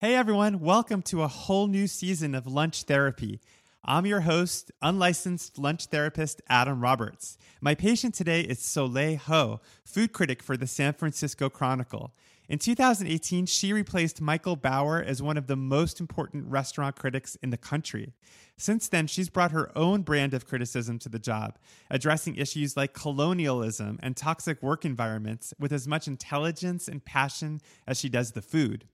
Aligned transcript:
Hey 0.00 0.14
everyone, 0.14 0.60
welcome 0.60 1.02
to 1.02 1.24
a 1.24 1.26
whole 1.26 1.66
new 1.66 1.88
season 1.88 2.36
of 2.36 2.46
Lunch 2.46 2.84
Therapy. 2.84 3.40
I'm 3.84 4.06
your 4.06 4.20
host, 4.20 4.70
unlicensed 4.80 5.58
lunch 5.58 5.86
therapist 5.86 6.40
Adam 6.48 6.80
Roberts. 6.80 7.36
My 7.60 7.74
patient 7.74 8.14
today 8.14 8.42
is 8.42 8.60
Soleil 8.60 9.16
Ho, 9.16 9.60
food 9.84 10.12
critic 10.12 10.40
for 10.40 10.56
the 10.56 10.68
San 10.68 10.92
Francisco 10.92 11.48
Chronicle. 11.48 12.14
In 12.48 12.60
2018, 12.60 13.46
she 13.46 13.72
replaced 13.72 14.20
Michael 14.20 14.54
Bauer 14.54 15.02
as 15.02 15.20
one 15.20 15.36
of 15.36 15.48
the 15.48 15.56
most 15.56 15.98
important 15.98 16.46
restaurant 16.46 16.94
critics 16.94 17.34
in 17.42 17.50
the 17.50 17.56
country. 17.56 18.12
Since 18.56 18.86
then, 18.86 19.08
she's 19.08 19.28
brought 19.28 19.50
her 19.50 19.76
own 19.76 20.02
brand 20.02 20.32
of 20.32 20.46
criticism 20.46 21.00
to 21.00 21.08
the 21.08 21.18
job, 21.18 21.58
addressing 21.90 22.36
issues 22.36 22.76
like 22.76 22.92
colonialism 22.92 23.98
and 24.00 24.16
toxic 24.16 24.62
work 24.62 24.84
environments 24.84 25.52
with 25.58 25.72
as 25.72 25.88
much 25.88 26.06
intelligence 26.06 26.86
and 26.86 27.04
passion 27.04 27.60
as 27.84 27.98
she 27.98 28.08
does 28.08 28.30
the 28.30 28.42
food. 28.42 28.84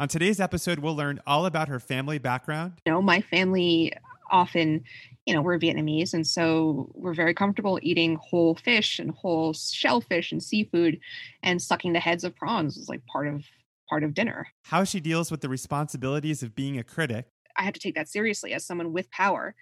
On 0.00 0.08
today's 0.08 0.40
episode, 0.40 0.78
we'll 0.78 0.96
learn 0.96 1.20
all 1.26 1.44
about 1.44 1.68
her 1.68 1.78
family 1.78 2.16
background. 2.16 2.72
You 2.86 2.92
know, 2.92 3.02
my 3.02 3.20
family 3.20 3.92
often, 4.30 4.82
you 5.26 5.34
know, 5.34 5.42
we're 5.42 5.58
Vietnamese, 5.58 6.14
and 6.14 6.26
so 6.26 6.90
we're 6.94 7.12
very 7.12 7.34
comfortable 7.34 7.78
eating 7.82 8.16
whole 8.16 8.54
fish 8.54 8.98
and 8.98 9.10
whole 9.10 9.52
shellfish 9.52 10.32
and 10.32 10.42
seafood, 10.42 10.98
and 11.42 11.60
sucking 11.60 11.92
the 11.92 12.00
heads 12.00 12.24
of 12.24 12.34
prawns 12.34 12.78
is 12.78 12.88
like 12.88 13.04
part 13.04 13.28
of 13.28 13.44
part 13.90 14.02
of 14.02 14.14
dinner. 14.14 14.48
How 14.62 14.84
she 14.84 15.00
deals 15.00 15.30
with 15.30 15.42
the 15.42 15.50
responsibilities 15.50 16.42
of 16.42 16.54
being 16.54 16.78
a 16.78 16.82
critic. 16.82 17.26
I 17.58 17.64
have 17.64 17.74
to 17.74 17.80
take 17.80 17.96
that 17.96 18.08
seriously 18.08 18.54
as 18.54 18.64
someone 18.64 18.94
with 18.94 19.10
power 19.10 19.54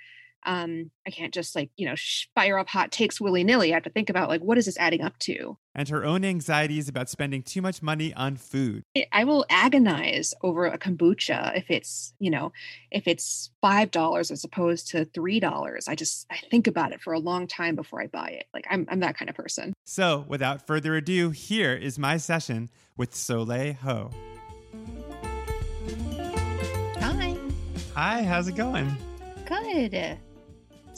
um, 0.48 0.90
I 1.06 1.10
can't 1.10 1.32
just 1.32 1.54
like, 1.54 1.70
you 1.76 1.86
know, 1.86 1.94
fire 2.34 2.58
up 2.58 2.68
hot 2.68 2.90
takes 2.90 3.20
willy 3.20 3.44
nilly. 3.44 3.70
I 3.70 3.74
have 3.74 3.82
to 3.82 3.90
think 3.90 4.08
about 4.08 4.30
like, 4.30 4.40
what 4.40 4.56
is 4.56 4.64
this 4.64 4.78
adding 4.78 5.02
up 5.02 5.18
to? 5.20 5.58
And 5.74 5.86
her 5.90 6.06
own 6.06 6.24
anxieties 6.24 6.88
about 6.88 7.10
spending 7.10 7.42
too 7.42 7.60
much 7.60 7.82
money 7.82 8.14
on 8.14 8.36
food. 8.36 8.82
I 9.12 9.24
will 9.24 9.44
agonize 9.50 10.32
over 10.42 10.64
a 10.64 10.78
kombucha 10.78 11.54
if 11.54 11.70
it's, 11.70 12.14
you 12.18 12.30
know, 12.30 12.52
if 12.90 13.06
it's 13.06 13.50
$5 13.62 14.30
as 14.30 14.42
opposed 14.42 14.88
to 14.88 15.04
$3. 15.04 15.82
I 15.86 15.94
just, 15.94 16.26
I 16.30 16.38
think 16.50 16.66
about 16.66 16.92
it 16.92 17.02
for 17.02 17.12
a 17.12 17.18
long 17.18 17.46
time 17.46 17.76
before 17.76 18.00
I 18.00 18.06
buy 18.06 18.28
it. 18.28 18.46
Like, 18.54 18.66
I'm, 18.70 18.86
I'm 18.88 19.00
that 19.00 19.18
kind 19.18 19.28
of 19.28 19.36
person. 19.36 19.74
So, 19.84 20.24
without 20.28 20.66
further 20.66 20.96
ado, 20.96 21.28
here 21.28 21.74
is 21.74 21.98
my 21.98 22.16
session 22.16 22.70
with 22.96 23.14
Soleil 23.14 23.74
Ho. 23.74 24.10
Hi. 27.00 27.36
Hi, 27.94 28.22
how's 28.22 28.48
it 28.48 28.56
going? 28.56 28.96
Good. 29.46 30.18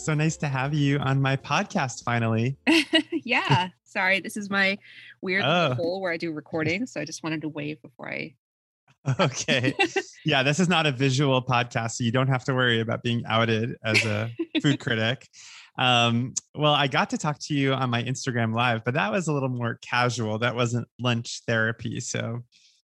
So 0.01 0.15
nice 0.15 0.39
to 0.39 0.49
have 0.49 0.73
you 0.73 0.99
on 0.99 1.21
my 1.21 1.37
podcast 1.37 2.05
finally. 2.05 2.57
yeah. 3.13 3.69
Sorry, 3.85 4.19
this 4.21 4.35
is 4.39 4.49
my 4.49 4.79
weird 5.21 5.45
oh. 5.45 5.75
hole 5.75 6.01
where 6.01 6.11
I 6.11 6.17
do 6.17 6.33
recording. 6.33 6.87
So 6.87 7.03
I 7.03 7.05
just 7.05 7.23
wanted 7.23 7.43
to 7.43 7.51
wave 7.51 7.83
before 7.83 8.09
I. 8.09 8.35
okay. 9.21 9.75
yeah, 10.25 10.43
this 10.43 10.59
is 10.59 10.71
not 10.71 10.87
a 10.87 10.91
visual 10.91 11.43
podcast, 11.43 11.93
so 11.93 12.05
you 12.05 12.13
don't 12.13 12.29
have 12.29 12.45
to 12.45 12.55
worry 12.55 12.81
about 12.81 13.03
being 13.03 13.25
outed 13.27 13.77
as 13.85 14.03
a 14.07 14.31
food 14.63 14.81
critic. 14.81 15.29
Um, 15.77 16.33
well, 16.55 16.73
I 16.73 16.87
got 16.87 17.11
to 17.11 17.19
talk 17.19 17.39
to 17.41 17.55
you 17.55 17.75
on 17.75 17.91
my 17.91 18.03
Instagram 18.03 18.55
live, 18.55 18.83
but 18.87 18.95
that 18.95 19.13
was 19.13 19.29
a 19.29 19.35
little 19.35 19.51
more 19.51 19.79
casual. 19.83 20.39
That 20.39 20.55
wasn't 20.55 20.89
lunch 20.99 21.43
therapy. 21.47 22.01
So, 22.01 22.43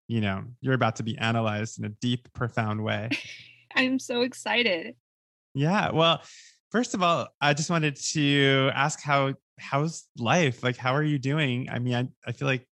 you 0.10 0.20
know, 0.20 0.44
you're 0.60 0.74
about 0.74 0.98
to 0.98 1.04
be 1.04 1.18
analyzed 1.18 1.80
in 1.80 1.86
a 1.86 1.90
deep, 2.02 2.28
profound 2.34 2.84
way. 2.84 3.10
I'm 3.74 4.00
so 4.00 4.20
excited. 4.22 4.96
Yeah. 5.54 5.92
Well, 5.92 6.22
First 6.72 6.94
of 6.94 7.02
all, 7.02 7.28
I 7.40 7.54
just 7.54 7.70
wanted 7.70 7.96
to 8.14 8.72
ask 8.74 9.02
how 9.02 9.34
how's 9.58 10.08
life? 10.18 10.64
Like 10.64 10.78
how 10.78 10.94
are 10.94 11.04
you 11.04 11.18
doing? 11.18 11.70
I 11.70 11.80
mean, 11.80 11.96
I, 11.96 12.30
I 12.30 12.32
feel 12.32 12.48
like 12.48 12.68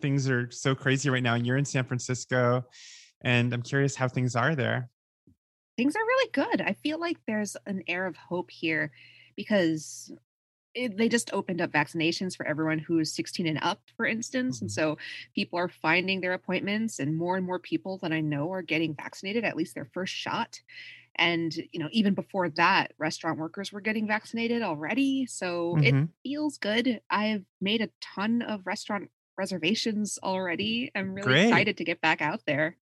things 0.00 0.28
are 0.28 0.50
so 0.50 0.74
crazy 0.74 1.08
right 1.10 1.22
now 1.22 1.34
and 1.34 1.46
you're 1.46 1.56
in 1.56 1.64
San 1.64 1.84
Francisco 1.84 2.64
and 3.22 3.52
I'm 3.52 3.62
curious 3.62 3.96
how 3.96 4.08
things 4.08 4.36
are 4.36 4.54
there. 4.54 4.90
Things 5.76 5.94
are 5.96 6.04
really 6.04 6.30
good. 6.32 6.60
I 6.60 6.72
feel 6.72 6.98
like 6.98 7.18
there's 7.26 7.56
an 7.66 7.82
air 7.86 8.06
of 8.06 8.16
hope 8.16 8.50
here 8.50 8.92
because 9.36 10.12
it, 10.74 10.96
they 10.96 11.08
just 11.08 11.32
opened 11.32 11.60
up 11.60 11.72
vaccinations 11.72 12.36
for 12.36 12.46
everyone 12.46 12.78
who's 12.78 13.12
16 13.14 13.46
and 13.46 13.58
up, 13.62 13.80
for 13.96 14.06
instance. 14.06 14.60
And 14.60 14.70
mm-hmm. 14.70 14.80
so 14.80 14.98
people 15.34 15.58
are 15.58 15.68
finding 15.68 16.20
their 16.20 16.34
appointments, 16.34 16.98
and 16.98 17.16
more 17.16 17.36
and 17.36 17.46
more 17.46 17.58
people 17.58 17.98
that 18.02 18.12
I 18.12 18.20
know 18.20 18.52
are 18.52 18.62
getting 18.62 18.94
vaccinated, 18.94 19.44
at 19.44 19.56
least 19.56 19.74
their 19.74 19.88
first 19.92 20.12
shot 20.14 20.60
and 21.18 21.54
you 21.72 21.80
know 21.80 21.88
even 21.92 22.14
before 22.14 22.48
that 22.50 22.92
restaurant 22.98 23.38
workers 23.38 23.72
were 23.72 23.80
getting 23.80 24.06
vaccinated 24.06 24.62
already 24.62 25.26
so 25.26 25.74
mm-hmm. 25.76 25.84
it 25.84 26.08
feels 26.22 26.58
good. 26.58 27.00
I've 27.10 27.44
made 27.60 27.80
a 27.80 27.90
ton 28.00 28.42
of 28.42 28.66
restaurant 28.66 29.10
reservations 29.38 30.18
already. 30.22 30.90
I'm 30.94 31.14
really 31.14 31.26
great. 31.26 31.48
excited 31.48 31.76
to 31.78 31.84
get 31.84 32.00
back 32.00 32.22
out 32.22 32.40
there. 32.46 32.76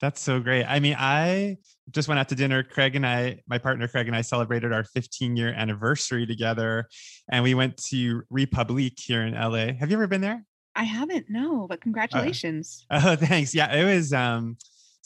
That's 0.00 0.20
so 0.20 0.40
great. 0.40 0.64
I 0.64 0.80
mean 0.80 0.96
i 0.98 1.56
just 1.90 2.08
went 2.08 2.18
out 2.18 2.28
to 2.30 2.34
dinner. 2.34 2.62
Craig 2.62 2.96
and 2.96 3.06
i 3.06 3.40
my 3.46 3.58
partner 3.58 3.88
craig 3.88 4.06
and 4.06 4.16
i 4.16 4.20
celebrated 4.20 4.72
our 4.72 4.84
15 4.84 5.36
year 5.36 5.52
anniversary 5.52 6.26
together 6.26 6.88
and 7.30 7.42
we 7.42 7.54
went 7.54 7.76
to 7.88 8.22
republique 8.30 8.98
here 8.98 9.22
in 9.22 9.34
la 9.34 9.72
have 9.78 9.90
you 9.90 9.96
ever 9.96 10.06
been 10.06 10.20
there? 10.20 10.44
I 10.76 10.84
haven't 10.84 11.26
no 11.28 11.66
but 11.68 11.78
uh, 11.78 11.82
congratulations. 11.82 12.86
uh, 12.90 13.02
oh 13.06 13.16
thanks. 13.16 13.54
Yeah 13.54 13.72
it 13.74 13.84
was 13.84 14.12
um 14.12 14.56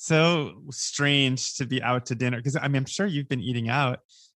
so 0.01 0.63
strange 0.71 1.57
to 1.57 1.67
be 1.67 1.83
out 1.83 2.07
to 2.07 2.15
dinner 2.15 2.37
because 2.37 2.55
I 2.57 2.69
mean 2.69 2.77
I'm 2.77 2.87
sure 2.87 3.07
you've 3.07 3.29
been 3.29 3.41
eating 3.41 3.69
out, 3.69 3.99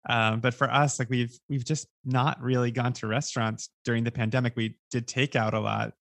um, 0.09 0.40
but 0.40 0.53
for 0.53 0.72
us 0.72 1.00
like 1.00 1.09
we've 1.09 1.38
we've 1.50 1.66
just 1.66 1.88
not 2.06 2.42
really 2.42 2.72
gone 2.72 2.94
to 2.94 3.08
restaurants 3.08 3.69
during 3.84 4.06
the 4.06 4.12
pandemic. 4.12 4.53
We 4.56 4.78
did 4.90 5.06
take 5.06 5.36
out 5.36 5.53
a 5.53 5.59
lot, 5.59 5.92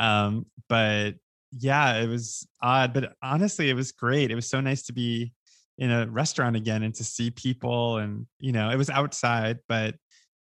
um, 0.00 0.46
but 0.68 1.14
yeah, 1.52 1.98
it 1.98 2.08
was 2.08 2.44
odd. 2.60 2.92
But 2.92 3.12
honestly, 3.22 3.70
it 3.70 3.74
was 3.74 3.92
great. 3.92 4.32
It 4.32 4.34
was 4.34 4.48
so 4.48 4.60
nice 4.60 4.82
to 4.86 4.92
be 4.92 5.32
in 5.78 5.92
a 5.92 6.06
restaurant 6.06 6.56
again 6.56 6.82
and 6.82 6.94
to 6.94 7.04
see 7.04 7.30
people 7.30 7.98
and 7.98 8.26
you 8.38 8.52
know 8.52 8.70
it 8.70 8.76
was 8.76 8.90
outside 8.90 9.58
but 9.68 9.96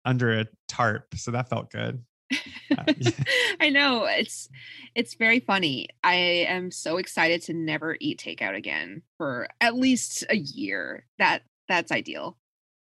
under 0.05 0.41
a 0.41 0.47
tarp 0.67 1.05
so 1.15 1.31
that 1.31 1.49
felt 1.49 1.71
good 1.71 2.03
I 3.61 3.71
know 3.71 4.05
it's 4.05 4.49
it's 4.95 5.15
very 5.15 5.41
funny. 5.41 5.89
I 6.05 6.15
am 6.15 6.71
so 6.71 6.99
excited 6.99 7.43
to 7.43 7.55
never 7.55 7.97
eat 8.01 8.21
takeout 8.21 8.57
again 8.57 9.03
for 9.17 9.49
at 9.61 9.75
least 9.75 10.25
a 10.29 10.37
year. 10.37 11.07
That 11.19 11.43
that's 11.69 11.93
ideal. 11.93 12.39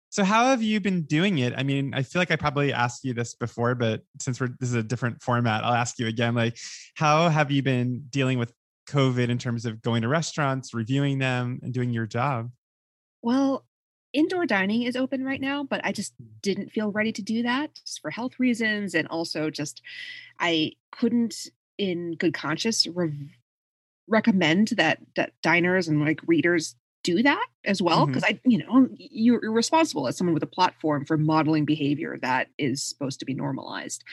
So 0.09 0.23
how 0.23 0.45
have 0.45 0.63
you 0.63 0.79
been 0.79 1.03
doing 1.03 1.39
it? 1.39 1.53
I 1.57 1.63
mean, 1.63 1.93
I 1.93 2.01
feel 2.01 2.21
like 2.21 2.31
I 2.31 2.37
probably 2.37 2.71
asked 2.71 3.03
you 3.03 3.13
this 3.13 3.35
before, 3.35 3.75
but 3.75 4.01
since 4.19 4.39
we're 4.39 4.49
this 4.59 4.69
is 4.69 4.75
a 4.75 4.83
different 4.83 5.21
format, 5.21 5.63
I'll 5.63 5.73
ask 5.73 5.99
you 5.99 6.07
again. 6.07 6.33
Like, 6.33 6.57
how 6.95 7.29
have 7.29 7.51
you 7.51 7.61
been 7.61 8.05
dealing 8.09 8.39
with 8.39 8.53
COVID 8.89 9.29
in 9.29 9.37
terms 9.37 9.65
of 9.65 9.81
going 9.81 10.01
to 10.03 10.07
restaurants, 10.07 10.73
reviewing 10.73 11.19
them, 11.19 11.59
and 11.61 11.73
doing 11.73 11.91
your 11.91 12.07
job? 12.07 12.49
Well, 13.21 13.65
indoor 14.13 14.45
dining 14.45 14.83
is 14.83 14.95
open 14.95 15.23
right 15.23 15.41
now, 15.41 15.63
but 15.63 15.81
I 15.83 15.91
just 15.91 16.13
didn't 16.41 16.71
feel 16.71 16.91
ready 16.91 17.11
to 17.13 17.21
do 17.21 17.43
that 17.43 17.75
just 17.75 18.01
for 18.01 18.11
health 18.11 18.39
reasons. 18.39 18.95
And 18.95 19.07
also, 19.07 19.49
just 19.49 19.81
I 20.39 20.73
couldn't, 20.91 21.47
in 21.77 22.15
good 22.15 22.33
conscience, 22.33 22.87
re- 22.87 23.31
recommend 24.07 24.69
that, 24.77 24.99
that 25.15 25.33
diners 25.41 25.87
and 25.87 26.03
like 26.03 26.21
readers 26.25 26.75
do 27.03 27.23
that 27.23 27.45
as 27.65 27.81
well. 27.81 28.05
Because 28.05 28.23
mm-hmm. 28.23 28.35
I, 28.35 28.49
you 28.49 28.57
know, 28.59 28.89
you're 28.97 29.51
responsible 29.51 30.07
as 30.07 30.17
someone 30.17 30.33
with 30.33 30.43
a 30.43 30.47
platform 30.47 31.05
for 31.05 31.17
modeling 31.17 31.65
behavior 31.65 32.17
that 32.21 32.47
is 32.57 32.83
supposed 32.83 33.19
to 33.19 33.25
be 33.25 33.33
normalized. 33.33 34.03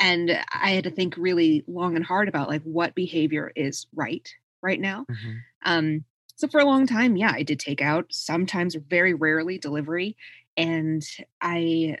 And 0.00 0.30
I 0.52 0.70
had 0.70 0.84
to 0.84 0.90
think 0.90 1.16
really 1.16 1.64
long 1.66 1.96
and 1.96 2.04
hard 2.04 2.28
about 2.28 2.48
like 2.48 2.62
what 2.62 2.94
behavior 2.94 3.50
is 3.56 3.86
right 3.94 4.28
right 4.62 4.80
now. 4.80 5.06
Mm-hmm. 5.10 5.32
Um, 5.64 6.04
so 6.38 6.46
for 6.46 6.60
a 6.60 6.64
long 6.64 6.86
time, 6.86 7.16
yeah, 7.16 7.32
I 7.34 7.42
did 7.42 7.58
take 7.58 7.82
out, 7.82 8.06
sometimes 8.10 8.76
very 8.76 9.12
rarely 9.12 9.58
delivery. 9.58 10.16
And 10.56 11.02
I 11.40 11.98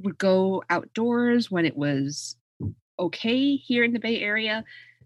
would 0.00 0.18
go 0.18 0.62
outdoors 0.68 1.50
when 1.50 1.64
it 1.64 1.74
was 1.74 2.36
okay 2.98 3.56
here 3.56 3.82
in 3.82 3.94
the 3.94 3.98
Bay 3.98 4.20
Area. 4.20 4.62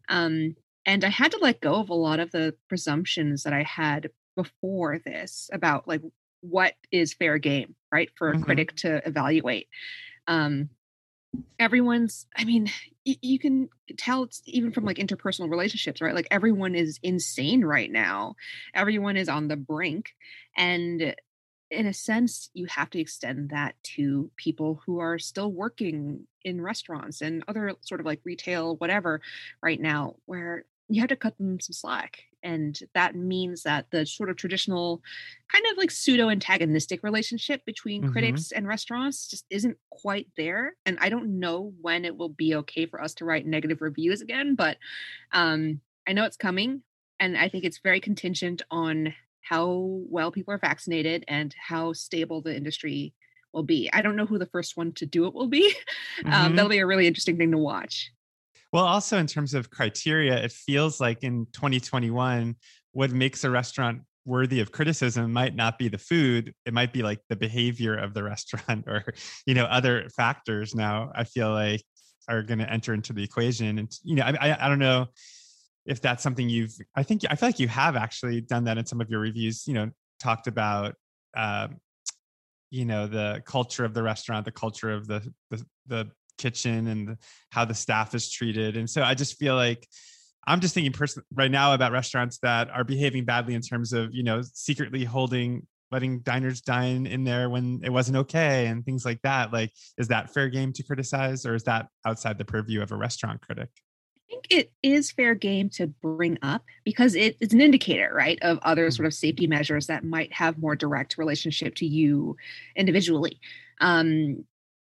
Um, 0.09 0.57
and 0.85 1.05
I 1.05 1.11
had 1.11 1.31
to 1.31 1.39
let 1.39 1.61
go 1.61 1.77
of 1.77 1.91
a 1.91 1.95
lot 1.95 2.19
of 2.19 2.33
the 2.33 2.55
presumptions 2.69 3.45
that 3.45 3.53
I 3.53 3.63
had 3.63 4.11
before 4.35 4.99
this 4.99 5.49
about 5.53 5.87
like 5.87 6.03
what 6.41 6.75
is 6.91 7.15
fair 7.15 7.39
game, 7.39 7.77
right? 7.93 8.11
For 8.17 8.31
a 8.31 8.33
mm-hmm. 8.35 8.43
critic 8.43 8.75
to 8.79 9.01
evaluate. 9.07 9.69
Um, 10.27 10.71
everyone's 11.59 12.27
i 12.37 12.45
mean 12.45 12.71
you 13.07 13.39
can 13.39 13.69
tell 13.97 14.25
it's 14.25 14.43
even 14.47 14.73
from 14.73 14.85
like 14.85 14.97
interpersonal 14.97 15.49
relationships 15.51 16.01
right? 16.01 16.15
Like 16.15 16.29
everyone 16.31 16.75
is 16.75 16.99
insane 17.03 17.65
right 17.65 17.91
now. 17.91 18.35
Everyone 18.75 19.17
is 19.17 19.29
on 19.29 19.49
the 19.49 19.57
brink. 19.57 20.11
And 20.57 21.15
in 21.71 21.87
a 21.87 21.93
sense 21.93 22.51
you 22.55 22.67
have 22.67 22.91
to 22.91 23.01
extend 23.01 23.51
that 23.51 23.75
to 23.83 24.31
people 24.37 24.81
who 24.87 25.01
are 25.01 25.19
still 25.19 25.51
working 25.51 26.27
in 26.45 26.61
restaurants 26.61 27.21
and 27.21 27.43
other 27.49 27.75
sort 27.81 28.01
of 28.01 28.07
like 28.07 28.21
retail 28.25 28.77
whatever 28.77 29.21
right 29.61 29.81
now 29.81 30.15
where 30.27 30.65
you 30.89 31.01
have 31.01 31.09
to 31.09 31.17
cut 31.17 31.37
them 31.39 31.59
some 31.59 31.73
slack 31.73 32.21
and 32.47 32.79
that 32.95 33.15
means 33.15 33.63
that 33.65 33.87
the 33.91 34.07
sort 34.07 34.31
of 34.31 34.37
traditional 34.37 35.03
kind 35.53 35.65
of 35.71 35.77
like 35.77 35.91
pseudo 35.91 36.31
antagonistic 36.31 37.03
relationship 37.03 37.65
between 37.67 38.03
mm-hmm. 38.03 38.13
critics 38.13 38.53
and 38.53 38.67
restaurants 38.67 39.29
just 39.29 39.45
isn't 39.51 39.77
quite 39.91 40.29
there 40.37 40.75
and 40.87 40.97
i 41.01 41.09
don't 41.09 41.39
know 41.39 41.75
when 41.83 42.05
it 42.05 42.17
will 42.17 42.31
be 42.31 42.55
okay 42.55 42.87
for 42.87 43.03
us 43.03 43.13
to 43.15 43.25
write 43.25 43.47
negative 43.47 43.83
reviews 43.83 44.23
again 44.23 44.55
but 44.55 44.79
um 45.33 45.81
i 46.09 46.13
know 46.13 46.25
it's 46.25 46.37
coming 46.37 46.83
and 47.21 47.37
I 47.37 47.49
think 47.49 47.65
it's 47.65 47.79
very 47.79 48.01
contingent 48.01 48.63
on 48.71 49.15
how 49.41 50.01
well 50.09 50.33
people 50.33 50.53
are 50.53 50.59
vaccinated 50.59 51.25
and 51.29 51.55
how 51.59 51.93
stable 51.93 52.41
the 52.41 52.55
industry 52.55 53.15
will 53.53 53.63
be. 53.63 53.89
I 53.93 54.03
don't 54.03 54.17
know 54.17 54.27
who 54.27 54.39
the 54.39 54.47
first 54.47 54.77
one 54.77 54.93
to 54.93 55.07
do 55.07 55.27
it 55.27 55.35
will 55.35 55.49
be. 55.49 55.75
Um, 56.25 56.33
mm-hmm. 56.33 56.57
that'll 56.57 56.71
be 56.71 56.79
a 56.79 56.87
really 56.87 57.07
interesting 57.07 57.37
thing 57.37 57.51
to 57.51 57.59
watch. 57.59 58.11
Well, 58.77 58.85
also 58.85 59.17
in 59.17 59.27
terms 59.27 59.55
of 59.55 59.71
criteria, 59.71 60.37
it 60.37 60.53
feels 60.53 61.01
like 61.01 61.23
in 61.25 61.47
2021, 61.55 62.55
what 62.93 63.11
makes 63.11 63.43
a 63.43 63.49
restaurant 63.49 64.03
worthy 64.27 64.61
of 64.61 64.71
criticism 64.71 65.33
might 65.33 65.57
not 65.57 65.79
be 65.79 65.89
the 65.89 65.97
food 65.97 66.53
it 66.67 66.75
might 66.75 66.93
be 66.93 67.03
like 67.03 67.21
the 67.31 67.37
behavior 67.37 67.97
of 67.97 68.13
the 68.13 68.23
restaurant 68.33 68.85
or 68.87 69.05
you 69.47 69.55
know 69.55 69.65
other 69.67 70.09
factors 70.15 70.75
now 70.75 71.11
i 71.15 71.23
feel 71.25 71.53
like 71.53 71.81
are 72.29 72.43
going 72.43 72.59
to 72.59 72.69
enter 72.71 72.93
into 72.93 73.13
the 73.13 73.23
equation. 73.23 73.79
And 73.79 73.91
you 74.03 74.17
know 74.17 74.25
I, 74.25 74.51
I, 74.51 74.67
I 74.67 74.69
don't 74.69 74.81
know 74.81 75.07
if 75.87 76.03
that's 76.03 76.23
something 76.23 76.47
you've 76.47 76.75
i 76.97 77.03
think 77.03 77.23
i 77.31 77.35
feel 77.35 77.49
like 77.49 77.61
you 77.61 77.69
have 77.69 77.97
actually 77.97 78.43
done 78.43 78.65
that 78.65 78.77
in 78.77 78.85
some 78.85 79.01
of 79.01 79.09
your 79.09 79.21
reviews 79.21 79.67
you 79.67 79.73
know 79.73 79.91
talked 80.21 80.49
about 80.49 80.97
um, 81.35 81.79
you 82.71 82.85
know 82.85 83.07
the 83.07 83.43
culture 83.47 83.87
of 83.87 83.95
the 83.95 84.03
restaurant 84.03 84.45
the 84.45 84.53
culture 84.53 84.91
of 84.91 85.07
the 85.07 85.33
the, 85.51 85.65
the 85.87 86.11
kitchen 86.39 86.87
and 86.87 87.17
how 87.51 87.65
the 87.65 87.75
staff 87.75 88.15
is 88.15 88.31
treated 88.31 88.77
and 88.77 88.89
so 88.89 89.03
i 89.03 89.15
just 89.15 89.39
feel 89.39 89.55
like 89.55 89.87
i'm 90.47 90.61
just 90.61 90.75
thinking 90.75 90.93
person 90.93 91.23
right 91.35 91.51
now 91.51 91.75
about 91.75 91.93
restaurants 91.93 92.39
that 92.39 92.71
are 92.71 92.85
behaving 92.85 93.25
badly 93.25 93.55
in 93.55 93.63
terms 93.63 93.93
of 93.93 94.15
you 94.15 94.23
know 94.23 94.43
secretly 94.55 95.05
holding 95.05 95.67
letting 95.93 96.21
diners 96.21 96.61
dine 96.61 97.07
in 97.07 97.25
there 97.25 97.49
when 97.49 97.81
it 97.85 97.91
wasn't 97.91 98.17
okay 98.17 98.67
and 98.67 98.85
things 98.85 99.05
like 99.05 99.21
that 99.23 99.53
like 99.53 99.73
is 99.99 100.09
that 100.09 100.33
fair 100.33 100.49
game 100.49 100.73
to 100.73 100.83
criticize 100.83 101.47
or 101.47 101.55
is 101.55 101.65
that 101.65 101.89
outside 102.05 102.39
the 102.39 102.45
purview 102.45 102.83
of 102.83 102.93
a 102.93 102.97
restaurant 102.97 103.41
critic 103.41 103.71
I 104.29 104.33
think 104.33 104.47
it 104.51 104.73
is 104.83 105.13
fair 105.13 105.35
game 105.35 105.71
to 105.71 105.87
bring 105.87 106.39
up 106.43 106.65
because 106.85 107.15
it, 107.15 107.37
it's 107.41 107.55
an 107.55 107.61
indicator, 107.61 108.13
right, 108.13 108.39
of 108.43 108.59
other 108.63 108.91
sort 108.91 109.05
mm-hmm. 109.05 109.07
of 109.07 109.15
safety 109.15 109.47
measures 109.47 109.87
that 109.87 110.05
might 110.05 110.33
have 110.33 110.59
more 110.59 110.75
direct 110.75 111.17
relationship 111.17 111.77
to 111.77 111.87
you 111.87 112.37
individually. 112.75 113.41
Um, 113.81 114.45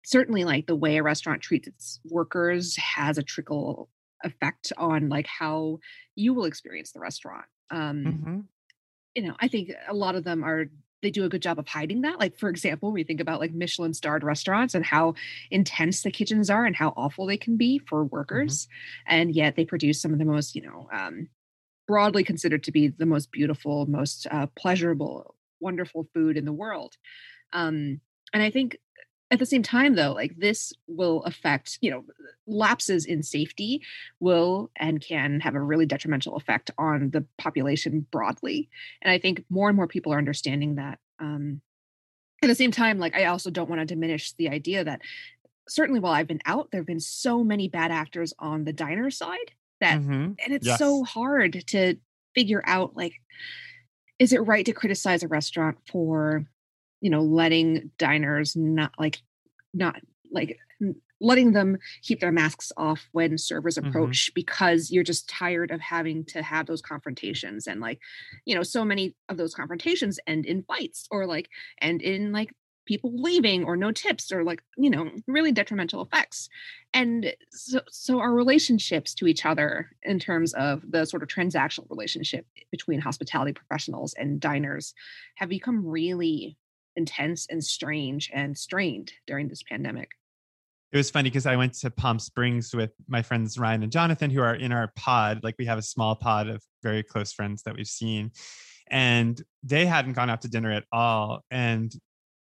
certainly, 0.06 0.44
like 0.44 0.68
the 0.68 0.75
way 0.75 0.98
a 0.98 1.04
restaurant 1.04 1.42
treats 1.42 1.68
its 1.68 2.00
workers 2.06 2.75
has 2.78 3.18
a 3.18 3.24
trickle 3.24 3.90
effect 4.24 4.72
on 4.78 5.10
like 5.10 5.28
how 5.28 5.80
you 6.16 6.34
will 6.34 6.46
experience 6.46 6.92
the 6.92 7.00
restaurant. 7.00 7.46
Um, 7.69 8.04
mm-hmm. 8.06 8.40
You 9.16 9.28
know, 9.28 9.36
I 9.40 9.48
think 9.48 9.72
a 9.88 9.94
lot 9.94 10.16
of 10.16 10.24
them 10.24 10.44
are 10.44 10.66
they 11.02 11.12
do 11.12 11.25
a 11.25 11.30
good 11.30 11.42
job 11.42 11.60
of 11.60 11.68
hiding 11.68 12.02
that. 12.02 12.19
Like, 12.19 12.38
for 12.38 12.50
example, 12.50 12.92
we 12.92 13.04
think 13.04 13.19
about 13.19 13.40
like 13.40 13.54
Michelin 13.54 13.94
starred 13.94 14.24
restaurants 14.24 14.74
and 14.74 14.84
how 14.84 15.13
intense 15.52 16.02
the 16.02 16.12
kitchens 16.12 16.50
are 16.50 16.66
and 16.66 16.75
how 16.75 16.94
awful 16.98 17.28
they 17.28 17.38
can 17.38 17.58
be 17.58 17.80
for 17.80 18.04
mm-hmm. 18.04 18.16
workers. 18.16 18.66
Mm-hmm. 18.66 19.16
And 19.16 19.36
yet 19.36 19.56
they 19.56 19.66
produce 19.66 20.01
some 20.01 20.13
of 20.13 20.19
the 20.19 20.25
most, 20.25 20.56
you 20.56 20.63
know, 20.63 20.90
um, 20.92 21.30
broadly 21.88 22.24
considered 22.24 22.63
to 22.63 22.72
be 22.72 22.88
the 22.88 23.06
most 23.06 23.31
beautiful, 23.31 23.86
most 23.86 24.25
uh, 24.31 24.48
pleasurable, 24.58 25.36
wonderful 25.60 26.08
food 26.13 26.38
in 26.38 26.46
the 26.46 26.54
world. 26.54 26.96
Um, 27.54 28.01
and 28.34 28.42
I 28.42 28.50
think 28.50 28.78
at 29.31 29.39
the 29.39 29.45
same 29.45 29.63
time 29.63 29.95
though 29.95 30.13
like 30.13 30.36
this 30.38 30.74
will 30.88 31.24
affect 31.24 31.77
you 31.81 31.89
know 31.89 32.04
lapses 32.48 33.06
in 33.06 33.24
safety 33.24 33.81
will 34.19 34.69
and 34.75 35.01
can 35.01 35.39
have 35.39 35.56
a 35.56 35.62
really 35.62 35.86
detrimental 35.86 36.36
effect 36.36 36.72
on 36.77 37.10
the 37.12 37.25
population 37.38 38.06
broadly 38.12 38.69
and 39.01 39.12
i 39.12 39.18
think 39.18 39.44
more 39.50 39.68
and 39.69 39.75
more 39.75 39.88
people 39.88 40.13
are 40.13 40.18
understanding 40.18 40.75
that 40.75 41.00
um 41.19 41.62
at 42.44 42.48
the 42.48 42.56
same 42.56 42.72
time 42.72 43.00
like 43.00 43.16
i 43.16 43.25
also 43.25 43.50
don't 43.50 43.69
want 43.69 43.81
to 43.81 43.86
diminish 43.86 44.33
the 44.33 44.50
idea 44.50 44.83
that 44.83 45.01
certainly 45.68 46.00
while 46.00 46.13
i've 46.13 46.27
been 46.27 46.42
out 46.45 46.69
there 46.72 46.81
have 46.81 46.88
been 46.88 47.00
so 47.00 47.44
many 47.44 47.68
bad 47.68 47.92
actors 47.92 48.33
on 48.38 48.63
the 48.63 48.74
diner 48.74 49.10
side 49.10 49.51
that 49.81 50.00
mm-hmm. 50.00 50.12
and 50.12 50.54
it's 50.54 50.68
yes. 50.68 50.77
so 50.77 51.04
hard 51.04 51.63
to 51.68 51.95
figure 52.36 52.62
out 52.66 52.95
like 52.95 53.13
is 54.19 54.31
it 54.31 54.39
right 54.39 54.66
to 54.66 54.72
criticize 54.72 55.24
a 55.24 55.27
restaurant 55.27 55.77
for 55.92 56.45
you 57.01 57.09
know 57.09 57.21
letting 57.21 57.92
diners 57.97 58.56
not 58.56 58.92
like 58.97 59.21
not 59.74 59.95
like 60.31 60.57
letting 61.21 61.53
them 61.53 61.77
keep 62.01 62.19
their 62.19 62.31
masks 62.31 62.71
off 62.77 63.07
when 63.12 63.38
servers 63.38 63.77
mm-hmm. 63.77 63.88
approach 63.88 64.27
mm-hmm. 64.27 64.33
because 64.36 64.92
you're 64.92 65.03
just 65.03 65.30
tired 65.30 65.71
of 65.71 65.80
having 65.80 66.25
to 66.25 66.42
have 66.42 66.65
those 66.65 66.81
confrontations 66.81 67.68
and 67.68 67.80
like 67.80 68.00
you 68.45 68.56
know 68.56 68.63
so 68.63 68.83
many 68.83 69.15
of 69.30 69.38
those 69.38 69.53
confrontations 69.53 70.19
end 70.27 70.45
in 70.45 70.63
fights 70.63 71.07
or 71.12 71.25
like 71.25 71.50
end 71.81 72.01
in 72.01 72.31
like 72.31 72.51
people 72.86 73.12
leaving 73.15 73.63
or 73.63 73.75
no 73.75 73.91
tips 73.91 74.31
or 74.31 74.44
like 74.44 74.62
you 74.77 74.89
know 74.89 75.09
really 75.27 75.51
detrimental 75.51 76.01
effects 76.01 76.50
and 76.94 77.33
so 77.50 77.80
so 77.89 78.19
our 78.19 78.33
relationships 78.33 79.15
to 79.15 79.25
each 79.25 79.45
other 79.45 79.89
in 80.03 80.19
terms 80.19 80.53
of 80.53 80.83
the 80.88 81.06
sort 81.06 81.24
of 81.24 81.30
transactional 81.30 81.89
relationship 81.89 82.45
between 82.71 83.00
hospitality 83.00 83.53
professionals 83.53 84.13
and 84.18 84.39
diners 84.39 84.94
have 85.36 85.50
become 85.50 85.86
really 85.86 86.57
intense 86.95 87.47
and 87.50 87.63
strange 87.63 88.31
and 88.33 88.57
strained 88.57 89.13
during 89.27 89.47
this 89.47 89.63
pandemic. 89.63 90.09
It 90.92 90.97
was 90.97 91.09
funny 91.09 91.30
because 91.30 91.45
I 91.45 91.56
went 91.56 91.74
to 91.75 91.92
Palm 91.92 92.19
Springs 92.19 92.74
with 92.74 92.92
my 93.07 93.21
friends 93.21 93.59
Ryan 93.59 93.83
and 93.83 93.92
Jonathan, 93.92 94.30
who 94.30 94.42
are 94.42 94.56
in 94.56 94.71
our 94.71 94.92
pod. 94.95 95.42
Like 95.44 95.56
we 95.59 95.65
have 95.65 95.77
a 95.77 95.81
small 95.81 96.15
pod 96.15 96.47
of 96.47 96.63
very 96.83 97.03
close 97.03 97.33
friends 97.33 97.63
that 97.63 97.75
we've 97.75 97.88
seen, 97.88 98.31
and 98.89 99.42
they 99.63 99.86
hadn't 99.86 100.13
gone 100.13 100.30
out 100.30 100.42
to 100.44 100.47
dinner 100.47 100.71
at 100.71 100.86
all. 100.94 101.42
And 101.51 101.94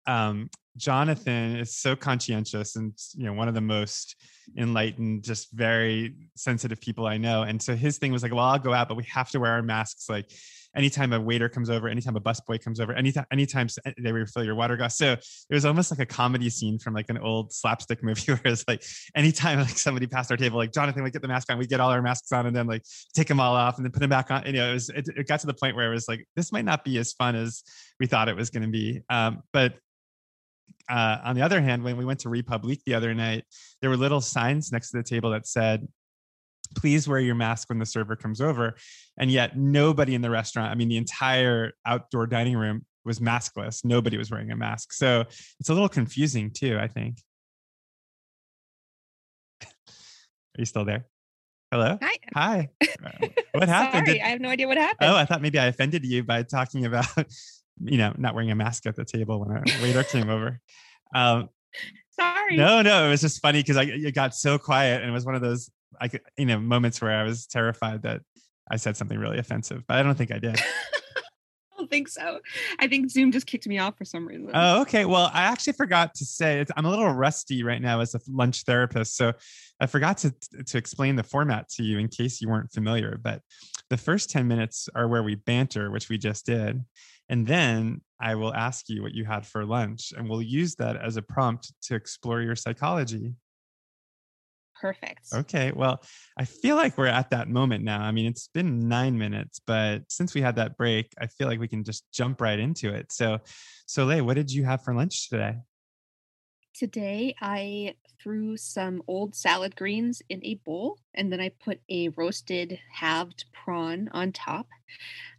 um, 0.07 0.49
Jonathan 0.75 1.55
is 1.57 1.77
so 1.77 1.95
conscientious 1.95 2.75
and 2.75 2.93
you 3.15 3.25
know 3.25 3.33
one 3.33 3.47
of 3.47 3.53
the 3.53 3.61
most 3.61 4.15
enlightened, 4.57 5.23
just 5.23 5.51
very 5.51 6.15
sensitive 6.35 6.81
people 6.81 7.05
I 7.05 7.17
know. 7.17 7.43
And 7.43 7.61
so 7.61 7.75
his 7.75 7.97
thing 7.97 8.11
was 8.11 8.23
like, 8.23 8.33
well, 8.33 8.45
I'll 8.45 8.59
go 8.59 8.73
out, 8.73 8.89
but 8.89 8.97
we 8.97 9.03
have 9.05 9.29
to 9.31 9.39
wear 9.39 9.51
our 9.51 9.61
masks. 9.61 10.09
Like 10.09 10.31
anytime 10.75 11.13
a 11.13 11.19
waiter 11.19 11.49
comes 11.49 11.69
over, 11.69 11.87
anytime 11.87 12.15
a 12.15 12.21
busboy 12.21 12.63
comes 12.63 12.79
over, 12.79 12.93
anytime 12.93 13.25
anytime 13.31 13.67
they 13.97 14.11
refill 14.11 14.43
your 14.43 14.55
water 14.55 14.77
glass. 14.77 14.97
So 14.97 15.13
it 15.13 15.53
was 15.53 15.65
almost 15.65 15.91
like 15.91 15.99
a 15.99 16.05
comedy 16.05 16.49
scene 16.49 16.79
from 16.79 16.93
like 16.93 17.09
an 17.09 17.17
old 17.17 17.53
slapstick 17.53 18.03
movie 18.03 18.31
where 18.31 18.41
it's 18.45 18.65
like 18.67 18.83
anytime 19.15 19.59
like 19.59 19.77
somebody 19.77 20.07
passed 20.07 20.31
our 20.31 20.37
table, 20.37 20.57
like 20.57 20.71
Jonathan, 20.71 21.03
we 21.03 21.11
get 21.11 21.21
the 21.21 21.27
mask 21.27 21.51
on, 21.51 21.57
we 21.57 21.67
get 21.67 21.79
all 21.79 21.91
our 21.91 22.01
masks 22.01 22.31
on, 22.31 22.45
and 22.45 22.55
then 22.55 22.67
like 22.67 22.83
take 23.13 23.27
them 23.27 23.39
all 23.39 23.55
off 23.55 23.77
and 23.77 23.85
then 23.85 23.91
put 23.91 23.99
them 23.99 24.09
back 24.09 24.31
on. 24.31 24.43
And, 24.43 24.55
you 24.55 24.61
know, 24.61 24.71
it 24.71 24.73
was 24.73 24.89
it, 24.89 25.07
it 25.15 25.27
got 25.27 25.39
to 25.41 25.47
the 25.47 25.53
point 25.53 25.75
where 25.75 25.87
it 25.87 25.93
was 25.93 26.07
like 26.07 26.25
this 26.35 26.51
might 26.51 26.65
not 26.65 26.83
be 26.83 26.97
as 26.97 27.13
fun 27.13 27.35
as 27.35 27.63
we 27.99 28.07
thought 28.07 28.29
it 28.29 28.35
was 28.35 28.49
going 28.49 28.63
to 28.63 28.69
be. 28.69 29.01
Um, 29.09 29.43
but 29.51 29.75
uh, 30.89 31.19
on 31.23 31.35
the 31.35 31.41
other 31.41 31.61
hand, 31.61 31.83
when 31.83 31.97
we 31.97 32.05
went 32.05 32.19
to 32.21 32.29
Republique 32.29 32.81
the 32.85 32.93
other 32.93 33.13
night, 33.13 33.45
there 33.81 33.89
were 33.89 33.97
little 33.97 34.21
signs 34.21 34.71
next 34.71 34.91
to 34.91 34.97
the 34.97 35.03
table 35.03 35.31
that 35.31 35.47
said, 35.47 35.87
please 36.75 37.07
wear 37.07 37.19
your 37.19 37.35
mask 37.35 37.69
when 37.69 37.79
the 37.79 37.85
server 37.85 38.15
comes 38.15 38.41
over. 38.41 38.75
And 39.17 39.31
yet, 39.31 39.57
nobody 39.57 40.15
in 40.15 40.21
the 40.21 40.29
restaurant, 40.29 40.71
I 40.71 40.75
mean, 40.75 40.89
the 40.89 40.97
entire 40.97 41.73
outdoor 41.85 42.27
dining 42.27 42.57
room 42.57 42.85
was 43.05 43.19
maskless. 43.19 43.83
Nobody 43.83 44.17
was 44.17 44.31
wearing 44.31 44.51
a 44.51 44.55
mask. 44.55 44.93
So 44.93 45.21
it's 45.59 45.69
a 45.69 45.73
little 45.73 45.89
confusing 45.89 46.51
too, 46.51 46.77
I 46.79 46.87
think. 46.87 47.17
Are 49.63 50.59
you 50.59 50.65
still 50.65 50.85
there? 50.85 51.05
Hello? 51.71 51.97
Hi. 52.01 52.15
Hi. 52.33 52.69
What 53.55 53.69
happened? 53.69 54.07
Sorry, 54.07 54.17
Did, 54.17 54.25
I 54.25 54.29
have 54.29 54.41
no 54.41 54.49
idea 54.49 54.67
what 54.67 54.77
happened. 54.77 55.11
Oh, 55.11 55.15
I 55.15 55.25
thought 55.25 55.39
maybe 55.39 55.59
I 55.59 55.67
offended 55.67 56.03
you 56.03 56.23
by 56.23 56.41
talking 56.41 56.85
about, 56.85 57.05
you 57.83 57.99
know, 57.99 58.11
not 58.17 58.33
wearing 58.33 58.49
a 58.49 58.55
mask 58.55 58.87
at 58.87 58.95
the 58.95 59.05
table 59.05 59.39
when 59.39 59.51
a 59.51 59.63
waiter 59.83 60.03
came 60.03 60.27
over. 60.27 60.59
Um, 61.13 61.49
Sorry. 62.19 62.57
No, 62.57 62.81
no, 62.81 63.05
it 63.05 63.09
was 63.09 63.21
just 63.21 63.41
funny 63.41 63.59
because 63.59 63.77
I 63.77 63.83
it 63.83 64.15
got 64.15 64.33
so 64.33 64.57
quiet 64.57 65.01
and 65.01 65.09
it 65.09 65.13
was 65.13 65.25
one 65.25 65.35
of 65.35 65.41
those 65.41 65.69
I 65.99 66.07
could, 66.07 66.21
you 66.37 66.45
know, 66.45 66.59
moments 66.59 67.01
where 67.01 67.11
I 67.11 67.23
was 67.23 67.45
terrified 67.47 68.03
that 68.03 68.21
I 68.69 68.77
said 68.77 68.97
something 68.97 69.17
really 69.17 69.39
offensive, 69.39 69.83
but 69.87 69.97
I 69.97 70.03
don't 70.03 70.17
think 70.17 70.31
I 70.31 70.39
did. 70.39 70.59
I 71.73 71.77
don't 71.77 71.89
think 71.89 72.07
so. 72.07 72.39
I 72.79 72.87
think 72.87 73.09
Zoom 73.09 73.31
just 73.31 73.45
kicked 73.45 73.67
me 73.67 73.77
off 73.79 73.97
for 73.97 74.05
some 74.05 74.27
reason. 74.27 74.51
Oh, 74.53 74.81
okay. 74.81 75.05
Well, 75.05 75.29
I 75.33 75.43
actually 75.43 75.73
forgot 75.73 76.13
to 76.15 76.25
say 76.25 76.63
I'm 76.77 76.85
a 76.85 76.89
little 76.89 77.11
rusty 77.11 77.63
right 77.63 77.81
now 77.81 77.99
as 77.99 78.15
a 78.15 78.19
lunch 78.29 78.63
therapist, 78.63 79.17
so 79.17 79.33
I 79.79 79.87
forgot 79.87 80.17
to 80.19 80.33
to 80.65 80.77
explain 80.77 81.15
the 81.15 81.23
format 81.23 81.69
to 81.69 81.83
you 81.83 81.97
in 81.97 82.07
case 82.07 82.41
you 82.41 82.47
weren't 82.47 82.71
familiar. 82.71 83.19
But 83.21 83.41
the 83.89 83.97
first 83.97 84.29
10 84.29 84.47
minutes 84.47 84.87
are 84.95 85.07
where 85.07 85.23
we 85.23 85.35
banter, 85.35 85.91
which 85.91 86.09
we 86.09 86.17
just 86.17 86.45
did. 86.45 86.83
And 87.29 87.47
then 87.47 88.01
I 88.19 88.35
will 88.35 88.53
ask 88.53 88.89
you 88.89 89.01
what 89.01 89.13
you 89.13 89.25
had 89.25 89.45
for 89.45 89.65
lunch, 89.65 90.13
and 90.15 90.29
we'll 90.29 90.41
use 90.41 90.75
that 90.75 90.97
as 90.97 91.17
a 91.17 91.21
prompt 91.21 91.73
to 91.83 91.95
explore 91.95 92.41
your 92.41 92.55
psychology 92.55 93.33
perfect. 94.83 95.29
Okay. 95.33 95.71
Well, 95.73 96.03
I 96.37 96.43
feel 96.43 96.75
like 96.75 96.97
we're 96.97 97.07
at 97.07 97.29
that 97.29 97.47
moment 97.47 97.85
now. 97.85 98.01
I 98.01 98.11
mean, 98.11 98.25
it's 98.25 98.49
been 98.49 98.89
nine 98.89 99.17
minutes, 99.17 99.61
but 99.65 100.01
since 100.09 100.33
we 100.33 100.41
had 100.41 100.57
that 100.57 100.75
break, 100.75 101.13
I 101.17 101.27
feel 101.27 101.47
like 101.47 101.61
we 101.61 101.69
can 101.69 101.85
just 101.85 102.03
jump 102.11 102.41
right 102.41 102.59
into 102.59 102.93
it. 102.93 103.13
So, 103.13 103.39
Soleil, 103.85 104.25
what 104.25 104.33
did 104.33 104.51
you 104.51 104.65
have 104.65 104.83
for 104.83 104.93
lunch 104.93 105.29
today? 105.29 105.55
Today, 106.73 107.33
I 107.39 107.95
threw 108.21 108.57
some 108.57 109.01
old 109.07 109.35
salad 109.35 109.73
greens 109.77 110.21
in 110.27 110.43
a 110.43 110.55
bowl 110.55 110.97
and 111.13 111.31
then 111.31 111.39
I 111.39 111.51
put 111.63 111.79
a 111.89 112.09
roasted 112.09 112.77
halved 112.91 113.45
prawn 113.53 114.09
on 114.11 114.33
top. 114.33 114.67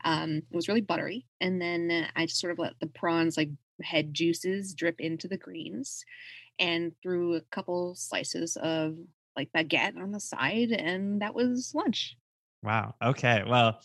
Um, 0.07 0.39
it 0.51 0.57
was 0.57 0.69
really 0.69 0.81
buttery. 0.81 1.27
And 1.43 1.61
then 1.61 2.09
I 2.17 2.25
just 2.25 2.41
sort 2.41 2.53
of 2.53 2.59
let 2.59 2.81
the 2.81 2.87
prawns, 2.87 3.37
like 3.37 3.51
head 3.83 4.15
juices, 4.15 4.73
drip 4.73 5.01
into 5.01 5.29
the 5.29 5.37
greens 5.37 6.03
and 6.59 6.93
threw 7.03 7.35
a 7.35 7.41
couple 7.41 7.95
slices 7.95 8.57
of 8.57 8.97
like 9.37 9.51
baguette 9.57 9.97
on 10.01 10.13
the 10.13 10.21
side, 10.21 10.71
and 10.73 11.23
that 11.23 11.35
was 11.35 11.73
lunch. 11.75 12.17
Wow. 12.63 12.95
Okay. 13.03 13.43
Well, 13.47 13.81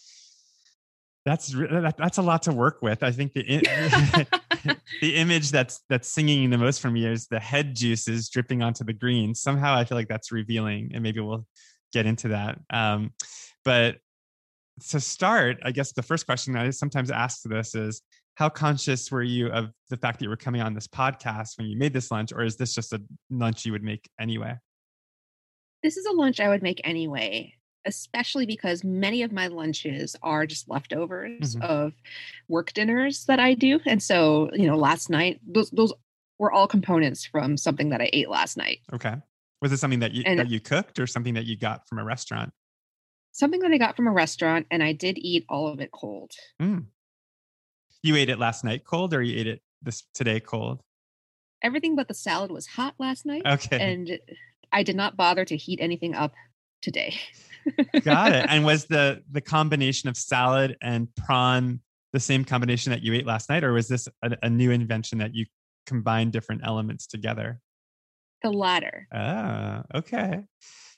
That's 1.25 1.53
that's 1.98 2.18
a 2.18 2.22
lot 2.22 2.44
to 2.44 2.51
work 2.51 2.82
with. 2.82 3.03
I 3.03 3.12
think 3.12 3.34
the 3.34 3.44
the 5.01 5.15
image 5.15 5.51
that's 5.51 5.82
that's 5.89 6.08
singing 6.10 6.50
the 6.50 6.58
most 6.58 6.82
for 6.82 6.89
me 6.89 7.06
is 7.06 7.27
the 7.27 7.39
head 7.39 7.75
juices 7.75 8.29
dripping 8.29 8.63
onto 8.63 8.84
the 8.84 8.94
green. 8.94 9.36
Somehow 9.36 9.75
I 9.75 9.86
feel 9.86 9.98
like 9.98 10.08
that's 10.08 10.32
revealing, 10.32 10.91
and 10.94 11.03
maybe 11.03 11.20
we'll 11.20 11.46
get 11.94 12.06
into 12.06 12.29
that. 12.29 12.60
Um, 12.70 13.13
but 13.65 13.98
to 14.89 15.00
start, 15.00 15.58
I 15.63 15.72
guess 15.72 15.91
the 15.91 16.01
first 16.01 16.25
question 16.25 16.56
I 16.56 16.70
sometimes 16.70 17.12
ask 17.12 17.44
this 17.44 17.75
is 17.75 18.01
how 18.36 18.48
conscious 18.48 19.12
were 19.12 19.22
you 19.24 19.50
of 19.50 19.72
the 19.89 19.98
fact 19.98 20.20
that 20.20 20.24
you 20.24 20.29
were 20.29 20.38
coming 20.38 20.62
on 20.62 20.74
this 20.74 20.88
podcast 20.88 21.58
when 21.58 21.68
you 21.68 21.77
made 21.77 21.91
this 21.91 22.12
lunch, 22.12 22.32
or 22.32 22.44
is 22.44 22.56
this 22.56 22.74
just 22.74 22.94
a 22.94 23.01
lunch 23.29 23.65
you 23.65 23.74
would 23.74 23.84
make 23.84 24.10
anyway? 24.20 24.56
This 25.83 25.98
is 25.98 26.05
a 26.05 26.12
lunch 26.12 26.39
I 26.39 26.50
would 26.50 26.62
make 26.62 26.81
anyway, 26.83 27.53
especially 27.86 28.45
because 28.45 28.83
many 28.83 29.24
of 29.24 29.31
my 29.31 29.48
lunches 29.48 30.15
are 30.21 30.45
just 30.45 30.69
leftovers 30.69 31.55
mm-hmm. 31.55 31.62
of 31.62 31.93
work 32.48 32.74
dinners 32.74 33.25
that 33.25 33.39
I 33.39 33.53
do. 33.53 33.79
And 33.86 34.03
so, 34.03 34.50
you 34.53 34.67
know, 34.67 34.77
last 34.77 35.09
night, 35.09 35.39
those, 35.48 35.69
those 35.71 35.93
were 36.38 36.51
all 36.51 36.67
components 36.67 37.25
from 37.25 37.57
something 37.57 37.89
that 37.89 38.01
I 38.01 38.09
ate 38.12 38.29
last 38.29 38.57
night. 38.57 38.79
Okay. 38.93 39.15
Was 39.62 39.71
it 39.71 39.77
something 39.77 40.00
that 40.00 40.13
you, 40.13 40.24
and, 40.25 40.39
that 40.39 40.50
you 40.50 40.59
cooked 40.59 41.00
or 41.00 41.07
something 41.07 41.33
that 41.33 41.45
you 41.45 41.57
got 41.57 41.88
from 41.88 42.00
a 42.00 42.03
restaurant? 42.03 42.51
Something 43.31 43.59
that 43.62 43.71
I 43.71 43.77
got 43.77 43.95
from 43.95 44.07
a 44.07 44.12
restaurant, 44.12 44.65
and 44.71 44.81
I 44.81 44.93
did 44.93 45.17
eat 45.17 45.45
all 45.50 45.67
of 45.67 45.79
it 45.79 45.91
cold. 45.91 46.31
Mm. 46.62 46.86
You 48.01 48.15
ate 48.15 48.29
it 48.29 48.39
last 48.39 48.63
night 48.63 48.86
cold, 48.86 49.13
or 49.13 49.21
you 49.21 49.38
ate 49.39 49.48
it 49.48 49.62
this 49.81 50.03
today 50.13 50.39
cold? 50.39 50.81
Everything 51.62 51.95
but 51.95 52.07
the 52.07 52.13
salad 52.13 52.51
was 52.51 52.65
hot 52.67 52.95
last 53.00 53.25
night. 53.25 53.43
Okay. 53.45 53.79
And 53.79 54.19
I 54.72 54.84
did 54.84 54.96
not 54.96 55.18
bother 55.18 55.46
to 55.46 55.58
heat 55.58 55.80
anything 55.82 56.16
up 56.16 56.34
today. 56.82 57.16
Got 58.04 58.34
it. 58.34 58.46
And 58.50 58.66
was 58.66 58.86
the 58.86 59.24
the 59.32 59.42
combination 59.42 60.10
of 60.10 60.18
salad 60.18 60.78
and 60.82 61.14
prawn 61.16 61.82
the 62.14 62.20
same 62.20 62.44
combination 62.44 62.92
that 62.92 63.04
you 63.04 63.14
ate 63.14 63.26
last 63.26 63.50
night, 63.50 63.64
or 63.64 63.74
was 63.74 63.88
this 63.88 64.08
a, 64.24 64.38
a 64.42 64.50
new 64.50 64.72
invention 64.72 65.20
that 65.20 65.36
you 65.36 65.46
combined 65.86 66.32
different 66.32 66.62
elements 66.64 67.08
together? 67.08 67.60
The 68.42 68.52
latter. 68.52 69.08
Ah, 69.14 69.84
okay. 69.94 70.44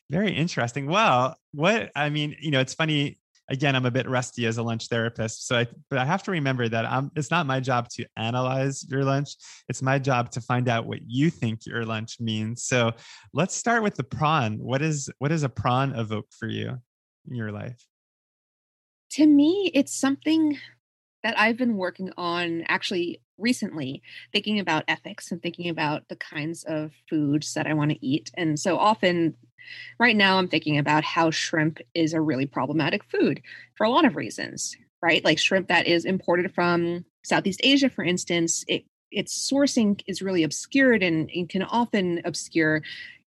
Very 0.09 0.31
interesting. 0.31 0.87
Well, 0.87 1.37
what 1.53 1.91
I 1.95 2.09
mean, 2.09 2.35
you 2.39 2.51
know, 2.51 2.59
it's 2.59 2.73
funny 2.73 3.17
again, 3.51 3.75
I'm 3.75 3.85
a 3.85 3.91
bit 3.91 4.09
rusty 4.09 4.45
as 4.45 4.57
a 4.57 4.63
lunch 4.63 4.87
therapist. 4.87 5.45
So 5.45 5.57
I, 5.57 5.67
but 5.89 5.99
I 5.99 6.05
have 6.05 6.23
to 6.23 6.31
remember 6.31 6.69
that 6.69 6.85
I'm, 6.85 7.11
it's 7.15 7.29
not 7.29 7.45
my 7.45 7.59
job 7.59 7.89
to 7.89 8.05
analyze 8.15 8.85
your 8.89 9.03
lunch. 9.03 9.35
It's 9.67 9.81
my 9.81 9.99
job 9.99 10.31
to 10.31 10.41
find 10.41 10.69
out 10.69 10.85
what 10.87 10.99
you 11.05 11.29
think 11.29 11.65
your 11.65 11.85
lunch 11.85 12.19
means. 12.19 12.63
So 12.63 12.93
let's 13.33 13.53
start 13.53 13.83
with 13.83 13.95
the 13.95 14.03
prawn. 14.03 14.57
What 14.57 14.81
is, 14.81 15.09
what 15.19 15.27
does 15.27 15.43
a 15.43 15.49
prawn 15.49 15.93
evoke 15.93 16.27
for 16.31 16.47
you 16.47 16.79
in 17.29 17.35
your 17.35 17.51
life? 17.51 17.85
To 19.11 19.27
me, 19.27 19.69
it's 19.73 19.93
something 19.93 20.57
that 21.21 21.37
I've 21.37 21.57
been 21.57 21.75
working 21.75 22.11
on 22.17 22.63
actually 22.69 23.21
recently, 23.37 24.01
thinking 24.31 24.59
about 24.59 24.85
ethics 24.87 25.31
and 25.31 25.41
thinking 25.41 25.69
about 25.69 26.07
the 26.07 26.15
kinds 26.15 26.63
of 26.63 26.91
foods 27.09 27.53
that 27.55 27.67
I 27.67 27.73
want 27.73 27.91
to 27.91 28.05
eat. 28.05 28.31
And 28.37 28.57
so 28.57 28.77
often 28.77 29.35
Right 29.99 30.15
now, 30.15 30.37
I'm 30.37 30.47
thinking 30.47 30.77
about 30.77 31.03
how 31.03 31.31
shrimp 31.31 31.79
is 31.93 32.13
a 32.13 32.21
really 32.21 32.45
problematic 32.45 33.03
food 33.03 33.41
for 33.75 33.85
a 33.85 33.89
lot 33.89 34.05
of 34.05 34.15
reasons, 34.15 34.75
right? 35.01 35.23
Like 35.23 35.39
shrimp 35.39 35.67
that 35.67 35.87
is 35.87 36.05
imported 36.05 36.53
from 36.53 37.05
Southeast 37.23 37.61
Asia, 37.63 37.89
for 37.89 38.03
instance, 38.03 38.63
it, 38.67 38.85
its 39.11 39.49
sourcing 39.51 40.01
is 40.07 40.21
really 40.21 40.43
obscured 40.43 41.03
and, 41.03 41.29
and 41.35 41.49
can 41.49 41.63
often 41.63 42.21
obscure 42.25 42.81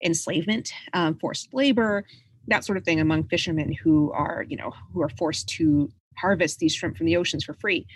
enslavement, 0.04 0.72
um, 0.94 1.18
forced 1.20 1.54
labor, 1.54 2.06
that 2.48 2.66
sort 2.66 2.78
of 2.78 2.84
thing 2.84 3.00
among 3.00 3.24
fishermen 3.28 3.72
who 3.72 4.12
are, 4.12 4.46
you 4.48 4.58
know, 4.58 4.74
who 4.94 5.02
are 5.02 5.10
forced 5.10 5.48
to 5.48 5.90
harvest 6.18 6.60
these 6.60 6.74
shrimp 6.74 6.98
from 6.98 7.06
the 7.06 7.18
oceans 7.18 7.44
for 7.44 7.54
free. 7.54 7.88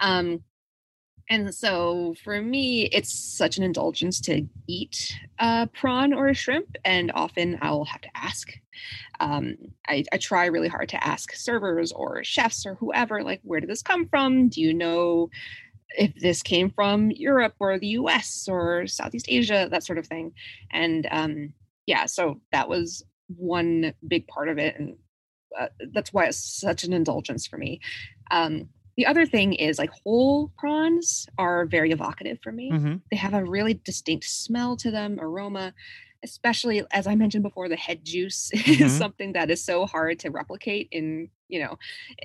Um, 0.00 0.42
and 1.30 1.54
so 1.54 2.16
for 2.24 2.42
me, 2.42 2.86
it's 2.86 3.12
such 3.12 3.56
an 3.56 3.62
indulgence 3.62 4.20
to 4.22 4.46
eat 4.66 5.16
a 5.38 5.68
prawn 5.68 6.12
or 6.12 6.26
a 6.26 6.34
shrimp. 6.34 6.76
And 6.84 7.12
often 7.14 7.56
I'll 7.62 7.84
have 7.84 8.00
to 8.00 8.10
ask. 8.16 8.50
Um, 9.20 9.56
I, 9.86 10.04
I, 10.12 10.16
try 10.16 10.46
really 10.46 10.68
hard 10.68 10.88
to 10.88 11.06
ask 11.06 11.34
servers 11.34 11.92
or 11.92 12.24
chefs 12.24 12.66
or 12.66 12.74
whoever, 12.74 13.22
like, 13.22 13.40
where 13.44 13.60
did 13.60 13.68
this 13.68 13.82
come 13.82 14.08
from? 14.08 14.48
Do 14.48 14.60
you 14.60 14.74
know 14.74 15.30
if 15.90 16.14
this 16.16 16.42
came 16.42 16.70
from 16.70 17.10
Europe 17.10 17.54
or 17.60 17.78
the 17.78 17.88
US 17.88 18.48
or 18.48 18.86
Southeast 18.86 19.26
Asia, 19.28 19.68
that 19.70 19.84
sort 19.84 19.98
of 19.98 20.06
thing? 20.06 20.32
And 20.72 21.06
um, 21.10 21.52
yeah, 21.86 22.06
so 22.06 22.40
that 22.50 22.68
was 22.68 23.04
one 23.28 23.92
big 24.08 24.26
part 24.26 24.48
of 24.48 24.58
it. 24.58 24.76
And 24.78 24.96
uh, 25.58 25.68
that's 25.92 26.12
why 26.12 26.24
it's 26.24 26.38
such 26.38 26.82
an 26.82 26.92
indulgence 26.92 27.46
for 27.46 27.58
me. 27.58 27.80
Um, 28.30 28.70
the 28.96 29.06
other 29.06 29.26
thing 29.26 29.54
is 29.54 29.78
like 29.78 29.90
whole 30.04 30.52
prawns 30.58 31.26
are 31.38 31.66
very 31.66 31.90
evocative 31.90 32.38
for 32.42 32.52
me. 32.52 32.70
Mm-hmm. 32.70 32.96
They 33.10 33.16
have 33.16 33.34
a 33.34 33.44
really 33.44 33.74
distinct 33.74 34.26
smell 34.26 34.76
to 34.78 34.90
them, 34.90 35.18
aroma, 35.20 35.72
especially 36.22 36.82
as 36.90 37.06
I 37.06 37.14
mentioned 37.14 37.42
before, 37.42 37.68
the 37.68 37.76
head 37.76 38.04
juice 38.04 38.50
mm-hmm. 38.54 38.84
is 38.84 38.96
something 38.96 39.32
that 39.32 39.50
is 39.50 39.64
so 39.64 39.86
hard 39.86 40.18
to 40.20 40.30
replicate 40.30 40.88
in, 40.90 41.28
you 41.48 41.60
know, 41.60 41.78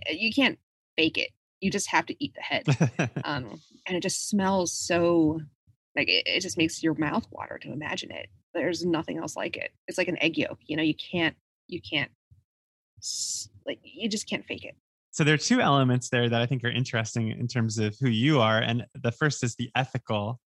eh, 0.08 0.14
you 0.18 0.34
can't 0.34 0.60
bake 0.98 1.18
it. 1.18 1.30
You 1.62 1.72
just 1.72 1.90
have 1.90 2.06
to 2.08 2.24
eat 2.24 2.36
the 2.36 2.42
head. 2.42 3.12
um, 3.24 3.62
and 3.88 3.98
it 3.98 4.04
just 4.04 4.30
smells 4.30 4.74
so 4.74 5.40
like 5.96 6.10
it, 6.10 6.24
it 6.26 6.42
just 6.42 6.58
makes 6.58 6.84
your 6.84 6.96
mouth 6.96 7.26
water 7.32 7.58
to 7.60 7.72
imagine 7.72 8.12
it. 8.12 8.28
There's 8.54 8.86
nothing 8.86 9.18
else 9.18 9.36
like 9.36 9.58
it. 9.58 9.72
It's 9.88 9.98
like 9.98 10.08
an 10.08 10.22
egg 10.22 10.38
yolk, 10.38 10.60
you 10.66 10.78
know, 10.78 10.84
you 10.84 10.96
can't 10.96 11.36
you 11.68 11.82
can't 11.82 12.12
like 13.66 13.80
you 13.84 14.10
just 14.10 14.30
can't 14.30 14.46
fake 14.46 14.66
it. 14.66 14.76
So 15.16 15.24
there 15.24 15.34
are 15.34 15.38
two 15.38 15.62
elements 15.62 16.10
there 16.10 16.28
that 16.28 16.42
I 16.42 16.46
think 16.46 16.66
are 16.66 16.70
interesting 16.70 17.30
in 17.30 17.48
terms 17.48 17.80
of 17.80 17.96
who 18.02 18.10
you 18.10 18.42
are, 18.42 18.60
and 18.60 18.86
the 19.02 19.14
first 19.14 19.46
is 19.46 19.56
the 19.56 19.70
ethical. 19.74 20.42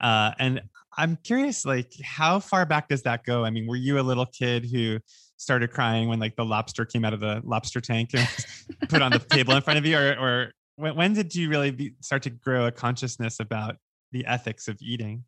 Uh, 0.00 0.32
and 0.40 0.60
I'm 0.96 1.16
curious, 1.22 1.64
like, 1.64 1.92
how 2.02 2.40
far 2.40 2.66
back 2.66 2.88
does 2.88 3.02
that 3.02 3.22
go? 3.22 3.44
I 3.44 3.50
mean, 3.50 3.68
were 3.68 3.76
you 3.76 4.00
a 4.00 4.02
little 4.02 4.26
kid 4.26 4.66
who 4.72 4.98
started 5.36 5.70
crying 5.70 6.08
when 6.08 6.18
like 6.18 6.34
the 6.34 6.44
lobster 6.44 6.84
came 6.84 7.04
out 7.04 7.14
of 7.14 7.20
the 7.20 7.40
lobster 7.44 7.80
tank 7.80 8.10
and 8.12 8.28
put 8.88 9.02
on 9.02 9.12
the 9.12 9.20
table 9.20 9.54
in 9.54 9.62
front 9.62 9.78
of 9.78 9.86
you, 9.86 9.96
or, 9.96 10.18
or 10.18 10.52
when, 10.74 10.96
when 10.96 11.14
did 11.14 11.32
you 11.32 11.48
really 11.48 11.70
be, 11.70 11.94
start 12.00 12.24
to 12.24 12.30
grow 12.30 12.66
a 12.66 12.72
consciousness 12.72 13.38
about 13.38 13.76
the 14.10 14.26
ethics 14.26 14.66
of 14.66 14.76
eating? 14.82 15.22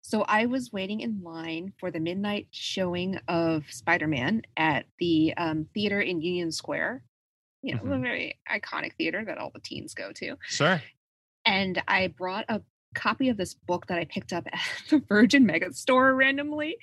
So 0.00 0.22
I 0.22 0.46
was 0.46 0.72
waiting 0.72 0.98
in 0.98 1.22
line 1.22 1.74
for 1.78 1.92
the 1.92 2.00
midnight 2.00 2.48
showing 2.50 3.20
of 3.28 3.62
Spider 3.70 4.08
Man 4.08 4.42
at 4.56 4.86
the 4.98 5.32
um, 5.36 5.66
theater 5.74 6.00
in 6.00 6.20
Union 6.20 6.50
Square 6.50 7.04
you 7.62 7.74
know, 7.74 7.80
mm-hmm. 7.80 7.92
a 7.92 7.98
very 7.98 8.38
iconic 8.50 8.94
theater 8.94 9.24
that 9.24 9.38
all 9.38 9.50
the 9.50 9.60
teens 9.60 9.94
go 9.94 10.12
to. 10.12 10.36
Sure. 10.46 10.82
And 11.44 11.82
I 11.88 12.08
brought 12.08 12.44
a 12.48 12.60
copy 12.94 13.28
of 13.28 13.36
this 13.36 13.54
book 13.54 13.86
that 13.86 13.98
I 13.98 14.04
picked 14.04 14.32
up 14.32 14.46
at 14.52 14.60
the 14.90 15.02
Virgin 15.08 15.46
Mega 15.46 15.72
Store 15.72 16.14
randomly, 16.14 16.76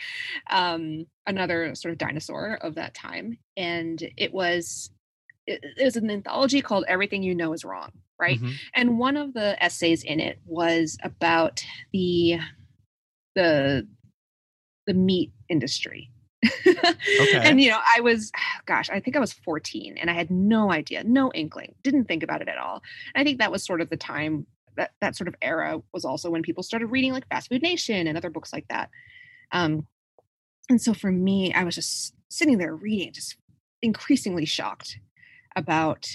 um, 0.49 1.05
another 1.27 1.75
sort 1.75 1.91
of 1.91 1.97
dinosaur 1.97 2.57
of 2.61 2.75
that 2.75 2.93
time. 2.93 3.37
And 3.55 4.01
it 4.17 4.33
was 4.33 4.91
it, 5.45 5.63
it 5.77 5.83
was 5.83 5.95
an 5.95 6.11
anthology 6.11 6.61
called 6.61 6.85
Everything 6.87 7.23
You 7.23 7.33
Know 7.33 7.53
Is 7.53 7.65
Wrong, 7.65 7.91
right? 8.19 8.37
Mm-hmm. 8.37 8.51
And 8.75 8.99
one 8.99 9.17
of 9.17 9.33
the 9.33 9.61
essays 9.63 10.03
in 10.03 10.19
it 10.19 10.39
was 10.45 10.97
about 11.03 11.63
the 11.91 12.39
the 13.35 13.87
the 14.85 14.93
meat 14.93 15.31
industry 15.49 16.11
okay. 16.45 16.95
And 17.35 17.59
you 17.61 17.69
know, 17.69 17.79
I 17.95 18.01
was 18.01 18.31
gosh, 18.65 18.89
I 18.89 18.99
think 18.99 19.15
I 19.15 19.19
was 19.19 19.33
14 19.33 19.97
and 19.97 20.09
I 20.09 20.13
had 20.13 20.31
no 20.31 20.71
idea, 20.71 21.03
no 21.03 21.31
inkling, 21.33 21.75
didn't 21.83 22.05
think 22.05 22.23
about 22.23 22.41
it 22.41 22.47
at 22.47 22.57
all. 22.57 22.81
And 23.13 23.21
I 23.21 23.23
think 23.23 23.39
that 23.39 23.51
was 23.51 23.65
sort 23.65 23.81
of 23.81 23.89
the 23.89 23.97
time 23.97 24.45
that 24.77 24.91
that 25.01 25.15
sort 25.15 25.27
of 25.27 25.35
era 25.41 25.81
was 25.93 26.05
also 26.05 26.29
when 26.29 26.41
people 26.41 26.63
started 26.63 26.87
reading 26.87 27.11
like 27.11 27.27
Fast 27.27 27.49
Food 27.49 27.61
Nation 27.61 28.07
and 28.07 28.17
other 28.17 28.29
books 28.29 28.53
like 28.53 28.67
that. 28.69 28.89
Um 29.51 29.87
and 30.69 30.81
so 30.81 30.93
for 30.93 31.11
me, 31.11 31.51
I 31.53 31.63
was 31.63 31.75
just 31.75 32.13
sitting 32.29 32.59
there 32.59 32.75
reading, 32.75 33.11
just 33.11 33.35
increasingly 33.81 34.45
shocked 34.45 34.99
about 35.55 36.07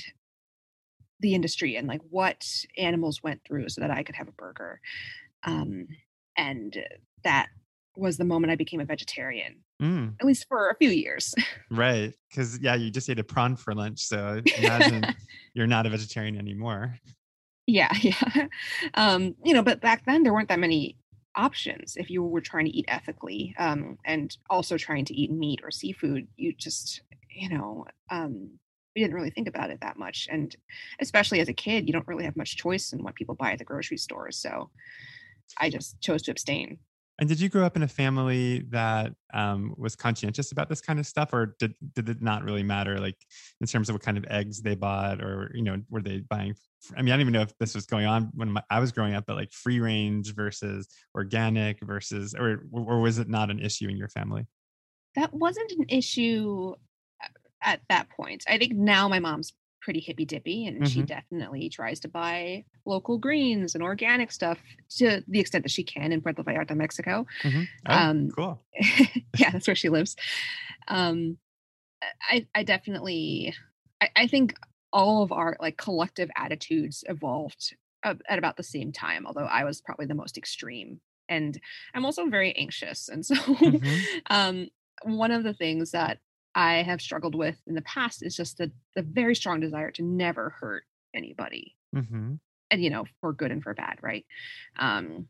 the 1.20 1.34
industry 1.34 1.76
and 1.76 1.88
like 1.88 2.00
what 2.10 2.46
animals 2.76 3.22
went 3.22 3.42
through 3.44 3.68
so 3.68 3.80
that 3.80 3.90
I 3.90 4.02
could 4.02 4.14
have 4.14 4.28
a 4.28 4.32
burger. 4.32 4.80
Um, 5.42 5.88
and 6.36 6.76
that 7.24 7.48
was 7.96 8.16
the 8.16 8.24
moment 8.24 8.52
I 8.52 8.56
became 8.56 8.80
a 8.80 8.84
vegetarian. 8.84 9.63
Mm. 9.82 10.14
At 10.20 10.26
least 10.26 10.46
for 10.48 10.68
a 10.68 10.76
few 10.76 10.90
years. 10.90 11.34
Right. 11.70 12.14
Because, 12.30 12.60
yeah, 12.60 12.74
you 12.76 12.90
just 12.90 13.10
ate 13.10 13.18
a 13.18 13.24
prawn 13.24 13.56
for 13.56 13.74
lunch. 13.74 14.00
So 14.00 14.40
imagine 14.58 15.04
you're 15.54 15.66
not 15.66 15.86
a 15.86 15.90
vegetarian 15.90 16.38
anymore. 16.38 16.98
Yeah. 17.66 17.90
Yeah. 18.02 18.46
Um, 18.94 19.34
you 19.44 19.54
know, 19.54 19.62
but 19.62 19.80
back 19.80 20.04
then 20.06 20.22
there 20.22 20.32
weren't 20.32 20.48
that 20.50 20.60
many 20.60 20.96
options 21.34 21.96
if 21.96 22.10
you 22.10 22.22
were 22.22 22.40
trying 22.40 22.66
to 22.66 22.70
eat 22.70 22.84
ethically 22.86 23.54
um, 23.58 23.98
and 24.04 24.36
also 24.50 24.76
trying 24.76 25.04
to 25.06 25.14
eat 25.14 25.32
meat 25.32 25.60
or 25.64 25.70
seafood. 25.70 26.28
You 26.36 26.52
just, 26.52 27.00
you 27.30 27.48
know, 27.48 27.86
um, 28.10 28.50
we 28.94 29.02
didn't 29.02 29.14
really 29.14 29.30
think 29.30 29.48
about 29.48 29.70
it 29.70 29.80
that 29.80 29.98
much. 29.98 30.28
And 30.30 30.54
especially 31.00 31.40
as 31.40 31.48
a 31.48 31.54
kid, 31.54 31.86
you 31.88 31.92
don't 31.92 32.06
really 32.06 32.24
have 32.24 32.36
much 32.36 32.56
choice 32.56 32.92
in 32.92 33.02
what 33.02 33.16
people 33.16 33.34
buy 33.34 33.52
at 33.52 33.58
the 33.58 33.64
grocery 33.64 33.96
store. 33.96 34.30
So 34.30 34.70
I 35.58 35.70
just 35.70 36.00
chose 36.00 36.22
to 36.22 36.30
abstain. 36.30 36.78
And 37.18 37.28
did 37.28 37.40
you 37.40 37.48
grow 37.48 37.64
up 37.64 37.76
in 37.76 37.84
a 37.84 37.88
family 37.88 38.64
that 38.70 39.12
um, 39.32 39.74
was 39.78 39.94
conscientious 39.94 40.50
about 40.50 40.68
this 40.68 40.80
kind 40.80 40.98
of 40.98 41.06
stuff, 41.06 41.32
or 41.32 41.54
did 41.60 41.74
did 41.94 42.08
it 42.08 42.20
not 42.20 42.42
really 42.42 42.64
matter, 42.64 42.98
like 42.98 43.16
in 43.60 43.68
terms 43.68 43.88
of 43.88 43.94
what 43.94 44.02
kind 44.02 44.18
of 44.18 44.24
eggs 44.28 44.60
they 44.60 44.74
bought, 44.74 45.22
or 45.22 45.52
you 45.54 45.62
know, 45.62 45.80
were 45.88 46.02
they 46.02 46.18
buying? 46.18 46.56
I 46.96 47.02
mean, 47.02 47.12
I 47.12 47.16
don't 47.16 47.20
even 47.20 47.32
know 47.32 47.42
if 47.42 47.56
this 47.58 47.74
was 47.74 47.86
going 47.86 48.06
on 48.06 48.30
when 48.34 48.50
my, 48.50 48.62
I 48.68 48.80
was 48.80 48.90
growing 48.90 49.14
up, 49.14 49.26
but 49.26 49.36
like 49.36 49.52
free 49.52 49.78
range 49.78 50.34
versus 50.34 50.88
organic 51.14 51.80
versus, 51.82 52.34
or 52.34 52.66
or 52.72 53.00
was 53.00 53.20
it 53.20 53.28
not 53.28 53.50
an 53.50 53.60
issue 53.60 53.88
in 53.88 53.96
your 53.96 54.08
family? 54.08 54.46
That 55.14 55.32
wasn't 55.32 55.70
an 55.70 55.86
issue 55.88 56.74
at 57.62 57.80
that 57.88 58.08
point. 58.10 58.42
I 58.48 58.58
think 58.58 58.74
now 58.74 59.08
my 59.08 59.20
mom's 59.20 59.52
pretty 59.84 60.00
hippy 60.00 60.24
dippy 60.24 60.66
and 60.66 60.78
mm-hmm. 60.78 60.86
she 60.86 61.02
definitely 61.02 61.68
tries 61.68 62.00
to 62.00 62.08
buy 62.08 62.64
local 62.86 63.18
greens 63.18 63.74
and 63.74 63.84
organic 63.84 64.32
stuff 64.32 64.58
to 64.88 65.22
the 65.28 65.38
extent 65.38 65.62
that 65.62 65.70
she 65.70 65.84
can 65.84 66.10
in 66.10 66.22
Puerto 66.22 66.42
Vallarta, 66.42 66.74
Mexico. 66.74 67.26
Mm-hmm. 67.42 67.62
Oh, 67.86 67.94
um, 67.94 68.30
cool. 68.30 68.62
yeah, 69.36 69.50
that's 69.50 69.66
where 69.66 69.76
she 69.76 69.90
lives. 69.90 70.16
Um, 70.88 71.36
I, 72.28 72.46
I 72.54 72.62
definitely, 72.62 73.54
I, 74.00 74.08
I 74.16 74.26
think 74.26 74.54
all 74.90 75.22
of 75.22 75.32
our 75.32 75.56
like 75.60 75.76
collective 75.76 76.30
attitudes 76.34 77.04
evolved 77.06 77.76
at 78.02 78.38
about 78.38 78.56
the 78.56 78.62
same 78.62 78.90
time, 78.90 79.26
although 79.26 79.44
I 79.44 79.64
was 79.64 79.82
probably 79.82 80.06
the 80.06 80.14
most 80.14 80.38
extreme. 80.38 81.00
And 81.28 81.58
I'm 81.94 82.04
also 82.06 82.26
very 82.26 82.54
anxious. 82.56 83.08
And 83.08 83.24
so, 83.24 83.34
mm-hmm. 83.34 84.18
um, 84.30 84.68
one 85.02 85.30
of 85.30 85.42
the 85.42 85.54
things 85.54 85.90
that 85.90 86.18
I 86.54 86.82
have 86.82 87.00
struggled 87.00 87.34
with 87.34 87.56
in 87.66 87.74
the 87.74 87.82
past 87.82 88.24
is 88.24 88.36
just 88.36 88.58
the, 88.58 88.70
the 88.94 89.02
very 89.02 89.34
strong 89.34 89.60
desire 89.60 89.90
to 89.92 90.02
never 90.02 90.50
hurt 90.50 90.84
anybody. 91.14 91.76
Mm-hmm. 91.94 92.34
And, 92.70 92.82
you 92.82 92.90
know, 92.90 93.04
for 93.20 93.32
good 93.32 93.50
and 93.50 93.62
for 93.62 93.74
bad, 93.74 93.98
right? 94.02 94.24
Um, 94.78 95.28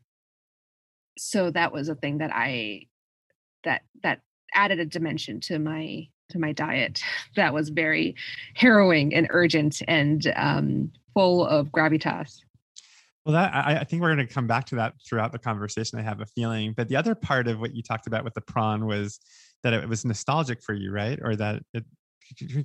so 1.17 1.51
that 1.51 1.71
was 1.71 1.89
a 1.89 1.95
thing 1.95 2.19
that 2.19 2.31
I, 2.33 2.87
that, 3.63 3.83
that 4.03 4.21
added 4.53 4.79
a 4.79 4.85
dimension 4.85 5.39
to 5.41 5.59
my, 5.59 6.07
to 6.29 6.39
my 6.39 6.51
diet 6.51 7.01
that 7.35 7.53
was 7.53 7.69
very 7.69 8.15
harrowing 8.55 9.13
and 9.13 9.27
urgent 9.29 9.81
and 9.87 10.31
um, 10.35 10.91
full 11.13 11.45
of 11.45 11.69
gravitas. 11.69 12.39
Well, 13.25 13.33
that 13.33 13.53
I, 13.55 13.77
I, 13.77 13.83
think 13.83 14.03
we're 14.03 14.13
going 14.13 14.27
to 14.27 14.31
come 14.31 14.45
back 14.45 14.65
to 14.67 14.75
that 14.75 14.93
throughout 15.07 15.31
the 15.31 15.39
conversation. 15.39 15.97
I 15.97 16.03
have 16.03 16.21
a 16.21 16.27
feeling, 16.27 16.73
but 16.77 16.89
the 16.89 16.95
other 16.95 17.15
part 17.15 17.47
of 17.47 17.59
what 17.59 17.75
you 17.75 17.81
talked 17.81 18.05
about 18.05 18.23
with 18.23 18.35
the 18.35 18.41
prawn 18.41 18.85
was 18.85 19.19
that 19.63 19.73
it 19.73 19.89
was 19.89 20.05
nostalgic 20.05 20.61
for 20.61 20.73
you, 20.73 20.91
right? 20.91 21.19
Or 21.23 21.35
that 21.35 21.63
it 21.73 21.85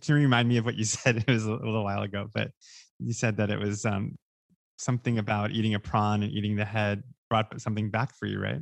can 0.02 0.14
remind 0.14 0.49
me 0.49 0.59
of 0.59 0.67
what 0.67 0.76
you 0.76 0.85
said? 0.85 1.17
It 1.17 1.31
was 1.31 1.47
a 1.47 1.52
little 1.52 1.85
while 1.85 2.02
ago, 2.02 2.29
but 2.35 2.50
you 2.99 3.14
said 3.14 3.38
that 3.38 3.50
it 3.50 3.59
was 3.59 3.87
um, 3.87 4.17
something 4.79 5.19
about 5.19 5.52
eating 5.52 5.75
a 5.75 5.81
prawn 5.81 6.23
and 6.23 6.33
eating 6.33 6.57
the 6.57 6.64
head 6.64 7.02
brought 7.31 7.59
something 7.61 7.90
back 7.90 8.14
for 8.14 8.26
you, 8.26 8.38
right? 8.38 8.61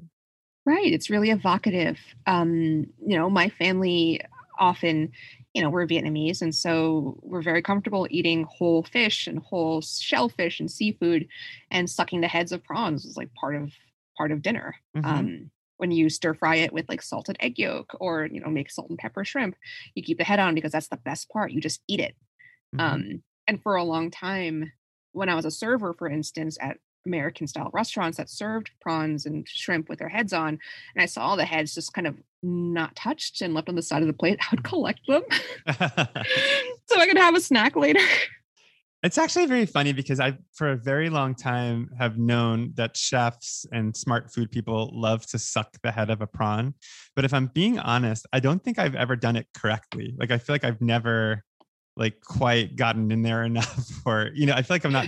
Right. 0.65 0.93
It's 0.93 1.11
really 1.11 1.31
evocative. 1.31 1.99
Um, 2.27 2.87
you 3.05 3.17
know, 3.17 3.31
my 3.31 3.49
family 3.49 4.21
often, 4.59 5.13
you 5.55 5.63
know, 5.63 5.71
we're 5.71 5.87
Vietnamese, 5.87 6.43
and 6.43 6.55
so 6.55 7.19
we're 7.23 7.43
very 7.43 7.63
comfortable 7.63 8.07
eating 8.11 8.45
whole 8.45 8.83
fish 8.83 9.27
and 9.27 9.39
whole 9.39 9.81
shellfish 9.81 10.61
and 10.61 10.71
seafood, 10.71 11.27
and 11.71 11.89
sucking 11.89 12.21
the 12.21 12.29
heads 12.29 12.53
of 12.53 12.63
prawns 12.65 13.05
is 13.05 13.17
like 13.17 13.33
part 13.35 13.57
of 13.57 13.73
part 14.17 14.33
of 14.33 14.43
dinner. 14.43 14.77
Mm-hmm. 14.97 15.07
Um, 15.07 15.51
when 15.79 15.91
you 15.93 16.11
stir 16.11 16.35
fry 16.35 16.57
it 16.57 16.73
with 16.73 16.89
like 16.89 17.03
salted 17.03 17.37
egg 17.41 17.59
yolk 17.59 17.97
or 17.99 18.29
you 18.31 18.41
know 18.41 18.51
make 18.51 18.71
salt 18.71 18.91
and 18.91 18.99
pepper 18.99 19.25
shrimp 19.25 19.57
you 19.95 20.03
keep 20.03 20.19
the 20.19 20.25
head 20.25 20.39
on 20.39 20.55
because 20.55 20.73
that's 20.73 20.89
the 20.89 20.97
best 20.99 21.31
part 21.31 21.53
you 21.53 21.61
just 21.61 21.81
eat 21.89 22.01
it 22.01 22.15
mm-hmm. 22.77 22.81
um, 22.81 23.23
and 23.47 23.63
for 23.63 23.77
a 23.77 23.85
long 23.85 24.11
time 24.11 24.71
when 25.13 25.29
i 25.29 25.35
was 25.35 25.45
a 25.45 25.51
server 25.51 25.95
for 25.95 26.09
instance 26.09 26.59
at 26.61 26.79
american 27.09 27.47
style 27.47 27.71
restaurants 27.73 28.17
that 28.19 28.31
served 28.31 28.71
prawns 28.81 29.27
and 29.27 29.49
shrimp 29.49 29.89
with 29.89 29.99
their 29.99 30.09
heads 30.09 30.33
on 30.33 30.51
and 30.51 31.03
i 31.03 31.07
saw 31.07 31.35
the 31.35 31.45
heads 31.45 31.75
just 31.75 31.93
kind 31.93 32.07
of 32.07 32.17
not 32.43 32.95
touched 32.95 33.41
and 33.41 33.53
left 33.55 33.69
on 33.69 33.75
the 33.75 33.83
side 33.83 34.03
of 34.03 34.07
the 34.07 34.15
plate 34.15 34.39
i 34.43 34.47
would 34.53 34.63
mm. 34.63 34.69
collect 34.69 35.01
them 35.09 35.23
so 36.87 37.01
i 37.01 37.07
could 37.07 37.19
have 37.19 37.35
a 37.35 37.41
snack 37.41 37.75
later 37.75 38.01
it's 39.05 39.17
actually 39.17 39.47
very 39.47 39.65
funny 39.65 39.93
because 39.93 40.19
I, 40.19 40.37
for 40.55 40.73
a 40.73 40.77
very 40.77 41.09
long 41.09 41.37
time, 41.37 41.89
have 41.99 42.19
known 42.19 42.73
that 42.75 42.97
chefs 42.97 43.65
and 43.71 43.97
smart 43.97 44.33
food 44.33 44.51
people 44.51 44.91
love 44.93 45.25
to 45.27 45.39
suck 45.39 45.77
the 45.83 45.93
head 45.93 46.11
of 46.11 46.21
a 46.21 46.27
prawn. 46.27 46.75
But 47.15 47.25
if 47.25 47.33
I'm 47.33 47.47
being 47.47 47.79
honest, 47.79 48.27
I 48.33 48.41
don't 48.41 48.63
think 48.63 48.79
I've 48.79 48.97
ever 48.97 49.15
done 49.15 49.37
it 49.37 49.47
correctly. 49.57 50.15
Like 50.19 50.33
I 50.33 50.39
feel 50.39 50.55
like 50.55 50.65
I've 50.65 50.81
never 50.81 51.45
like 51.97 52.21
quite 52.21 52.75
gotten 52.75 53.13
in 53.13 53.23
there 53.23 53.45
enough, 53.45 53.89
or 54.05 54.31
you 54.35 54.47
know, 54.47 54.55
I 54.55 54.63
feel 54.63 54.75
like 54.75 54.85
I'm 54.85 54.93
not 54.93 55.07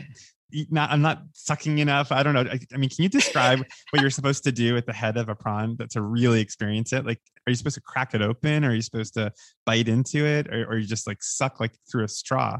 not 0.70 0.90
I'm 0.90 1.02
not 1.02 1.22
sucking 1.32 1.78
enough. 1.78 2.12
I 2.12 2.22
don't 2.22 2.34
know. 2.34 2.40
I, 2.40 2.58
I, 2.72 2.76
mean, 2.76 2.90
can 2.90 3.02
you 3.02 3.08
describe 3.08 3.58
what 3.90 4.00
you're 4.00 4.10
supposed 4.10 4.44
to 4.44 4.52
do 4.52 4.74
with 4.74 4.86
the 4.86 4.92
head 4.92 5.16
of 5.16 5.28
a 5.28 5.34
prawn 5.34 5.76
that 5.78 5.90
to 5.90 6.02
really 6.02 6.40
experience 6.40 6.92
it? 6.92 7.04
Like, 7.04 7.20
are 7.46 7.50
you 7.50 7.56
supposed 7.56 7.76
to 7.76 7.80
crack 7.80 8.14
it 8.14 8.22
open? 8.22 8.64
Or 8.64 8.70
are 8.70 8.74
you 8.74 8.82
supposed 8.82 9.14
to 9.14 9.32
bite 9.66 9.88
into 9.88 10.26
it, 10.26 10.48
or, 10.48 10.66
or 10.66 10.78
you 10.78 10.86
just 10.86 11.06
like 11.06 11.22
suck 11.22 11.60
like 11.60 11.72
through 11.90 12.04
a 12.04 12.08
straw? 12.08 12.58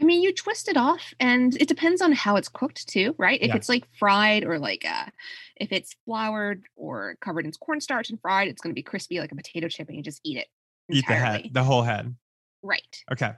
I 0.00 0.04
mean, 0.04 0.22
you 0.22 0.32
twist 0.32 0.68
it 0.68 0.76
off, 0.76 1.12
and 1.18 1.56
it 1.60 1.66
depends 1.66 2.00
on 2.00 2.12
how 2.12 2.36
it's 2.36 2.48
cooked 2.48 2.86
too, 2.88 3.14
right? 3.18 3.40
If 3.42 3.48
yeah. 3.48 3.56
it's 3.56 3.68
like 3.68 3.84
fried 3.98 4.44
or 4.44 4.58
like 4.58 4.84
uh, 4.88 5.06
if 5.56 5.72
it's 5.72 5.96
floured 6.04 6.62
or 6.76 7.16
covered 7.20 7.44
in 7.44 7.52
cornstarch 7.52 8.10
and 8.10 8.20
fried, 8.20 8.48
it's 8.48 8.60
going 8.60 8.72
to 8.72 8.78
be 8.78 8.82
crispy 8.82 9.18
like 9.18 9.32
a 9.32 9.36
potato 9.36 9.68
chip, 9.68 9.88
and 9.88 9.96
you 9.96 10.02
just 10.02 10.20
eat 10.24 10.38
it. 10.38 10.46
Entirely. 10.88 10.98
Eat 10.98 11.06
the 11.06 11.14
head, 11.14 11.50
the 11.52 11.64
whole 11.64 11.82
head. 11.82 12.14
Right. 12.62 13.04
Okay. 13.10 13.32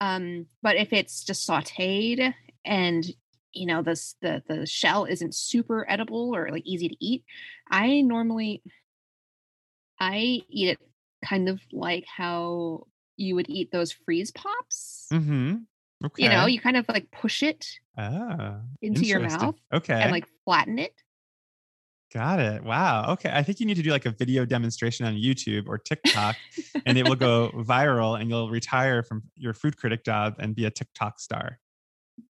Um, 0.00 0.46
but 0.62 0.76
if 0.76 0.92
it's 0.92 1.24
just 1.24 1.48
sautéed 1.48 2.34
and 2.64 3.04
you 3.52 3.66
know 3.66 3.82
the 3.82 4.00
the 4.20 4.42
the 4.48 4.66
shell 4.66 5.04
isn't 5.04 5.34
super 5.34 5.84
edible 5.88 6.34
or 6.34 6.50
like 6.50 6.66
easy 6.66 6.88
to 6.88 6.96
eat, 7.04 7.24
I 7.70 8.00
normally 8.00 8.62
I 9.98 10.40
eat 10.48 10.68
it 10.68 10.78
kind 11.24 11.48
of 11.48 11.60
like 11.72 12.04
how 12.06 12.86
you 13.16 13.34
would 13.34 13.48
eat 13.48 13.70
those 13.70 13.92
freeze 13.92 14.30
pops. 14.30 15.06
Mm-hmm. 15.12 15.56
Okay. 16.06 16.22
You 16.22 16.28
know, 16.30 16.46
you 16.46 16.60
kind 16.60 16.78
of 16.78 16.86
like 16.88 17.10
push 17.10 17.42
it 17.42 17.66
ah, 17.98 18.60
into 18.80 19.04
your 19.04 19.20
mouth. 19.20 19.56
Okay. 19.72 20.00
And 20.00 20.10
like 20.10 20.26
flatten 20.44 20.78
it. 20.78 20.94
Got 22.12 22.40
it. 22.40 22.64
Wow. 22.64 23.12
Okay. 23.12 23.30
I 23.32 23.42
think 23.42 23.60
you 23.60 23.66
need 23.66 23.76
to 23.76 23.82
do 23.82 23.90
like 23.90 24.06
a 24.06 24.10
video 24.10 24.44
demonstration 24.44 25.06
on 25.06 25.14
YouTube 25.14 25.68
or 25.68 25.78
TikTok 25.78 26.36
and 26.86 26.98
it 26.98 27.06
will 27.06 27.14
go 27.16 27.50
viral 27.54 28.18
and 28.18 28.28
you'll 28.28 28.50
retire 28.50 29.02
from 29.02 29.22
your 29.36 29.52
food 29.52 29.76
critic 29.76 30.04
job 30.04 30.34
and 30.38 30.56
be 30.56 30.64
a 30.64 30.70
TikTok 30.70 31.20
star. 31.20 31.60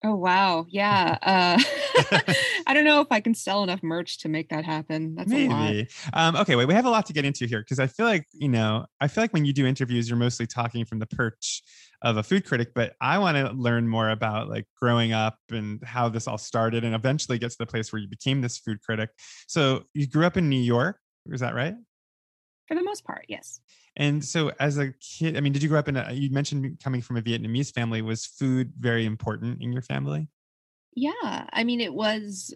Oh 0.04 0.14
wow. 0.14 0.66
Yeah. 0.68 1.18
Uh 1.22 1.62
I 2.66 2.74
don't 2.74 2.84
know 2.84 3.00
if 3.00 3.08
I 3.10 3.20
can 3.20 3.34
sell 3.34 3.62
enough 3.62 3.82
merch 3.82 4.20
to 4.20 4.28
make 4.28 4.48
that 4.50 4.64
happen. 4.64 5.14
That's 5.14 5.30
Maybe. 5.30 5.88
Um, 6.12 6.36
okay, 6.36 6.56
wait, 6.56 6.66
we 6.66 6.74
have 6.74 6.84
a 6.84 6.90
lot 6.90 7.06
to 7.06 7.12
get 7.12 7.24
into 7.24 7.46
here 7.46 7.60
because 7.60 7.78
I 7.78 7.86
feel 7.86 8.06
like, 8.06 8.26
you 8.32 8.48
know, 8.48 8.86
I 9.00 9.08
feel 9.08 9.22
like 9.24 9.32
when 9.32 9.44
you 9.44 9.52
do 9.52 9.66
interviews, 9.66 10.08
you're 10.08 10.18
mostly 10.18 10.46
talking 10.46 10.84
from 10.84 10.98
the 10.98 11.06
perch 11.06 11.62
of 12.02 12.16
a 12.16 12.22
food 12.22 12.46
critic, 12.46 12.70
but 12.74 12.94
I 13.00 13.18
want 13.18 13.36
to 13.36 13.52
learn 13.52 13.88
more 13.88 14.10
about 14.10 14.48
like 14.48 14.66
growing 14.80 15.12
up 15.12 15.36
and 15.50 15.82
how 15.84 16.08
this 16.08 16.26
all 16.26 16.38
started 16.38 16.84
and 16.84 16.94
eventually 16.94 17.38
get 17.38 17.50
to 17.50 17.56
the 17.58 17.66
place 17.66 17.92
where 17.92 18.00
you 18.00 18.08
became 18.08 18.40
this 18.40 18.58
food 18.58 18.80
critic. 18.82 19.10
So 19.48 19.84
you 19.94 20.06
grew 20.06 20.24
up 20.24 20.36
in 20.36 20.48
New 20.48 20.60
York, 20.60 20.98
is 21.26 21.40
that 21.40 21.54
right? 21.54 21.74
For 22.70 22.76
the 22.76 22.84
most 22.84 23.04
part, 23.04 23.24
yes. 23.26 23.60
And 23.96 24.24
so 24.24 24.52
as 24.60 24.78
a 24.78 24.92
kid, 24.92 25.36
I 25.36 25.40
mean, 25.40 25.52
did 25.52 25.60
you 25.60 25.68
grow 25.68 25.80
up 25.80 25.88
in 25.88 25.96
a, 25.96 26.12
you 26.12 26.30
mentioned 26.30 26.78
coming 26.80 27.02
from 27.02 27.16
a 27.16 27.20
Vietnamese 27.20 27.74
family. 27.74 28.00
Was 28.00 28.24
food 28.24 28.72
very 28.78 29.04
important 29.06 29.60
in 29.60 29.72
your 29.72 29.82
family? 29.82 30.28
Yeah. 30.94 31.46
I 31.52 31.64
mean, 31.64 31.80
it 31.80 31.92
was 31.92 32.54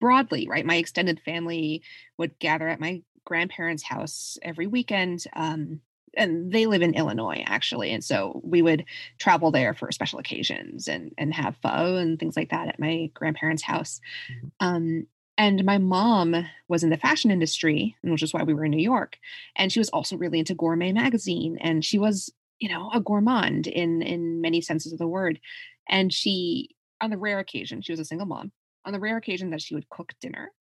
broadly, 0.00 0.46
right? 0.48 0.64
My 0.64 0.76
extended 0.76 1.20
family 1.24 1.82
would 2.18 2.38
gather 2.38 2.68
at 2.68 2.78
my 2.78 3.02
grandparents' 3.24 3.82
house 3.82 4.38
every 4.42 4.68
weekend. 4.68 5.24
Um, 5.34 5.80
and 6.16 6.52
they 6.52 6.66
live 6.66 6.82
in 6.82 6.94
Illinois 6.94 7.42
actually, 7.46 7.92
and 7.92 8.02
so 8.02 8.40
we 8.42 8.62
would 8.62 8.86
travel 9.18 9.50
there 9.50 9.74
for 9.74 9.92
special 9.92 10.18
occasions 10.18 10.88
and 10.88 11.12
and 11.18 11.34
have 11.34 11.58
pho 11.62 11.96
and 11.96 12.18
things 12.18 12.38
like 12.38 12.50
that 12.52 12.68
at 12.68 12.80
my 12.80 13.10
grandparents' 13.12 13.62
house. 13.62 14.00
Mm-hmm. 14.32 14.46
Um, 14.60 15.06
and 15.38 15.64
my 15.64 15.78
mom 15.78 16.46
was 16.68 16.82
in 16.82 16.90
the 16.90 16.96
fashion 16.96 17.30
industry, 17.30 17.96
which 18.02 18.22
is 18.22 18.32
why 18.32 18.42
we 18.42 18.54
were 18.54 18.64
in 18.64 18.70
New 18.70 18.82
York. 18.82 19.18
And 19.56 19.70
she 19.70 19.78
was 19.78 19.90
also 19.90 20.16
really 20.16 20.38
into 20.38 20.54
Gourmet 20.54 20.92
magazine, 20.92 21.58
and 21.60 21.84
she 21.84 21.98
was, 21.98 22.32
you 22.58 22.68
know, 22.68 22.90
a 22.92 23.00
gourmand 23.00 23.66
in 23.66 24.02
in 24.02 24.40
many 24.40 24.60
senses 24.60 24.92
of 24.92 24.98
the 24.98 25.06
word. 25.06 25.40
And 25.88 26.12
she, 26.12 26.70
on 27.00 27.10
the 27.10 27.18
rare 27.18 27.38
occasion, 27.38 27.82
she 27.82 27.92
was 27.92 28.00
a 28.00 28.04
single 28.04 28.26
mom. 28.26 28.52
On 28.84 28.92
the 28.92 29.00
rare 29.00 29.16
occasion 29.16 29.50
that 29.50 29.62
she 29.62 29.74
would 29.74 29.88
cook 29.90 30.12
dinner, 30.20 30.52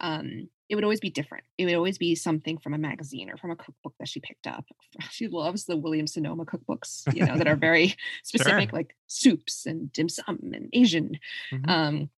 um, 0.00 0.48
it 0.68 0.74
would 0.74 0.84
always 0.84 1.00
be 1.00 1.10
different. 1.10 1.44
It 1.58 1.66
would 1.66 1.74
always 1.74 1.98
be 1.98 2.14
something 2.14 2.58
from 2.58 2.74
a 2.74 2.78
magazine 2.78 3.30
or 3.30 3.36
from 3.36 3.50
a 3.50 3.56
cookbook 3.56 3.94
that 3.98 4.08
she 4.08 4.20
picked 4.20 4.46
up. 4.46 4.64
She 5.10 5.28
loves 5.28 5.64
the 5.64 5.76
Williams 5.76 6.14
Sonoma 6.14 6.44
cookbooks, 6.44 7.12
you 7.14 7.26
know, 7.26 7.36
that 7.36 7.48
are 7.48 7.56
very 7.70 7.96
specific, 8.22 8.70
sure. 8.70 8.78
like 8.78 8.96
soups 9.06 9.66
and 9.66 9.92
dim 9.92 10.08
sum 10.08 10.38
and 10.52 10.68
Asian. 10.72 11.18
Mm-hmm. 11.52 11.70
Um, 11.70 12.10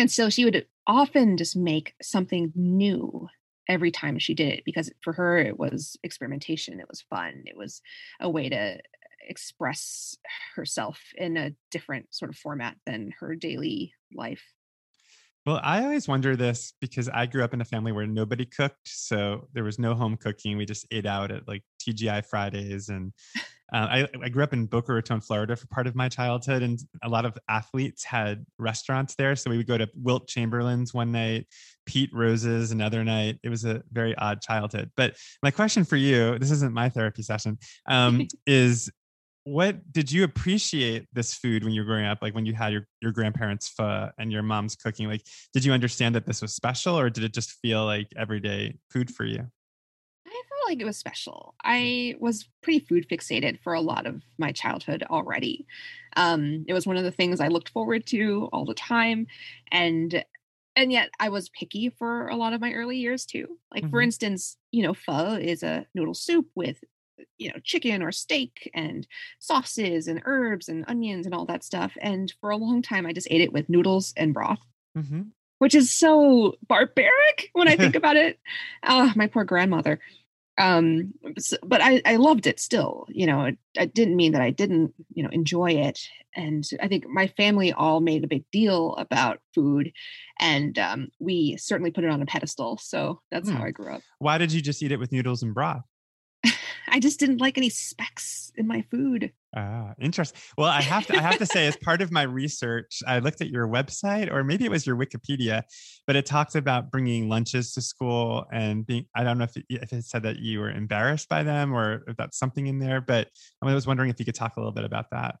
and 0.00 0.10
so 0.10 0.30
she 0.30 0.46
would 0.46 0.66
often 0.86 1.36
just 1.36 1.54
make 1.56 1.94
something 2.00 2.50
new 2.54 3.28
every 3.68 3.90
time 3.90 4.18
she 4.18 4.32
did 4.32 4.48
it 4.48 4.64
because 4.64 4.90
for 5.02 5.12
her 5.12 5.36
it 5.36 5.58
was 5.58 5.98
experimentation, 6.02 6.80
it 6.80 6.88
was 6.88 7.02
fun, 7.02 7.42
it 7.44 7.54
was 7.54 7.82
a 8.18 8.30
way 8.30 8.48
to 8.48 8.78
express 9.28 10.16
herself 10.56 10.98
in 11.16 11.36
a 11.36 11.52
different 11.70 12.06
sort 12.14 12.30
of 12.30 12.36
format 12.36 12.76
than 12.86 13.12
her 13.20 13.36
daily 13.36 13.92
life 14.14 14.42
Well, 15.44 15.60
I 15.62 15.84
always 15.84 16.08
wonder 16.08 16.34
this 16.34 16.72
because 16.80 17.08
I 17.10 17.26
grew 17.26 17.44
up 17.44 17.52
in 17.52 17.60
a 17.60 17.66
family 17.66 17.92
where 17.92 18.06
nobody 18.06 18.46
cooked. 18.46 18.88
So 18.88 19.48
there 19.52 19.64
was 19.64 19.78
no 19.78 19.94
home 19.94 20.16
cooking. 20.16 20.56
We 20.56 20.64
just 20.64 20.86
ate 20.90 21.06
out 21.06 21.30
at 21.30 21.46
like 21.46 21.62
TGI 21.80 22.24
Fridays. 22.24 22.88
And 22.88 23.12
uh, 23.72 23.86
I, 23.90 24.08
I, 24.22 24.28
grew 24.28 24.42
up 24.42 24.52
in 24.52 24.66
Boca 24.66 24.92
Raton, 24.92 25.20
Florida 25.20 25.54
for 25.54 25.66
part 25.68 25.86
of 25.86 25.94
my 25.94 26.08
childhood. 26.08 26.62
And 26.62 26.78
a 27.02 27.08
lot 27.08 27.24
of 27.24 27.38
athletes 27.48 28.04
had 28.04 28.44
restaurants 28.58 29.14
there. 29.14 29.36
So 29.36 29.50
we 29.50 29.56
would 29.56 29.66
go 29.66 29.78
to 29.78 29.88
Wilt 29.94 30.28
Chamberlain's 30.28 30.92
one 30.92 31.12
night, 31.12 31.46
Pete 31.86 32.10
Rose's 32.12 32.72
another 32.72 33.04
night. 33.04 33.38
It 33.42 33.48
was 33.48 33.64
a 33.64 33.82
very 33.92 34.16
odd 34.16 34.42
childhood. 34.42 34.90
But 34.96 35.16
my 35.42 35.50
question 35.50 35.84
for 35.84 35.96
you 35.96 36.38
this 36.38 36.50
isn't 36.50 36.72
my 36.72 36.88
therapy 36.88 37.22
session 37.22 37.58
um, 37.88 38.26
is 38.46 38.90
what 39.44 39.92
did 39.92 40.12
you 40.12 40.24
appreciate 40.24 41.06
this 41.12 41.34
food 41.34 41.64
when 41.64 41.72
you 41.72 41.80
were 41.80 41.86
growing 41.86 42.04
up 42.04 42.18
like 42.20 42.34
when 42.34 42.44
you 42.44 42.54
had 42.54 42.72
your, 42.72 42.86
your 43.00 43.10
grandparents 43.10 43.68
pho 43.68 44.10
and 44.18 44.30
your 44.30 44.42
mom's 44.42 44.76
cooking 44.76 45.08
like 45.08 45.22
did 45.54 45.64
you 45.64 45.72
understand 45.72 46.14
that 46.14 46.26
this 46.26 46.42
was 46.42 46.54
special 46.54 46.98
or 46.98 47.08
did 47.08 47.24
it 47.24 47.32
just 47.32 47.52
feel 47.62 47.84
like 47.84 48.06
everyday 48.16 48.76
food 48.90 49.10
for 49.10 49.24
you 49.24 49.46
like 50.70 50.80
it 50.80 50.86
was 50.86 50.96
special 50.96 51.54
i 51.64 52.14
was 52.18 52.48
pretty 52.62 52.80
food 52.80 53.08
fixated 53.08 53.60
for 53.62 53.74
a 53.74 53.80
lot 53.80 54.06
of 54.06 54.22
my 54.38 54.52
childhood 54.52 55.04
already 55.10 55.66
um, 56.16 56.64
it 56.66 56.72
was 56.72 56.86
one 56.86 56.96
of 56.96 57.04
the 57.04 57.10
things 57.12 57.40
i 57.40 57.48
looked 57.48 57.68
forward 57.70 58.06
to 58.06 58.48
all 58.52 58.64
the 58.64 58.74
time 58.74 59.26
and 59.70 60.24
and 60.76 60.92
yet 60.92 61.10
I 61.18 61.28
was 61.28 61.48
picky 61.50 61.90
for 61.90 62.28
a 62.28 62.36
lot 62.36 62.52
of 62.52 62.60
my 62.60 62.72
early 62.72 62.96
years 62.96 63.26
too. 63.26 63.58
Like 63.74 63.82
mm-hmm. 63.82 63.90
for 63.90 64.00
instance, 64.00 64.56
you 64.70 64.82
know, 64.84 64.94
pho 64.94 65.34
is 65.34 65.62
a 65.64 65.84
noodle 65.94 66.14
soup 66.14 66.46
with 66.54 66.82
you 67.38 67.48
know 67.48 67.58
chicken 67.62 68.02
or 68.02 68.12
steak 68.12 68.70
and 68.74 69.06
sauces 69.38 70.06
and 70.06 70.22
herbs 70.24 70.68
and 70.68 70.84
onions 70.88 71.26
and 71.26 71.34
all 71.34 71.46
that 71.46 71.64
stuff 71.64 71.92
and 72.00 72.32
for 72.40 72.50
a 72.50 72.56
long 72.56 72.82
time 72.82 73.06
i 73.06 73.12
just 73.12 73.28
ate 73.30 73.40
it 73.40 73.52
with 73.52 73.68
noodles 73.68 74.12
and 74.16 74.34
broth 74.34 74.60
mm-hmm. 74.96 75.22
which 75.58 75.74
is 75.74 75.90
so 75.94 76.54
barbaric 76.66 77.50
when 77.52 77.68
i 77.68 77.76
think 77.76 77.94
about 77.96 78.16
it 78.16 78.38
oh 78.84 79.12
my 79.16 79.26
poor 79.26 79.44
grandmother 79.44 80.00
um 80.58 81.12
but 81.62 81.80
i 81.80 82.02
i 82.04 82.16
loved 82.16 82.46
it 82.46 82.60
still 82.60 83.06
you 83.08 83.26
know 83.26 83.44
it, 83.44 83.58
it 83.74 83.94
didn't 83.94 84.16
mean 84.16 84.32
that 84.32 84.42
i 84.42 84.50
didn't 84.50 84.92
you 85.14 85.22
know 85.22 85.30
enjoy 85.30 85.70
it. 85.70 86.00
And 86.36 86.64
i 86.80 86.88
think 86.88 87.06
my 87.08 87.28
family 87.36 87.72
all 87.72 88.00
made 88.00 88.24
a 88.24 88.28
big 88.28 88.44
deal 88.52 88.94
about 88.96 89.40
food 89.54 89.92
and 90.40 90.78
um, 90.78 91.08
we 91.18 91.56
certainly 91.58 91.90
put 91.90 92.04
it 92.04 92.10
on 92.10 92.22
a 92.22 92.26
pedestal. 92.26 92.78
So 92.78 93.20
that's 93.30 93.50
how 93.50 93.62
i 93.62 93.70
grew 93.70 93.94
up. 93.94 94.02
Why 94.18 94.38
did 94.38 94.52
you 94.52 94.62
just 94.62 94.82
eat 94.82 94.92
it 94.92 94.98
with 94.98 95.12
noodles 95.12 95.42
and 95.42 95.54
broth? 95.54 95.82
I 96.88 96.98
just 96.98 97.20
didn't 97.20 97.40
like 97.40 97.58
any 97.58 97.68
specks 97.68 98.52
in 98.56 98.66
my 98.66 98.84
food. 98.90 99.32
Ah, 99.56 99.94
interesting. 100.00 100.40
Well, 100.56 100.68
I 100.68 100.80
have 100.80 101.06
to 101.08 101.16
I 101.16 101.20
have 101.20 101.38
to 101.38 101.46
say, 101.46 101.66
as 101.66 101.76
part 101.76 102.02
of 102.02 102.12
my 102.12 102.22
research, 102.22 103.02
I 103.06 103.18
looked 103.18 103.40
at 103.40 103.48
your 103.48 103.66
website, 103.66 104.30
or 104.30 104.44
maybe 104.44 104.64
it 104.64 104.70
was 104.70 104.86
your 104.86 104.96
Wikipedia, 104.96 105.62
but 106.06 106.14
it 106.14 106.24
talks 106.24 106.54
about 106.54 106.92
bringing 106.92 107.28
lunches 107.28 107.72
to 107.72 107.82
school 107.82 108.46
and 108.52 108.86
being. 108.86 109.06
I 109.14 109.24
don't 109.24 109.38
know 109.38 109.44
if 109.44 109.56
it, 109.56 109.64
if 109.68 109.92
it 109.92 110.04
said 110.04 110.22
that 110.22 110.38
you 110.38 110.60
were 110.60 110.70
embarrassed 110.70 111.28
by 111.28 111.42
them, 111.42 111.72
or 111.72 112.04
if 112.06 112.16
that's 112.16 112.38
something 112.38 112.68
in 112.68 112.78
there. 112.78 113.00
But 113.00 113.28
I 113.60 113.74
was 113.74 113.88
wondering 113.88 114.10
if 114.10 114.20
you 114.20 114.24
could 114.24 114.36
talk 114.36 114.56
a 114.56 114.60
little 114.60 114.72
bit 114.72 114.84
about 114.84 115.10
that. 115.10 115.36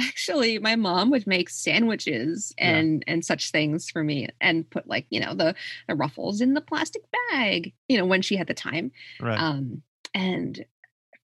Actually, 0.00 0.58
my 0.58 0.74
mom 0.74 1.10
would 1.10 1.26
make 1.26 1.50
sandwiches 1.50 2.54
and 2.56 3.04
yeah. 3.06 3.12
and 3.12 3.24
such 3.24 3.50
things 3.50 3.90
for 3.90 4.02
me, 4.02 4.28
and 4.40 4.68
put 4.70 4.86
like 4.86 5.06
you 5.10 5.20
know 5.20 5.34
the 5.34 5.54
the 5.88 5.94
ruffles 5.94 6.40
in 6.40 6.54
the 6.54 6.62
plastic 6.62 7.02
bag. 7.30 7.74
You 7.88 7.98
know 7.98 8.06
when 8.06 8.22
she 8.22 8.36
had 8.36 8.46
the 8.46 8.54
time. 8.54 8.92
Right. 9.20 9.38
Um, 9.38 9.82
and 10.14 10.64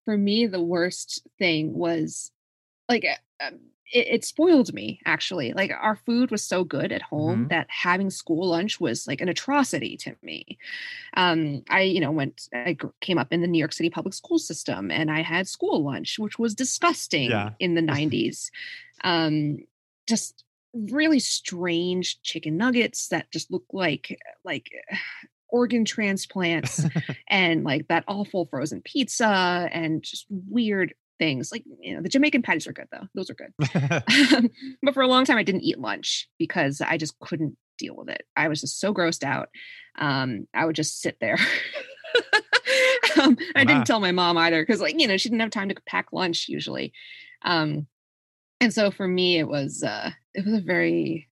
for 0.09 0.16
me, 0.16 0.47
the 0.47 0.62
worst 0.62 1.21
thing 1.38 1.75
was 1.75 2.31
like 2.88 3.05
uh, 3.05 3.47
um, 3.47 3.59
it, 3.92 4.07
it, 4.07 4.25
spoiled 4.25 4.73
me 4.73 5.01
actually. 5.05 5.53
Like 5.53 5.71
our 5.71 5.97
food 5.97 6.31
was 6.31 6.42
so 6.42 6.64
good 6.64 6.92
at 6.92 7.03
home 7.03 7.40
mm-hmm. 7.40 7.49
that 7.49 7.66
having 7.68 8.09
school 8.09 8.49
lunch 8.49 8.81
was 8.81 9.07
like 9.07 9.21
an 9.21 9.29
atrocity 9.29 9.99
to 9.99 10.16
me. 10.23 10.57
Um, 11.12 11.62
I, 11.68 11.83
you 11.83 12.01
know, 12.01 12.11
went, 12.11 12.49
I 12.55 12.79
came 13.03 13.18
up 13.18 13.35
in 13.35 13.42
the 13.42 13.47
New 13.47 13.59
York 13.59 13.75
City 13.75 13.90
public 13.90 14.14
school 14.14 14.38
system 14.38 14.90
and 14.90 15.11
I 15.11 15.21
had 15.21 15.47
school 15.47 15.85
lunch, 15.85 16.18
which 16.18 16.38
was 16.38 16.55
disgusting 16.55 17.29
yeah. 17.29 17.51
in 17.59 17.75
the 17.75 17.83
90s. 17.94 18.49
Um, 19.05 19.59
just 20.07 20.42
really 20.73 21.21
strange 21.21 22.23
chicken 22.23 22.57
nuggets 22.57 23.09
that 23.09 23.31
just 23.31 23.51
look 23.51 23.66
like 23.75 24.18
like 24.42 24.71
organ 25.51 25.85
transplants 25.85 26.85
and 27.29 27.65
like 27.65 27.89
that 27.89 28.05
awful 28.09 28.47
frozen 28.47 28.83
pizza 28.83 29.69
and 29.73 30.03
just 30.03 30.27
weird 30.29 30.95
things. 31.19 31.51
Like, 31.53 31.65
you 31.81 31.95
know, 31.95 32.03
the 32.03 32.09
Jamaican 32.09 32.43
patties 32.43 32.67
are 32.67 32.73
good 32.73 32.89
though. 32.91 33.07
Those 33.15 33.31
are 33.31 33.35
good. 33.35 33.53
but 34.83 34.95
for 34.95 35.03
a 35.03 35.09
long 35.09 35.25
time, 35.25 35.37
I 35.37 35.43
didn't 35.43 35.63
eat 35.63 35.79
lunch 35.79 36.29
because 36.39 36.81
I 36.81 36.97
just 36.97 37.19
couldn't 37.21 37.57
deal 37.79 37.97
with 37.97 38.09
it. 38.09 38.23
I 38.37 38.49
was 38.49 38.61
just 38.61 38.81
so 38.81 38.95
grossed 38.95 39.25
out. 39.25 39.49
Um, 39.99 40.47
I 40.55 40.65
would 40.65 40.77
just 40.77 41.01
sit 41.01 41.19
there. 41.21 41.39
um, 43.21 43.37
I 43.55 43.65
didn't 43.65 43.87
tell 43.87 44.01
my 44.01 44.13
mom 44.13 44.39
either 44.39 44.63
because, 44.63 44.81
like, 44.81 44.99
you 44.99 45.09
know, 45.09 45.17
she 45.17 45.29
didn't 45.29 45.41
have 45.41 45.51
time 45.51 45.69
to 45.69 45.75
pack 45.87 46.13
lunch 46.13 46.47
usually. 46.49 46.93
Um, 47.43 47.87
and 48.61 48.73
so 48.73 48.91
for 48.91 49.07
me, 49.07 49.39
it 49.39 49.49
was 49.49 49.83
uh, 49.83 50.11
it 50.35 50.45
was 50.45 50.55
a 50.55 50.65
very 50.65 51.29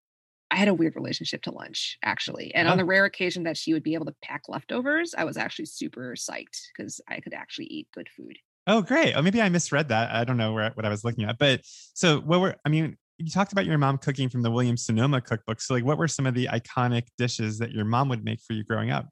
I 0.56 0.58
had 0.58 0.68
a 0.68 0.74
weird 0.74 0.96
relationship 0.96 1.42
to 1.42 1.50
lunch 1.50 1.98
actually. 2.02 2.54
And 2.54 2.66
oh. 2.66 2.70
on 2.70 2.78
the 2.78 2.84
rare 2.86 3.04
occasion 3.04 3.42
that 3.42 3.58
she 3.58 3.74
would 3.74 3.82
be 3.82 3.92
able 3.92 4.06
to 4.06 4.14
pack 4.22 4.44
leftovers, 4.48 5.14
I 5.16 5.24
was 5.24 5.36
actually 5.36 5.66
super 5.66 6.14
psyched 6.16 6.62
because 6.74 6.98
I 7.06 7.20
could 7.20 7.34
actually 7.34 7.66
eat 7.66 7.88
good 7.94 8.08
food. 8.08 8.38
Oh, 8.66 8.80
great. 8.80 9.12
Oh, 9.12 9.20
maybe 9.20 9.42
I 9.42 9.50
misread 9.50 9.88
that. 9.88 10.10
I 10.10 10.24
don't 10.24 10.38
know 10.38 10.54
where, 10.54 10.70
what 10.72 10.86
I 10.86 10.88
was 10.88 11.04
looking 11.04 11.24
at. 11.24 11.36
But 11.38 11.60
so 11.62 12.20
what 12.20 12.40
were, 12.40 12.56
I 12.64 12.70
mean, 12.70 12.96
you 13.18 13.30
talked 13.30 13.52
about 13.52 13.66
your 13.66 13.76
mom 13.76 13.98
cooking 13.98 14.30
from 14.30 14.40
the 14.40 14.50
Williams 14.50 14.86
Sonoma 14.86 15.20
cookbook. 15.20 15.60
So 15.60 15.74
like 15.74 15.84
what 15.84 15.98
were 15.98 16.08
some 16.08 16.26
of 16.26 16.32
the 16.32 16.48
iconic 16.50 17.08
dishes 17.18 17.58
that 17.58 17.72
your 17.72 17.84
mom 17.84 18.08
would 18.08 18.24
make 18.24 18.40
for 18.40 18.54
you 18.54 18.64
growing 18.64 18.90
up? 18.90 19.10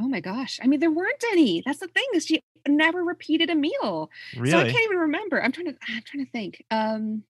Oh 0.00 0.06
my 0.06 0.20
gosh. 0.20 0.60
I 0.62 0.68
mean, 0.68 0.78
there 0.78 0.92
weren't 0.92 1.24
any. 1.32 1.64
That's 1.66 1.80
the 1.80 1.88
thing 1.88 2.06
is 2.14 2.26
she 2.26 2.40
never 2.68 3.02
repeated 3.02 3.50
a 3.50 3.56
meal. 3.56 4.08
Really? 4.36 4.52
So 4.52 4.58
I 4.60 4.70
can't 4.70 4.84
even 4.84 4.98
remember. 4.98 5.42
I'm 5.42 5.50
trying 5.50 5.66
to 5.66 5.74
I'm 5.88 6.02
trying 6.04 6.24
to 6.24 6.30
think. 6.30 6.64
Um 6.70 7.24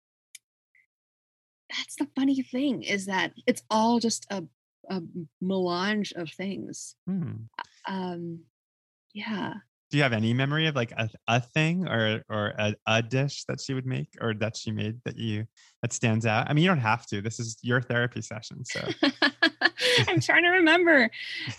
that's 1.77 1.97
the 1.97 2.09
funny 2.17 2.43
thing 2.43 2.83
is 2.83 3.07
that 3.07 3.33
it's 3.47 3.63
all 3.71 3.99
just 4.01 4.27
a 4.31 4.45
a 4.89 5.01
melange 5.41 6.13
of 6.17 6.31
things. 6.31 6.97
Hmm. 7.07 7.33
Um, 7.87 8.41
yeah. 9.15 9.55
Do 9.91 9.97
you 9.97 10.03
have 10.03 10.13
any 10.13 10.33
memory 10.33 10.67
of 10.67 10.77
like 10.77 10.93
a, 10.93 11.09
a 11.27 11.41
thing 11.41 11.89
or 11.89 12.23
or 12.29 12.55
a, 12.59 12.75
a 12.87 13.03
dish 13.03 13.45
that 13.45 13.61
she 13.61 13.75
would 13.75 13.87
make 13.87 14.09
or 14.21 14.35
that 14.35 14.57
she 14.57 14.71
made 14.71 15.01
that 15.05 15.17
you 15.17 15.47
that 15.83 15.93
stands 15.93 16.27
out? 16.27 16.49
I 16.49 16.53
mean, 16.53 16.63
you 16.63 16.71
don't 16.71 16.79
have 16.79 17.07
to. 17.07 17.21
This 17.21 17.41
is 17.41 17.57
your 17.63 17.81
therapy 17.81 18.23
session, 18.23 18.65
so. 18.65 18.81
I'm 20.09 20.21
trying 20.21 20.45
to 20.45 20.51
remember. 20.51 21.11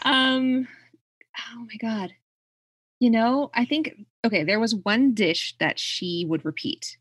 Um, 0.06 0.68
oh 1.54 1.60
my 1.60 1.76
god. 1.82 2.14
You 3.00 3.10
know, 3.10 3.50
I 3.54 3.66
think 3.66 3.96
okay, 4.26 4.44
there 4.44 4.60
was 4.60 4.76
one 4.76 5.14
dish 5.14 5.56
that 5.60 5.80
she 5.80 6.26
would 6.28 6.46
repeat 6.46 6.98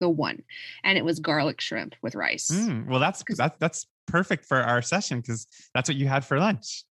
the 0.00 0.08
one, 0.08 0.42
and 0.84 0.98
it 0.98 1.04
was 1.04 1.20
garlic 1.20 1.60
shrimp 1.60 1.94
with 2.02 2.14
rice. 2.14 2.50
Mm, 2.50 2.86
well, 2.86 3.00
that's 3.00 3.22
that's 3.36 3.58
that's 3.58 3.86
perfect 4.06 4.44
for 4.44 4.58
our 4.58 4.82
session 4.82 5.20
because 5.20 5.46
that's 5.74 5.88
what 5.88 5.96
you 5.96 6.08
had 6.08 6.24
for 6.24 6.38
lunch. 6.38 6.84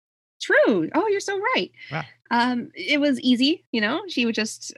True. 0.40 0.90
Oh, 0.94 1.06
you're 1.08 1.20
so 1.20 1.38
right. 1.54 1.70
Wow. 1.90 2.02
Um, 2.30 2.70
it 2.74 3.00
was 3.00 3.20
easy. 3.20 3.64
You 3.70 3.80
know, 3.80 4.02
she 4.08 4.26
would 4.26 4.34
just 4.34 4.72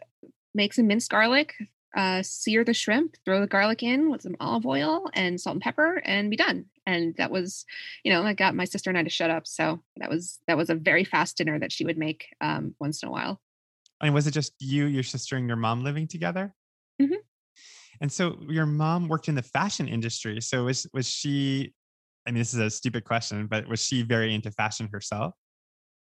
make 0.55 0.75
some 0.75 0.87
minced 0.87 1.11
garlic, 1.11 1.55
uh, 1.97 2.23
sear 2.23 2.65
the 2.65 2.75
shrimp, 2.75 3.17
throw 3.25 3.41
the 3.41 3.47
garlic 3.47 3.83
in 3.83 4.11
with 4.11 4.23
some 4.23 4.37
olive 4.41 4.67
oil 4.67 5.09
and 5.15 5.41
salt 5.41 5.55
and 5.55 5.63
pepper, 5.63 6.03
and 6.05 6.31
be 6.31 6.37
done. 6.37 6.67
And 6.87 7.15
that 7.17 7.31
was, 7.31 7.65
you 8.03 8.13
know, 8.13 8.23
I 8.23 8.35
got 8.35 8.55
my 8.55 8.65
sister 8.65 8.91
and 8.91 8.99
I 8.99 9.03
to 9.03 9.11
shut 9.11 9.31
up. 9.31 9.47
So 9.47 9.81
that 9.97 10.11
was 10.11 10.39
that 10.47 10.57
was 10.57 10.69
a 10.69 10.75
very 10.75 11.05
fast 11.05 11.39
dinner 11.39 11.59
that 11.59 11.73
she 11.73 11.85
would 11.85 11.97
make 11.97 12.27
um, 12.41 12.75
once 12.79 13.03
in 13.03 13.09
a 13.09 13.13
while. 13.13 13.41
And 14.03 14.13
was 14.13 14.27
it 14.27 14.33
just 14.33 14.53
you, 14.59 14.85
your 14.87 15.03
sister, 15.03 15.37
and 15.37 15.49
your 15.49 15.57
mom 15.57 15.83
living 15.83 16.07
together? 16.07 16.53
And 18.01 18.11
so 18.11 18.39
your 18.49 18.67
mom 18.67 19.09
worked 19.09 19.29
in 19.29 19.35
the 19.35 19.43
fashion 19.43 19.89
industry. 19.89 20.41
So 20.41 20.65
was 20.65 20.87
was 20.93 21.09
she 21.09 21.73
I 22.27 22.31
mean 22.31 22.39
this 22.39 22.55
is 22.55 22.61
a 22.61 22.71
stupid 22.71 23.05
question, 23.05 23.47
but 23.47 23.69
was 23.69 23.83
she 23.83 24.03
very 24.03 24.35
into 24.35 24.51
fashion 24.51 24.89
herself? 24.93 25.35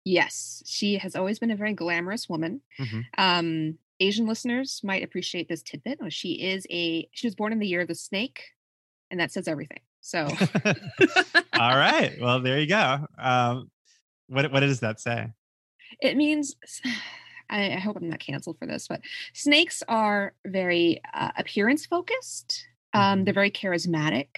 Yes, 0.04 0.62
she 0.66 0.98
has 0.98 1.14
always 1.14 1.38
been 1.38 1.50
a 1.50 1.56
very 1.56 1.74
glamorous 1.74 2.28
woman. 2.28 2.60
Mm-hmm. 2.80 3.00
Um, 3.18 3.78
Asian 4.00 4.26
listeners 4.26 4.80
might 4.82 5.04
appreciate 5.04 5.48
this 5.48 5.62
tidbit. 5.62 5.98
She 6.08 6.32
is 6.32 6.66
a 6.70 7.08
she 7.12 7.26
was 7.26 7.34
born 7.36 7.52
in 7.52 7.60
the 7.60 7.68
year 7.68 7.82
of 7.82 7.88
the 7.88 7.94
snake, 7.94 8.42
and 9.10 9.20
that 9.20 9.32
says 9.32 9.46
everything. 9.46 9.80
So, 10.00 10.26
all 11.52 11.76
right. 11.76 12.16
Well, 12.20 12.40
there 12.40 12.58
you 12.58 12.66
go. 12.66 13.06
Um, 13.16 13.70
what 14.26 14.50
what 14.50 14.60
does 14.60 14.80
that 14.80 14.98
say? 14.98 15.30
It 16.00 16.16
means 16.16 16.56
I, 17.50 17.72
I 17.72 17.78
hope 17.78 17.96
I'm 17.96 18.08
not 18.08 18.18
canceled 18.18 18.58
for 18.58 18.66
this, 18.66 18.88
but 18.88 19.00
snakes 19.32 19.82
are 19.88 20.34
very 20.46 21.00
uh, 21.14 21.30
appearance 21.36 21.86
focused. 21.86 22.66
Um, 22.94 23.00
mm-hmm. 23.02 23.24
they're 23.24 23.34
very 23.34 23.50
charismatic. 23.50 24.28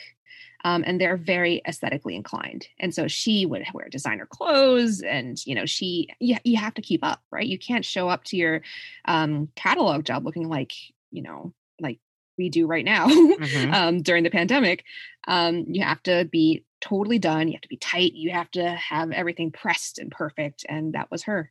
Um, 0.66 0.82
and 0.86 0.98
they're 0.98 1.18
very 1.18 1.60
aesthetically 1.68 2.16
inclined. 2.16 2.66
And 2.80 2.94
so 2.94 3.06
she 3.06 3.44
would 3.44 3.66
wear 3.74 3.90
designer 3.90 4.24
clothes, 4.24 5.02
and 5.02 5.36
you 5.44 5.54
know, 5.54 5.66
she 5.66 6.08
you, 6.20 6.36
you 6.42 6.56
have 6.56 6.72
to 6.74 6.80
keep 6.80 7.04
up, 7.04 7.20
right? 7.30 7.46
You 7.46 7.58
can't 7.58 7.84
show 7.84 8.08
up 8.08 8.24
to 8.24 8.36
your 8.38 8.62
um, 9.04 9.48
catalog 9.56 10.06
job 10.06 10.24
looking 10.24 10.48
like 10.48 10.72
you 11.10 11.20
know 11.20 11.52
like 11.82 11.98
we 12.38 12.48
do 12.48 12.66
right 12.66 12.84
now 12.84 13.08
Mhm. 13.08 13.74
um, 13.74 14.02
during 14.02 14.24
the 14.24 14.30
pandemic. 14.30 14.84
Um, 15.28 15.66
you 15.68 15.82
have 15.82 16.02
to 16.04 16.24
be 16.24 16.64
totally 16.80 17.18
done. 17.18 17.48
You 17.48 17.54
have 17.54 17.62
to 17.62 17.68
be 17.68 17.76
tight. 17.76 18.14
You 18.14 18.30
have 18.30 18.50
to 18.52 18.70
have 18.70 19.10
everything 19.10 19.50
pressed 19.50 19.98
and 19.98 20.10
perfect. 20.10 20.64
And 20.68 20.94
that 20.94 21.10
was 21.10 21.24
her. 21.24 21.50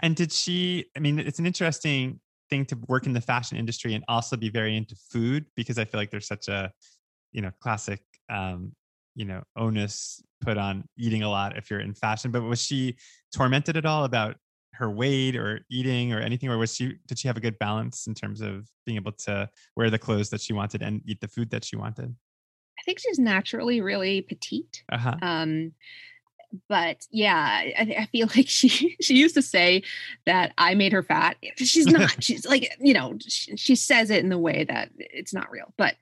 And 0.00 0.16
did 0.16 0.32
she? 0.32 0.86
I 0.96 1.00
mean, 1.00 1.18
it's 1.18 1.38
an 1.38 1.46
interesting 1.46 2.20
thing 2.48 2.66
to 2.66 2.78
work 2.88 3.06
in 3.06 3.12
the 3.12 3.20
fashion 3.20 3.56
industry 3.56 3.94
and 3.94 4.04
also 4.08 4.36
be 4.36 4.48
very 4.48 4.76
into 4.76 4.96
food 5.10 5.46
because 5.54 5.78
I 5.78 5.84
feel 5.84 6.00
like 6.00 6.10
there's 6.10 6.26
such 6.26 6.48
a, 6.48 6.72
you 7.32 7.42
know, 7.42 7.50
classic, 7.60 8.00
um, 8.28 8.72
you 9.14 9.24
know, 9.24 9.42
onus 9.56 10.22
put 10.40 10.58
on 10.58 10.84
eating 10.98 11.22
a 11.22 11.30
lot 11.30 11.56
if 11.56 11.70
you're 11.70 11.80
in 11.80 11.94
fashion. 11.94 12.30
But 12.30 12.42
was 12.42 12.62
she 12.62 12.96
tormented 13.34 13.76
at 13.76 13.86
all 13.86 14.04
about 14.04 14.36
her 14.74 14.90
weight 14.90 15.36
or 15.36 15.60
eating 15.70 16.12
or 16.12 16.20
anything, 16.20 16.48
or 16.48 16.58
was 16.58 16.74
she? 16.74 16.94
Did 17.06 17.18
she 17.18 17.28
have 17.28 17.36
a 17.36 17.40
good 17.40 17.58
balance 17.58 18.06
in 18.06 18.14
terms 18.14 18.40
of 18.40 18.66
being 18.86 18.96
able 18.96 19.12
to 19.12 19.48
wear 19.76 19.90
the 19.90 19.98
clothes 19.98 20.30
that 20.30 20.40
she 20.40 20.52
wanted 20.52 20.82
and 20.82 21.02
eat 21.06 21.20
the 21.20 21.28
food 21.28 21.50
that 21.50 21.64
she 21.64 21.76
wanted? 21.76 22.14
I 22.78 22.82
think 22.84 22.98
she's 22.98 23.18
naturally 23.18 23.82
really 23.82 24.22
petite. 24.22 24.82
Uh 24.90 24.98
huh. 24.98 25.16
Um, 25.20 25.72
but 26.68 27.06
yeah, 27.10 27.36
I, 27.36 27.96
I 28.00 28.06
feel 28.06 28.28
like 28.36 28.48
she 28.48 28.96
she 29.00 29.14
used 29.14 29.34
to 29.36 29.42
say 29.42 29.82
that 30.26 30.52
I 30.58 30.74
made 30.74 30.92
her 30.92 31.02
fat. 31.02 31.36
She's 31.56 31.86
not. 31.96 32.22
she's 32.22 32.46
like 32.46 32.70
you 32.80 32.94
know 32.94 33.16
she, 33.26 33.56
she 33.56 33.74
says 33.76 34.10
it 34.10 34.22
in 34.22 34.28
the 34.30 34.38
way 34.38 34.64
that 34.64 34.90
it's 34.98 35.32
not 35.34 35.50
real. 35.50 35.72
But 35.76 35.94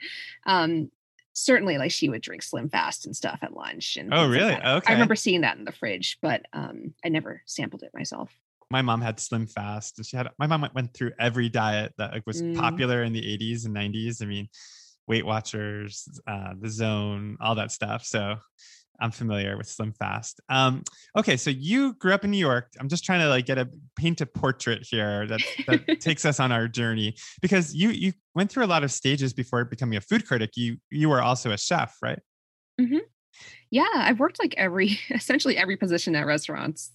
um, 0.47 0.91
certainly, 1.33 1.79
like 1.79 1.91
she 1.91 2.09
would 2.09 2.23
drink 2.23 2.43
Slim 2.43 2.69
Fast 2.69 3.07
and 3.07 3.15
stuff 3.15 3.39
at 3.43 3.53
lunch. 3.55 3.97
And 3.97 4.13
Oh, 4.13 4.23
things 4.31 4.31
like 4.37 4.41
really? 4.41 4.55
Okay. 4.77 4.91
I 4.91 4.93
remember 4.95 5.17
seeing 5.17 5.43
that 5.43 5.57
in 5.59 5.65
the 5.65 5.73
fridge, 5.73 6.19
but 6.23 6.43
um, 6.53 6.95
I 7.05 7.09
never 7.09 7.43
sampled 7.47 7.83
it 7.83 7.91
myself. 7.95 8.31
my 8.71 8.83
mom 8.83 9.01
had 9.01 9.19
slim 9.19 9.47
fast 9.47 9.97
and 9.99 10.07
she 10.07 10.17
had 10.17 10.29
my 10.39 10.47
mom 10.47 10.69
went- 10.75 10.93
through 10.93 11.13
every 11.19 11.49
diet 11.49 11.93
that 11.97 12.13
like, 12.13 12.27
was 12.27 12.43
Mm. 12.43 12.55
popular 12.57 13.03
in 13.03 13.13
the 13.15 13.23
80s 13.23 13.65
and 13.65 13.75
90s 13.75 14.21
i 14.23 14.27
mean 14.27 14.47
weight 15.07 15.25
watchers 15.25 16.07
uh 16.27 16.53
the 16.61 16.69
zone 16.69 17.39
all 17.41 17.55
that 17.55 17.73
stuff 17.73 18.05
so 18.05 18.37
i'm 19.01 19.11
familiar 19.11 19.57
with 19.57 19.69
slim 19.69 19.93
fast 19.93 20.41
um 20.49 20.83
okay 21.17 21.37
so 21.37 21.51
you 21.51 21.95
grew 21.95 22.13
up 22.13 22.25
in 22.25 22.31
new 22.31 22.39
york 22.39 22.73
i'm 22.81 22.89
just 22.89 23.05
trying 23.05 23.21
to 23.21 23.29
like 23.29 23.47
get 23.47 23.59
a 23.59 23.69
paint 23.97 24.21
a 24.21 24.27
portrait 24.27 24.87
here 24.89 25.27
that 25.27 25.41
that 25.67 26.01
takes 26.01 26.25
us 26.25 26.41
on 26.41 26.53
our 26.53 26.69
journey 26.69 27.15
because 27.41 27.75
you 27.75 27.91
you 27.91 28.13
went 28.35 28.51
through 28.51 28.65
a 28.65 28.67
lot 28.67 28.85
of 28.85 28.91
stages 28.91 29.33
before 29.33 29.65
becoming 29.65 29.97
a 29.97 30.01
food 30.01 30.27
critic 30.27 30.51
you 30.57 30.77
you 30.91 31.09
were 31.09 31.23
also 31.23 31.51
a 31.51 31.59
chef 31.59 31.97
right 32.03 32.21
Yeah, 33.71 33.87
I've 33.95 34.21
worked 34.21 34.39
like 34.39 34.55
every 34.57 34.99
essentially 35.11 35.57
every 35.57 35.77
position 35.77 36.15
at 36.15 36.27
restaurants. 36.27 36.93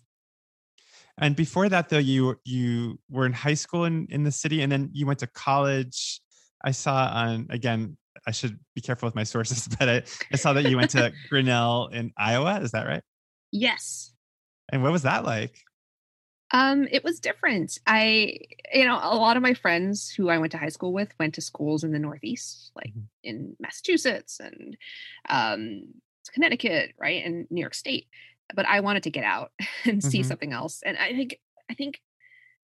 And 1.17 1.35
before 1.35 1.69
that, 1.69 1.89
though, 1.89 1.99
you 1.99 2.39
you 2.43 2.99
were 3.09 3.25
in 3.25 3.33
high 3.33 3.53
school 3.53 3.85
in 3.85 4.07
in 4.09 4.23
the 4.23 4.31
city, 4.31 4.61
and 4.61 4.71
then 4.71 4.89
you 4.93 5.05
went 5.05 5.19
to 5.19 5.27
college. 5.27 6.21
I 6.63 6.71
saw 6.71 7.07
on 7.13 7.47
again. 7.49 7.97
I 8.27 8.31
should 8.31 8.59
be 8.75 8.81
careful 8.81 9.07
with 9.07 9.15
my 9.15 9.23
sources, 9.23 9.67
but 9.79 9.89
I, 9.89 10.03
I 10.31 10.37
saw 10.37 10.53
that 10.53 10.69
you 10.69 10.77
went 10.77 10.91
to 10.91 11.11
Grinnell 11.29 11.87
in 11.87 12.11
Iowa. 12.17 12.59
Is 12.61 12.71
that 12.71 12.87
right? 12.87 13.03
Yes. 13.51 14.13
And 14.71 14.81
what 14.81 14.91
was 14.91 15.03
that 15.03 15.25
like? 15.25 15.59
Um, 16.51 16.87
it 16.91 17.03
was 17.03 17.19
different. 17.19 17.79
I, 17.87 18.37
you 18.73 18.85
know, 18.85 18.95
a 19.01 19.15
lot 19.17 19.37
of 19.37 19.43
my 19.43 19.55
friends 19.55 20.09
who 20.09 20.29
I 20.29 20.37
went 20.37 20.51
to 20.51 20.57
high 20.57 20.69
school 20.69 20.93
with 20.93 21.09
went 21.19 21.33
to 21.35 21.41
schools 21.41 21.83
in 21.83 21.91
the 21.91 21.99
Northeast, 21.99 22.71
like 22.75 22.93
Mhm. 22.93 23.03
in 23.23 23.55
Massachusetts 23.59 24.39
and 24.39 24.77
um, 25.29 25.85
Connecticut, 26.31 26.93
right, 26.99 27.25
and 27.25 27.47
New 27.49 27.59
York 27.61 27.73
State. 27.73 28.07
But 28.55 28.67
I 28.67 28.81
wanted 28.81 29.03
to 29.03 29.09
get 29.09 29.23
out 29.23 29.51
and 29.85 30.03
see 30.03 30.19
Mhm. 30.19 30.25
something 30.25 30.53
else. 30.53 30.81
And 30.85 30.95
I 30.97 31.13
think, 31.13 31.39
I 31.71 31.73
think 31.73 32.01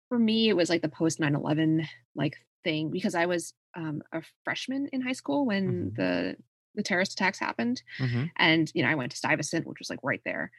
for 0.07 0.19
me, 0.19 0.49
it 0.49 0.55
was 0.55 0.69
like 0.69 0.83
the 0.83 0.89
post 0.89 1.19
9 1.19 1.33
11 1.33 1.87
like 2.15 2.37
thing 2.63 2.91
because 2.91 3.15
I 3.15 3.25
was 3.25 3.53
um, 3.75 4.01
a 4.11 4.21
freshman 4.43 4.87
in 4.93 5.01
high 5.01 5.13
school 5.13 5.45
when 5.45 5.91
Mhm. 5.91 5.95
the 5.95 6.37
the 6.75 6.83
terrorist 6.83 7.13
attacks 7.13 7.39
happened 7.39 7.83
Mhm. 7.99 8.31
and 8.37 8.71
you 8.73 8.81
know 8.83 8.89
i 8.89 8.95
went 8.95 9.11
to 9.11 9.17
stuyvesant 9.17 9.67
which 9.67 9.79
was 9.79 9.89
like 9.91 9.99
right 10.03 10.21
there 10.25 10.51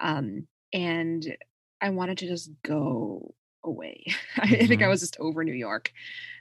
um 0.00 0.46
and 0.72 1.36
i 1.80 1.90
wanted 1.90 2.18
to 2.18 2.26
just 2.26 2.50
go 2.62 3.34
away 3.64 4.04
i 4.36 4.66
think 4.66 4.82
i 4.82 4.86
Mhm. 4.86 4.90
was 4.90 5.00
just 5.00 5.16
over 5.20 5.42
new 5.44 5.54
york 5.54 5.92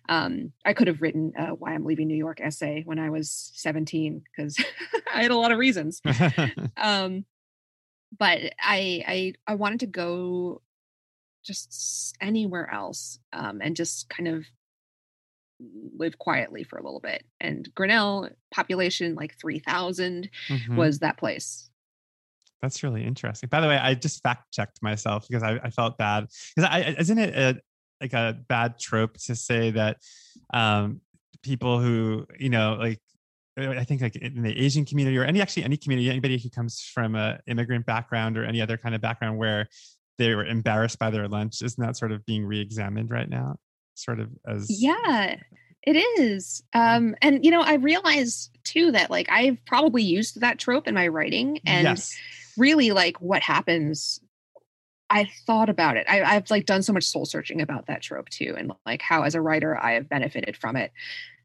um 0.10 0.52
i 0.66 0.74
could 0.74 0.88
have 0.88 1.02
written 1.02 1.32
a 1.38 1.54
why 1.56 1.74
i'm 1.74 1.86
leaving 1.86 2.08
new 2.08 2.16
york 2.18 2.42
essay 2.42 2.84
when 2.86 3.00
i 3.00 3.10
was 3.10 3.52
17 3.56 4.22
because 4.24 4.58
i 5.14 5.22
had 5.22 5.32
a 5.32 5.38
lot 5.38 5.52
of 5.54 5.58
reasons 5.58 6.02
um 6.78 7.26
but 8.18 8.40
i 8.60 9.04
i 9.08 9.34
i 9.48 9.56
wanted 9.56 9.80
to 9.80 9.88
go 9.88 10.62
just 11.44 12.16
anywhere 12.22 12.70
else 12.72 13.20
um 13.34 13.62
and 13.62 13.76
just 13.76 14.10
kind 14.10 14.28
of 14.28 14.46
live 15.98 16.18
quietly 16.18 16.64
for 16.64 16.78
a 16.78 16.84
little 16.84 17.00
bit 17.00 17.24
and 17.40 17.70
grinnell 17.76 18.30
population 18.52 19.16
like 19.16 19.36
3000 19.40 20.30
Mhm. 20.50 20.76
was 20.76 21.00
that 21.00 21.18
place 21.18 21.70
That's 22.62 22.82
really 22.82 23.04
interesting. 23.04 23.50
By 23.50 23.60
the 23.60 23.68
way, 23.68 23.78
I 23.78 23.94
just 23.94 24.24
fact 24.24 24.54
checked 24.54 24.82
myself 24.82 25.28
because 25.28 25.44
I, 25.44 25.60
I 25.62 25.70
felt 25.70 25.98
bad. 25.98 26.28
Because 26.56 26.70
I, 26.72 26.96
isn't 26.98 27.18
it 27.20 27.36
a, 27.36 27.60
like 28.00 28.14
a 28.14 28.40
bad 28.48 28.80
trope 28.80 29.18
to 29.26 29.36
say 29.36 29.72
that 29.72 29.98
um, 30.54 31.02
people 31.42 31.80
who 31.82 32.26
you 32.40 32.50
know 32.50 32.78
like 32.80 33.02
I 33.58 33.84
think 33.84 34.02
like 34.02 34.16
in 34.16 34.42
the 34.42 34.58
Asian 34.58 34.86
community 34.86 35.18
or 35.18 35.26
any 35.26 35.42
actually 35.42 35.66
any 35.66 35.78
community, 35.78 36.10
anybody 36.10 36.40
who 36.40 36.50
comes 36.50 36.82
from 36.82 37.16
a 37.16 37.40
immigrant 37.48 37.86
background 37.86 38.38
or 38.38 38.46
any 38.46 38.62
other 38.62 38.78
kind 38.78 38.96
of 38.96 39.02
background 39.02 39.38
where 39.38 39.68
they 40.18 40.34
were 40.34 40.46
embarrassed 40.46 40.98
by 40.98 41.12
their 41.12 41.28
lunch, 41.28 41.62
isn't 41.62 41.84
that 41.86 41.98
sort 41.98 42.12
of 42.12 42.26
being 42.26 42.46
re-examined 42.46 43.12
right 43.12 43.30
now? 43.30 43.58
Sort 43.96 44.20
of 44.20 44.30
as 44.48 44.68
Yeah, 44.70 45.38
it 45.84 45.96
is. 46.20 46.64
Um, 46.74 47.16
and 47.22 47.44
you 47.46 47.52
know, 47.52 47.62
I 47.62 47.76
realize 47.76 48.50
too 48.64 48.92
that 48.92 49.10
like 49.12 49.28
I've 49.30 49.64
probably 49.66 50.04
used 50.04 50.42
that 50.42 50.60
trope 50.60 50.88
in 50.88 50.96
my 50.96 51.08
writing, 51.08 51.60
and 51.66 51.84
yes. 51.86 52.18
really 52.58 52.92
like 52.92 53.22
what 53.22 53.42
happens. 53.44 54.20
I 55.10 55.30
thought 55.46 55.70
about 55.70 55.96
it. 55.98 56.08
I, 56.10 56.24
I've 56.24 56.50
like 56.50 56.66
done 56.66 56.82
so 56.82 56.92
much 56.94 57.04
soul 57.04 57.26
searching 57.26 57.62
about 57.62 57.86
that 57.88 58.02
trope 58.02 58.30
too, 58.30 58.56
and 58.58 58.72
like 58.86 59.02
how 59.02 59.24
as 59.24 59.36
a 59.36 59.42
writer 59.42 59.78
I 59.78 59.92
have 59.94 60.10
benefited 60.10 60.58
from 60.58 60.76
it. 60.76 60.92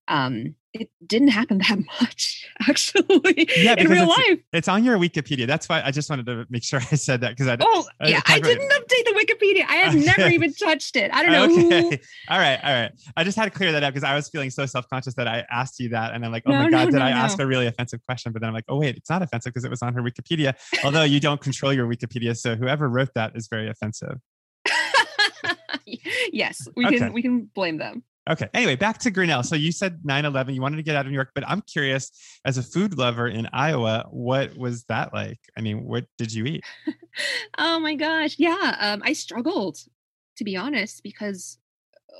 Um, 0.06 0.54
it 0.72 0.88
didn't 1.06 1.28
happen 1.28 1.58
that 1.68 1.78
much 2.00 2.46
actually 2.66 3.46
Yeah, 3.58 3.74
in 3.76 3.88
real 3.88 4.04
it's- 4.04 4.18
life. 4.28 4.38
It's 4.54 4.68
on 4.68 4.82
your 4.84 4.96
Wikipedia. 4.96 5.46
That's 5.46 5.68
why 5.68 5.82
I 5.82 5.90
just 5.90 6.08
wanted 6.08 6.24
to 6.26 6.46
make 6.48 6.64
sure 6.64 6.80
I 6.92 6.94
said 6.94 7.20
that 7.20 7.30
because 7.36 7.46
I 7.46 7.58
Oh 7.60 7.84
I- 8.00 8.08
yeah, 8.08 8.22
I 8.24 8.36
I 8.36 8.40
didn't 8.40 8.70
update 8.70 9.04
the 9.04 9.12
Wikipedia. 9.38 9.64
I 9.68 9.76
have 9.76 9.94
never 10.04 10.28
even 10.28 10.52
touched 10.54 10.96
it. 10.96 11.10
I 11.12 11.22
don't 11.22 11.32
know 11.32 11.48
who. 11.48 11.66
okay. 11.86 12.00
All 12.28 12.38
right. 12.38 12.58
All 12.62 12.72
right. 12.72 12.92
I 13.16 13.24
just 13.24 13.36
had 13.38 13.44
to 13.44 13.50
clear 13.50 13.72
that 13.72 13.82
up 13.82 13.94
because 13.94 14.08
I 14.08 14.14
was 14.14 14.28
feeling 14.28 14.50
so 14.50 14.66
self 14.66 14.88
conscious 14.88 15.14
that 15.14 15.26
I 15.28 15.44
asked 15.50 15.78
you 15.80 15.88
that. 15.90 16.14
And 16.14 16.24
I'm 16.24 16.32
like, 16.32 16.42
oh 16.46 16.50
No, 16.52 16.58
my 16.58 16.64
no, 16.64 16.70
God, 16.70 16.90
did 16.90 16.98
no, 16.98 17.04
I 17.04 17.10
ask 17.10 17.38
a 17.38 17.46
really 17.46 17.66
offensive 17.66 18.00
question? 18.06 18.32
But 18.32 18.42
then 18.42 18.48
I'm 18.48 18.54
like, 18.54 18.64
oh, 18.68 18.78
wait, 18.78 18.96
it's 18.96 19.10
not 19.10 19.22
offensive 19.22 19.52
because 19.52 19.64
it 19.64 19.70
was 19.70 19.82
on 19.82 19.94
her 19.94 20.02
Wikipedia. 20.02 20.54
Although 20.84 21.04
you 21.04 21.20
don't 21.20 21.40
control 21.40 21.72
your 21.72 21.86
Wikipedia. 21.88 22.36
So 22.36 22.56
whoever 22.56 22.88
wrote 22.88 23.10
that 23.14 23.36
is 23.36 23.48
very 23.48 23.68
offensive. 23.68 24.18
yes, 26.32 26.68
we 26.76 26.86
Okay. 26.86 26.98
can 26.98 27.12
we 27.12 27.22
can 27.22 27.50
blame 27.54 27.78
them. 27.78 28.02
Okay. 28.28 28.48
Anyway, 28.52 28.76
back 28.76 28.98
to 28.98 29.10
Grinnell. 29.10 29.42
So 29.42 29.56
you 29.56 29.72
said 29.72 30.00
9 30.04 30.24
11, 30.24 30.54
you 30.54 30.60
wanted 30.60 30.76
to 30.76 30.82
get 30.82 30.96
out 30.96 31.06
of 31.06 31.10
New 31.10 31.16
York, 31.16 31.30
but 31.34 31.44
I'm 31.48 31.62
curious, 31.62 32.10
as 32.44 32.58
a 32.58 32.62
food 32.62 32.98
lover 32.98 33.26
in 33.26 33.48
Iowa, 33.52 34.06
what 34.10 34.56
was 34.56 34.84
that 34.84 35.14
like? 35.14 35.38
I 35.56 35.60
mean, 35.62 35.84
what 35.84 36.04
did 36.18 36.32
you 36.32 36.44
eat? 36.44 36.64
Oh 37.58 37.80
my 37.80 37.94
gosh. 37.96 38.36
Yeah. 38.38 38.76
Um, 38.78 39.02
I 39.04 39.12
struggled 39.12 39.78
to 40.36 40.44
be 40.44 40.56
honest, 40.56 41.02
because 41.02 41.58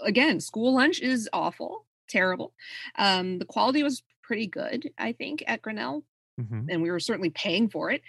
again, 0.04 0.40
school 0.40 0.74
lunch 0.74 1.00
is 1.00 1.28
awful, 1.32 1.86
terrible. 2.08 2.52
Um, 2.96 3.38
the 3.38 3.44
quality 3.44 3.84
was 3.84 4.02
pretty 4.24 4.48
good, 4.48 4.90
I 4.98 5.12
think, 5.12 5.44
at 5.46 5.62
Grinnell, 5.62 6.04
Mhm. 6.40 6.66
and 6.68 6.82
we 6.82 6.90
were 6.90 6.98
certainly 7.00 7.30
paying 7.30 7.68
for 7.68 7.90
it, 7.92 8.02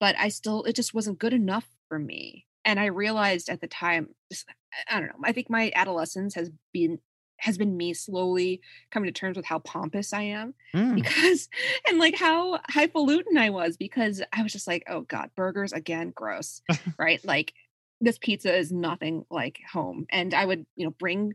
but 0.00 0.16
I 0.18 0.28
still 0.28 0.64
it 0.64 0.74
just 0.76 0.92
wasn't 0.92 1.18
good 1.18 1.32
enough 1.32 1.66
for 1.88 1.98
me. 1.98 2.46
And 2.66 2.78
I 2.78 2.86
realized 2.86 3.48
at 3.48 3.60
the 3.62 3.66
time, 3.68 4.08
just, 4.30 4.46
I 4.90 5.00
don't 5.00 5.08
know, 5.08 5.20
I 5.24 5.32
think 5.32 5.48
my 5.48 5.72
adolescence 5.74 6.34
has 6.34 6.50
been 6.72 6.98
has 7.38 7.58
been 7.58 7.76
me 7.76 7.92
slowly 7.94 8.60
coming 8.90 9.06
to 9.06 9.12
terms 9.12 9.36
with 9.36 9.44
how 9.46 9.58
pompous 9.58 10.12
I 10.12 10.22
am 10.22 10.54
Mm. 10.74 10.94
because 10.94 11.48
and 11.88 11.98
like 11.98 12.16
how 12.18 12.58
highfalutin 12.68 13.36
I 13.38 13.50
was 13.50 13.76
because 13.76 14.22
I 14.32 14.42
was 14.42 14.52
just 14.52 14.66
like, 14.66 14.82
oh 14.88 15.02
god, 15.02 15.30
burgers 15.36 15.72
again, 15.72 16.10
gross, 16.14 16.62
right? 16.98 17.24
Like 17.24 17.52
this 18.00 18.18
pizza 18.18 18.54
is 18.54 18.72
nothing 18.72 19.24
like 19.30 19.60
home. 19.72 20.06
And 20.10 20.34
I 20.34 20.44
would, 20.44 20.66
you 20.76 20.84
know, 20.84 20.90
bring, 20.98 21.34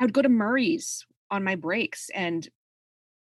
I 0.00 0.04
would 0.04 0.12
go 0.12 0.22
to 0.22 0.28
Murray's 0.28 1.06
on 1.30 1.44
my 1.44 1.54
breaks 1.54 2.10
and 2.14 2.48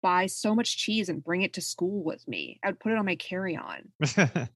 buy 0.01 0.25
so 0.27 0.55
much 0.55 0.77
cheese 0.77 1.07
and 1.09 1.23
bring 1.23 1.41
it 1.43 1.53
to 1.53 1.61
school 1.61 2.03
with 2.03 2.27
me. 2.27 2.59
I 2.63 2.67
would 2.67 2.79
put 2.79 2.91
it 2.91 2.97
on 2.97 3.05
my 3.05 3.15
carry 3.15 3.55
on. 3.57 3.89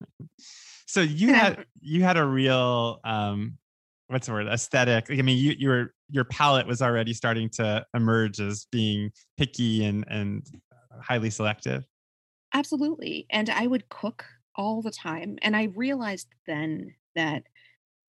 so 0.88 1.02
you 1.02 1.30
And 1.30 1.36
I- 1.36 1.40
had 1.40 1.66
you 1.82 2.04
had 2.04 2.18
a 2.18 2.26
real 2.26 3.00
um 3.04 3.58
what's 4.14 4.28
the 4.28 4.34
word 4.34 4.48
aesthetic 4.48 5.08
i 5.10 5.22
mean 5.22 5.38
you 5.38 5.54
you 5.58 5.70
were 5.70 5.94
your 6.10 6.24
palate 6.26 6.68
was 6.68 6.82
already 6.82 7.14
starting 7.14 7.50
to 7.50 7.86
emerge 7.94 8.40
as 8.40 8.68
being 8.72 9.12
picky 9.38 9.84
and 9.84 10.06
and 10.10 10.48
highly 11.02 11.30
selective 11.30 11.84
Absolutely. 12.54 13.26
And 13.30 13.50
I 13.50 13.68
would 13.68 13.90
cook 13.90 14.26
all 14.56 14.82
the 14.82 14.92
time. 14.92 15.38
And 15.42 15.56
I 15.56 15.64
realized 15.76 16.28
then 16.46 16.94
that 17.16 17.44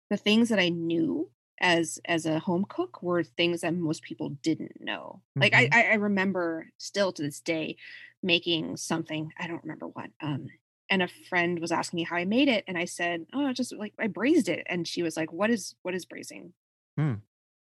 the 0.10 0.18
things 0.18 0.50
that 0.50 0.60
I 0.60 0.70
knew 0.70 1.32
as 1.62 2.00
as 2.06 2.26
a 2.26 2.40
home 2.40 2.66
cook 2.68 3.02
were 3.02 3.24
things 3.24 3.62
that 3.62 3.74
most 3.74 4.04
people 4.04 4.30
didn't 4.44 4.82
know. 4.82 5.22
Like 5.40 5.54
Mhm. 5.54 5.70
I 5.74 5.80
I 5.80 5.84
I 5.92 5.94
remember 5.96 6.70
still 6.78 7.14
to 7.14 7.22
this 7.22 7.40
day 7.40 7.78
making 8.22 8.78
something, 8.78 9.32
I 9.40 9.48
don't 9.48 9.64
remember 9.64 9.88
what. 9.88 10.10
Um 10.22 10.48
and 10.90 11.02
a 11.02 11.08
friend 11.30 11.60
was 11.60 11.72
asking 11.72 11.98
me 11.98 12.04
how 12.04 12.16
I 12.16 12.26
made 12.26 12.48
it 12.48 12.64
and 12.68 12.78
I 12.78 12.86
said, 12.86 13.26
"Oh, 13.34 13.52
just 13.54 13.74
like 13.76 13.94
I 14.00 14.08
braised 14.08 14.50
it." 14.50 14.66
And 14.70 14.88
she 14.88 15.04
was 15.04 15.18
like, 15.18 15.32
"What 15.34 15.50
is 15.50 15.76
what 15.82 15.94
is 15.96 16.06
braising?" 16.06 16.54
Hmm. 16.98 17.16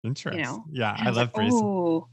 Interesting. 0.04 0.40
You 0.40 0.44
know, 0.44 0.64
Yeah, 0.70 0.94
And 0.96 1.06
I 1.06 1.10
was 1.10 1.16
love 1.16 1.26
like, 1.28 1.34
braising. 1.34 1.64
Oh, 1.64 2.08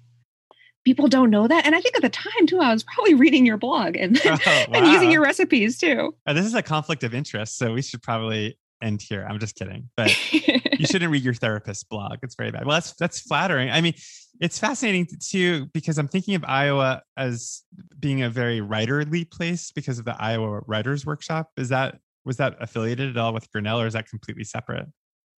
people 0.86 1.08
don't 1.08 1.30
know 1.30 1.48
that. 1.48 1.66
And 1.66 1.76
I 1.76 1.82
think 1.82 1.96
at 1.96 2.02
the 2.02 2.10
time 2.10 2.48
too, 2.48 2.60
I 2.60 2.74
was 2.74 2.84
probably 2.84 3.14
reading 3.24 3.46
your 3.46 3.58
blog 3.58 3.96
and, 3.96 4.20
Oh, 4.26 4.66
and 4.74 4.88
using 4.88 5.12
your 5.12 5.22
recipes 5.22 5.78
too. 5.78 6.16
This 6.28 6.46
is 6.46 6.54
a 6.56 6.64
conflict 6.64 7.04
of 7.04 7.14
interest, 7.14 7.58
so 7.58 7.74
we 7.74 7.82
should 7.82 8.02
probably 8.02 8.58
end 8.84 9.02
here. 9.02 9.26
I'm 9.28 9.40
just 9.40 9.56
kidding, 9.56 9.90
but 9.98 10.16
you 10.34 10.86
shouldn't 10.86 11.12
read 11.12 11.24
your 11.24 11.34
therapist's 11.34 11.84
blog. 11.84 12.20
It's 12.22 12.36
very 12.36 12.52
bad. 12.52 12.66
Well, 12.66 12.76
that's 12.76 12.94
that's 12.94 13.20
flattering. 13.22 13.70
I 13.72 13.82
mean, 13.82 13.94
it's 14.40 14.60
fascinating 14.60 15.08
too 15.20 15.68
because 15.74 15.98
I'm 15.98 16.08
thinking 16.08 16.36
of 16.36 16.44
Iowa 16.46 17.02
as 17.18 17.64
being 18.00 18.22
a 18.22 18.30
very 18.30 18.60
writerly 18.60 19.30
place 19.30 19.72
because 19.72 20.00
of 20.00 20.06
the 20.06 20.16
Iowa 20.22 20.62
Writers 20.68 21.06
Workshop. 21.06 21.50
Is 21.58 21.70
that 21.70 21.98
was 22.26 22.38
that 22.38 22.56
affiliated 22.60 23.10
at 23.10 23.18
all 23.18 23.34
with 23.34 23.52
Grinnell, 23.52 23.80
or 23.82 23.88
is 23.88 23.94
that 23.94 24.08
completely 24.08 24.44
separate? 24.44 24.88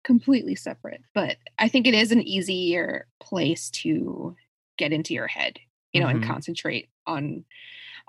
Completely 0.04 0.54
separate. 0.54 1.02
But 1.14 1.36
I 1.58 1.68
think 1.68 1.86
it 1.86 1.94
is 1.94 2.12
an 2.12 2.20
easier 2.22 3.06
place 3.20 3.70
to 3.70 4.36
get 4.76 4.92
into 4.92 5.14
your 5.14 5.26
head, 5.28 5.58
you 5.92 6.00
know, 6.00 6.08
Mhm. 6.08 6.16
and 6.16 6.24
concentrate 6.24 6.90
on 7.06 7.44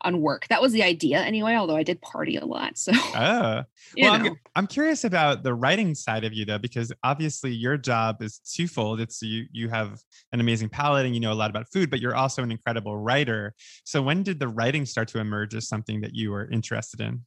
on 0.02 0.22
work. 0.22 0.48
That 0.50 0.62
was 0.62 0.72
the 0.72 0.84
idea 0.84 1.22
anyway, 1.22 1.56
although 1.56 1.76
I 1.76 1.84
did 1.84 2.02
party 2.02 2.36
a 2.36 2.46
lot. 2.46 2.78
So 2.78 2.92
Oh, 2.96 3.64
well, 3.98 4.14
I'm, 4.14 4.36
I'm 4.56 4.68
curious 4.68 5.04
about 5.04 5.44
the 5.44 5.54
writing 5.54 5.96
side 5.96 6.24
of 6.24 6.34
you 6.34 6.46
though, 6.46 6.58
because 6.58 6.92
obviously 7.04 7.52
your 7.52 7.78
job 7.78 8.22
is 8.22 8.40
twofold. 8.40 9.00
It's 9.00 9.22
you 9.22 9.46
you 9.52 9.70
have 9.70 10.02
an 10.32 10.40
amazing 10.40 10.70
palate 10.70 11.06
and 11.06 11.16
you 11.16 11.22
know 11.22 11.32
a 11.32 11.36
lot 11.36 11.50
about 11.50 11.68
food, 11.72 11.90
but 11.90 12.00
you're 12.00 12.16
also 12.16 12.44
an 12.44 12.52
incredible 12.52 12.98
writer. 12.98 13.54
So 13.84 14.02
when 14.02 14.24
did 14.24 14.40
the 14.40 14.48
writing 14.48 14.86
start 14.86 15.08
to 15.10 15.20
emerge 15.20 15.56
as 15.56 15.68
something 15.68 16.02
that 16.02 16.14
you 16.14 16.32
were 16.32 16.50
interested 16.50 17.02
in? 17.02 17.26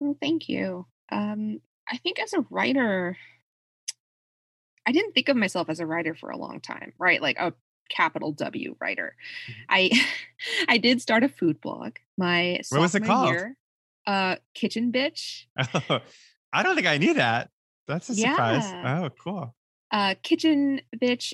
Well, 0.00 0.16
thank 0.20 0.48
you. 0.48 0.86
Um, 1.10 1.60
I 1.88 1.98
think 1.98 2.18
as 2.18 2.32
a 2.32 2.44
writer, 2.50 3.16
I 4.86 4.92
didn't 4.92 5.12
think 5.12 5.28
of 5.28 5.36
myself 5.36 5.68
as 5.68 5.80
a 5.80 5.86
writer 5.86 6.14
for 6.14 6.30
a 6.30 6.36
long 6.36 6.60
time, 6.60 6.92
right? 6.98 7.20
Like 7.20 7.38
a 7.38 7.54
capital 7.88 8.32
W 8.32 8.76
writer. 8.80 9.16
Mhm. 9.48 9.54
I 9.68 9.90
I 10.68 10.78
did 10.78 11.00
start 11.00 11.24
a 11.24 11.28
food 11.28 11.60
blog. 11.60 11.96
My 12.16 12.60
What 12.70 12.80
was 12.80 12.94
it 12.94 13.04
called? 13.04 13.30
Year, 13.30 13.56
uh, 14.06 14.36
Kitchen 14.54 14.92
Bitch. 14.92 15.44
Oh, 15.90 16.00
I 16.52 16.62
don't 16.62 16.76
think 16.76 16.86
I 16.86 16.98
knew 16.98 17.14
that. 17.14 17.50
That's 17.88 18.08
a 18.08 18.14
surprise. 18.14 18.64
Yeah. 18.64 19.02
Oh, 19.02 19.10
cool. 19.22 19.54
Uh, 19.90 20.14
kitchen 20.22 20.80
bitch 20.96 21.32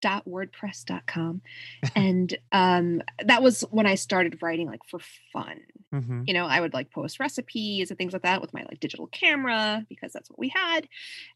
dot 0.00 0.24
wordpress.com 0.26 1.42
and 1.96 2.38
um 2.52 3.02
that 3.24 3.42
was 3.42 3.62
when 3.72 3.84
i 3.86 3.96
started 3.96 4.40
writing 4.40 4.68
like 4.68 4.84
for 4.88 5.00
fun 5.32 5.58
hmm 5.92 6.22
you 6.24 6.32
know 6.34 6.46
i 6.46 6.60
would 6.60 6.72
like 6.72 6.92
post 6.92 7.18
recipes 7.18 7.90
and 7.90 7.98
things 7.98 8.12
like 8.12 8.22
that 8.22 8.40
with 8.40 8.54
my 8.54 8.60
like 8.68 8.78
digital 8.78 9.08
camera 9.08 9.84
because 9.88 10.12
that's 10.12 10.30
what 10.30 10.38
we 10.38 10.48
had 10.48 10.86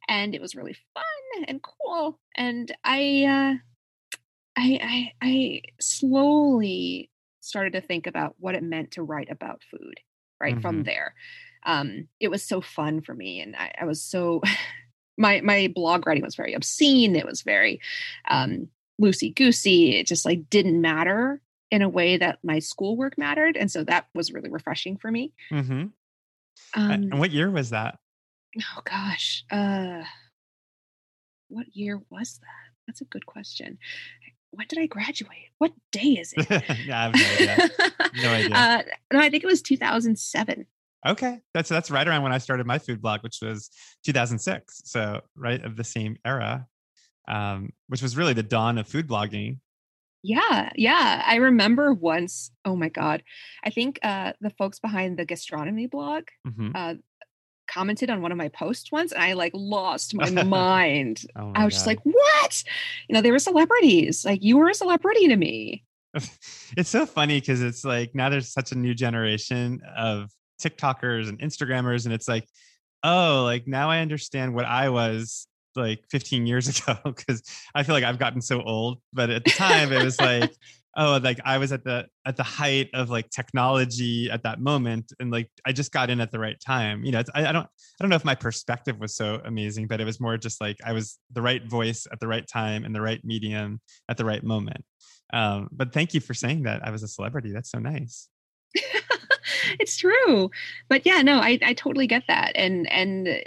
and 0.06 0.34
it 0.34 0.40
was 0.40 0.54
really 0.54 0.76
fun 0.94 1.44
and 1.48 1.60
cool 1.60 2.20
and 2.36 2.72
i 2.84 3.24
uh 3.24 3.58
i 4.56 4.78
i 4.82 5.12
i 5.22 5.60
slowly 5.80 7.10
started 7.40 7.72
to 7.72 7.80
think 7.80 8.06
about 8.06 8.34
what 8.38 8.54
it 8.54 8.62
meant 8.62 8.92
to 8.92 9.02
write 9.02 9.30
about 9.30 9.62
food 9.70 10.00
right 10.40 10.60
from 10.60 10.80
Mhm. 10.82 10.84
there 10.86 11.14
um 11.64 12.08
it 12.20 12.28
was 12.28 12.42
so 12.42 12.60
fun 12.60 13.00
for 13.00 13.14
me 13.14 13.40
and 13.40 13.56
i, 13.56 13.72
I 13.80 13.84
was 13.84 14.02
so 14.02 14.42
my 15.18 15.40
my 15.40 15.70
blog 15.74 16.06
writing 16.06 16.22
was 16.24 16.34
very 16.36 16.54
obscene 16.54 17.16
it 17.16 17.26
was 17.26 17.42
very 17.42 17.80
um 18.28 18.68
loosey 19.00 19.34
goosey 19.34 19.96
it 19.98 20.06
just 20.06 20.24
like 20.24 20.48
didn't 20.50 20.80
matter 20.80 21.40
in 21.70 21.82
a 21.82 21.88
way 21.88 22.16
that 22.18 22.38
my 22.42 22.58
schoolwork 22.58 23.16
mattered 23.16 23.56
and 23.56 23.70
so 23.70 23.82
that 23.84 24.06
was 24.14 24.32
really 24.32 24.50
refreshing 24.50 24.96
for 24.96 25.10
me 25.10 25.32
Mm-hmm. 25.50 25.72
um 25.72 25.92
and 26.74 27.18
what 27.18 27.30
year 27.32 27.50
was 27.50 27.70
that? 27.70 27.98
oh 28.58 28.80
gosh 28.84 29.44
uh 29.50 30.02
what 31.48 31.66
year 31.74 32.00
was 32.10 32.38
that 32.42 32.72
that's 32.86 33.00
a 33.00 33.06
good 33.06 33.24
question 33.26 33.78
when 34.52 34.66
did 34.68 34.78
i 34.78 34.86
graduate 34.86 35.50
what 35.58 35.72
day 35.90 36.16
is 36.22 36.32
it 36.36 36.46
yeah, 36.86 37.00
I 37.00 37.02
have 37.04 37.14
no 37.14 37.28
idea. 37.34 37.70
No 38.14 38.28
idea. 38.40 38.56
uh 38.56 38.82
no 39.12 39.18
i 39.20 39.28
think 39.30 39.42
it 39.44 39.46
was 39.46 39.60
2007 39.62 40.66
Okay, 41.04 41.40
that's 41.52 41.68
that's 41.68 41.90
right 41.90 42.06
around 42.06 42.22
when 42.22 42.32
I 42.32 42.38
started 42.38 42.64
my 42.64 42.78
food 42.78 43.02
blog, 43.02 43.24
which 43.24 43.40
was 43.42 43.70
2006. 44.06 44.82
So 44.84 45.20
right 45.34 45.60
of 45.64 45.74
the 45.76 45.82
same 45.82 46.16
era, 46.24 46.68
um, 47.26 47.70
which 47.88 48.02
was 48.02 48.16
really 48.16 48.34
the 48.34 48.44
dawn 48.44 48.78
of 48.78 48.86
food 48.86 49.08
blogging. 49.08 49.58
Yeah, 50.22 50.70
yeah. 50.76 51.24
I 51.26 51.36
remember 51.36 51.92
once, 51.92 52.52
oh 52.64 52.76
my 52.76 52.88
God. 52.88 53.24
I 53.64 53.70
think 53.70 53.98
uh 54.04 54.34
the 54.40 54.50
folks 54.50 54.78
behind 54.78 55.18
the 55.18 55.24
gastronomy 55.24 55.88
blog 55.88 56.28
Mhm. 56.46 56.70
uh 56.72 56.94
commented 57.68 58.10
on 58.10 58.22
one 58.22 58.32
of 58.32 58.38
my 58.38 58.48
posts 58.48 58.92
once 58.92 59.12
and 59.12 59.22
I 59.22 59.32
like 59.34 59.52
lost 59.54 60.14
my 60.14 60.30
mind. 60.44 61.24
Oh 61.36 61.52
I 61.54 61.60
my 61.60 61.64
was 61.64 61.74
just 61.74 61.86
like, 61.86 62.00
what? 62.02 62.64
You 63.08 63.14
know, 63.14 63.22
they 63.22 63.30
were 63.30 63.38
celebrities. 63.38 64.24
Like 64.24 64.42
you 64.42 64.56
were 64.58 64.68
a 64.68 64.74
celebrity 64.74 65.28
to 65.28 65.36
me. 65.36 65.84
it's 66.76 66.90
so 66.90 67.06
funny 67.06 67.40
because 67.40 67.62
it's 67.62 67.84
like 67.84 68.14
now 68.14 68.28
there's 68.28 68.52
such 68.52 68.72
a 68.72 68.74
new 68.74 68.94
generation 68.94 69.80
of 69.96 70.30
TikTokers 70.62 71.28
and 71.28 71.38
Instagrammers, 71.40 72.04
and 72.04 72.14
it's 72.14 72.28
like, 72.28 72.46
oh, 73.02 73.42
like 73.44 73.66
now 73.66 73.90
I 73.90 74.00
understand 74.00 74.54
what 74.54 74.64
I 74.64 74.88
was 74.90 75.46
like 75.74 76.04
15 76.10 76.46
years 76.46 76.68
ago 76.80 76.98
because 77.04 77.42
I 77.74 77.82
feel 77.82 77.94
like 77.94 78.04
I've 78.04 78.18
gotten 78.18 78.42
so 78.42 78.62
old. 78.62 78.98
But 79.12 79.30
at 79.30 79.44
the 79.44 79.50
time, 79.50 79.92
it 79.92 80.04
was 80.04 80.20
like, 80.20 80.52
oh, 80.96 81.20
like 81.22 81.40
I 81.44 81.58
was 81.58 81.72
at 81.72 81.84
the 81.84 82.06
at 82.26 82.36
the 82.36 82.42
height 82.42 82.90
of 82.94 83.10
like 83.10 83.30
technology 83.30 84.30
at 84.30 84.42
that 84.42 84.60
moment, 84.60 85.12
and 85.20 85.30
like 85.30 85.50
I 85.66 85.72
just 85.72 85.92
got 85.92 86.10
in 86.10 86.20
at 86.20 86.30
the 86.30 86.38
right 86.38 86.60
time. 86.64 87.04
You 87.04 87.12
know, 87.12 87.20
it's, 87.20 87.30
I, 87.34 87.46
I 87.46 87.52
don't 87.52 87.66
I 87.66 87.68
don't 88.00 88.10
know 88.10 88.16
if 88.16 88.24
my 88.24 88.34
perspective 88.34 88.98
was 88.98 89.14
so 89.14 89.40
amazing, 89.44 89.86
but 89.86 90.00
it 90.00 90.04
was 90.04 90.20
more 90.20 90.36
just 90.36 90.60
like 90.60 90.78
I 90.84 90.92
was 90.92 91.18
the 91.32 91.42
right 91.42 91.64
voice 91.64 92.06
at 92.10 92.20
the 92.20 92.28
right 92.28 92.46
time 92.46 92.84
in 92.84 92.92
the 92.92 93.00
right 93.00 93.20
medium 93.24 93.80
at 94.08 94.16
the 94.16 94.24
right 94.24 94.42
moment. 94.42 94.84
Um, 95.32 95.68
but 95.72 95.92
thank 95.92 96.14
you 96.14 96.20
for 96.20 96.34
saying 96.34 96.64
that 96.64 96.86
I 96.86 96.90
was 96.90 97.02
a 97.02 97.08
celebrity. 97.08 97.52
That's 97.52 97.70
so 97.70 97.78
nice. 97.78 98.28
it's 99.80 99.96
true. 99.96 100.50
But 100.88 101.06
yeah, 101.06 101.22
no, 101.22 101.38
I, 101.38 101.58
I 101.62 101.72
totally 101.74 102.06
get 102.06 102.24
that. 102.28 102.52
And 102.54 102.90
and 102.90 103.42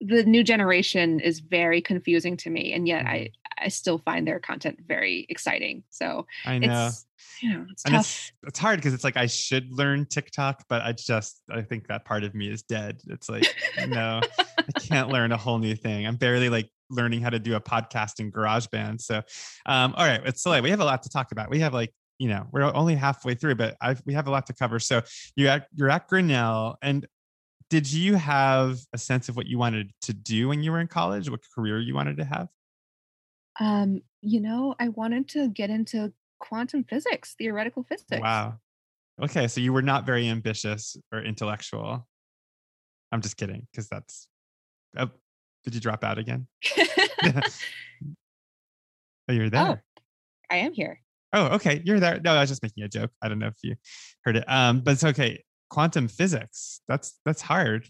the 0.00 0.24
new 0.24 0.44
generation 0.44 1.20
is 1.20 1.40
very 1.40 1.80
confusing 1.80 2.36
to 2.38 2.50
me. 2.50 2.72
And 2.72 2.86
yet 2.86 3.06
I 3.06 3.30
I 3.58 3.68
still 3.68 3.98
find 3.98 4.26
their 4.26 4.38
content 4.38 4.80
very 4.86 5.26
exciting. 5.28 5.84
So 5.90 6.26
I 6.44 6.58
know. 6.58 6.88
it's 6.88 7.06
you 7.40 7.50
know, 7.50 7.66
it's 7.70 7.84
and 7.84 7.94
tough. 7.94 8.00
it's 8.00 8.32
it's 8.48 8.58
hard 8.58 8.78
because 8.78 8.94
it's 8.94 9.04
like 9.04 9.16
I 9.16 9.26
should 9.26 9.72
learn 9.72 10.06
TikTok, 10.06 10.64
but 10.68 10.82
I 10.82 10.92
just 10.92 11.40
I 11.50 11.62
think 11.62 11.88
that 11.88 12.04
part 12.04 12.24
of 12.24 12.34
me 12.34 12.48
is 12.48 12.62
dead. 12.62 13.00
It's 13.08 13.28
like 13.28 13.44
no, 13.86 14.20
I 14.58 14.80
can't 14.80 15.08
learn 15.08 15.32
a 15.32 15.36
whole 15.36 15.58
new 15.58 15.74
thing. 15.74 16.06
I'm 16.06 16.16
barely 16.16 16.48
like 16.48 16.70
learning 16.90 17.20
how 17.20 17.30
to 17.30 17.38
do 17.38 17.56
a 17.56 17.60
podcast 17.60 18.20
in 18.20 18.30
GarageBand. 18.30 19.00
So, 19.00 19.22
um, 19.66 19.94
all 19.96 20.06
right, 20.06 20.20
it's 20.24 20.44
late. 20.46 20.62
We 20.62 20.70
have 20.70 20.80
a 20.80 20.84
lot 20.84 21.02
to 21.04 21.08
talk 21.08 21.32
about. 21.32 21.50
We 21.50 21.60
have 21.60 21.74
like 21.74 21.92
you 22.18 22.28
know 22.28 22.46
we're 22.52 22.62
only 22.62 22.94
halfway 22.94 23.34
through, 23.34 23.56
but 23.56 23.76
I've, 23.80 24.02
we 24.06 24.14
have 24.14 24.26
a 24.26 24.30
lot 24.30 24.46
to 24.46 24.52
cover. 24.52 24.78
So 24.78 25.02
you 25.36 25.48
at 25.48 25.66
you're 25.74 25.90
at 25.90 26.08
Grinnell, 26.08 26.76
and 26.82 27.06
did 27.70 27.90
you 27.90 28.14
have 28.14 28.78
a 28.92 28.98
sense 28.98 29.28
of 29.28 29.36
what 29.36 29.46
you 29.46 29.58
wanted 29.58 29.92
to 30.02 30.12
do 30.12 30.48
when 30.48 30.62
you 30.62 30.72
were 30.72 30.80
in 30.80 30.86
college? 30.86 31.30
What 31.30 31.40
career 31.54 31.80
you 31.80 31.94
wanted 31.94 32.18
to 32.18 32.24
have? 32.24 32.48
Um, 33.60 34.02
you 34.20 34.40
know, 34.40 34.74
I 34.80 34.88
wanted 34.88 35.28
to 35.30 35.48
get 35.48 35.70
into 35.70 36.12
quantum 36.40 36.84
physics, 36.84 37.34
theoretical 37.38 37.84
physics. 37.84 38.20
Wow. 38.20 38.58
Okay, 39.22 39.46
so 39.46 39.60
you 39.60 39.72
were 39.72 39.82
not 39.82 40.06
very 40.06 40.28
ambitious 40.28 40.96
or 41.12 41.22
intellectual. 41.22 42.06
I'm 43.12 43.20
just 43.20 43.36
kidding, 43.36 43.66
because 43.70 43.88
that's. 43.88 44.26
Oh, 44.96 45.08
did 45.64 45.74
you 45.74 45.80
drop 45.80 46.02
out 46.02 46.18
again? 46.18 46.46
oh, 46.78 47.42
you're 49.28 49.50
there. 49.50 49.62
oh, 49.62 49.76
I 50.50 50.56
am 50.56 50.72
here. 50.72 51.00
Oh, 51.32 51.46
okay, 51.54 51.82
you're 51.84 52.00
there. 52.00 52.20
No, 52.20 52.34
I 52.34 52.40
was 52.40 52.48
just 52.48 52.62
making 52.62 52.84
a 52.84 52.88
joke. 52.88 53.10
I 53.22 53.28
don't 53.28 53.38
know 53.38 53.48
if 53.48 53.58
you 53.62 53.76
heard 54.24 54.36
it. 54.36 54.44
Um, 54.46 54.80
but 54.80 54.92
it's 54.92 55.04
okay. 55.04 55.42
Quantum 55.70 56.08
physics. 56.08 56.80
That's 56.86 57.18
that's 57.24 57.42
hard. 57.42 57.88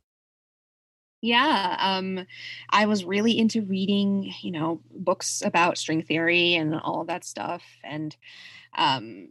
Yeah, 1.25 1.77
um, 1.81 2.27
I 2.69 2.85
was 2.85 3.03
really 3.07 3.39
into 3.39 3.63
reading, 3.63 4.31
you 4.43 4.51
know, 4.51 4.83
books 4.91 5.41
about 5.43 5.79
string 5.79 6.03
theory 6.03 6.55
and 6.55 6.75
all 6.75 7.01
of 7.01 7.07
that 7.07 7.25
stuff, 7.25 7.63
and 7.83 8.15
um, 8.77 9.29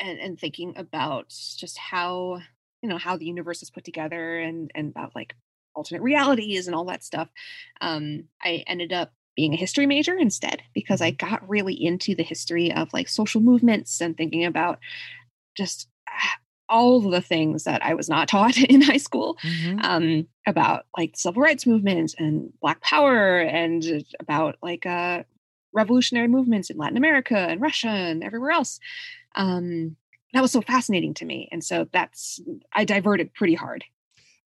and 0.00 0.18
and 0.20 0.40
thinking 0.40 0.74
about 0.76 1.28
just 1.30 1.78
how 1.78 2.40
you 2.82 2.88
know 2.88 2.98
how 2.98 3.16
the 3.16 3.26
universe 3.26 3.62
is 3.62 3.70
put 3.70 3.84
together, 3.84 4.40
and 4.40 4.70
and 4.74 4.90
about 4.90 5.14
like 5.14 5.34
alternate 5.74 6.02
realities 6.02 6.66
and 6.68 6.76
all 6.76 6.86
that 6.86 7.04
stuff. 7.04 7.28
Um, 7.80 8.24
I 8.42 8.64
ended 8.66 8.92
up 8.92 9.12
being 9.36 9.54
a 9.54 9.58
history 9.58 9.86
major 9.86 10.16
instead 10.18 10.62
because 10.74 11.00
I 11.00 11.12
got 11.12 11.48
really 11.48 11.74
into 11.74 12.14
the 12.14 12.22
history 12.24 12.72
of 12.72 12.92
like 12.92 13.08
social 13.08 13.40
movements 13.40 14.00
and 14.00 14.16
thinking 14.16 14.44
about 14.44 14.80
just 15.56 15.88
all 16.68 17.00
the 17.00 17.20
things 17.20 17.64
that 17.64 17.84
I 17.84 17.94
was 17.94 18.08
not 18.08 18.28
taught 18.34 18.56
in 18.56 18.80
high 18.82 18.96
school 18.98 19.38
Mhm. 19.44 19.84
um, 19.84 20.26
about 20.46 20.86
like 20.96 21.16
civil 21.16 21.42
rights 21.42 21.66
movement 21.66 22.14
and 22.18 22.52
Black 22.60 22.80
Power 22.80 23.38
and 23.40 24.04
about 24.20 24.56
like 24.62 24.86
uh, 24.86 25.22
revolutionary 25.72 26.28
movements 26.28 26.70
in 26.70 26.76
Latin 26.76 26.96
America 26.96 27.36
and 27.36 27.60
Russia 27.60 27.88
and 27.88 28.22
everywhere 28.24 28.50
else. 28.52 28.78
Um, 29.34 29.96
that 30.32 30.40
was 30.42 30.52
so 30.52 30.60
fascinating 30.62 31.14
to 31.14 31.24
me, 31.24 31.48
and 31.52 31.62
so 31.62 31.86
that's 31.92 32.40
I 32.72 32.84
diverted 32.84 33.32
pretty 33.34 33.54
hard. 33.54 33.84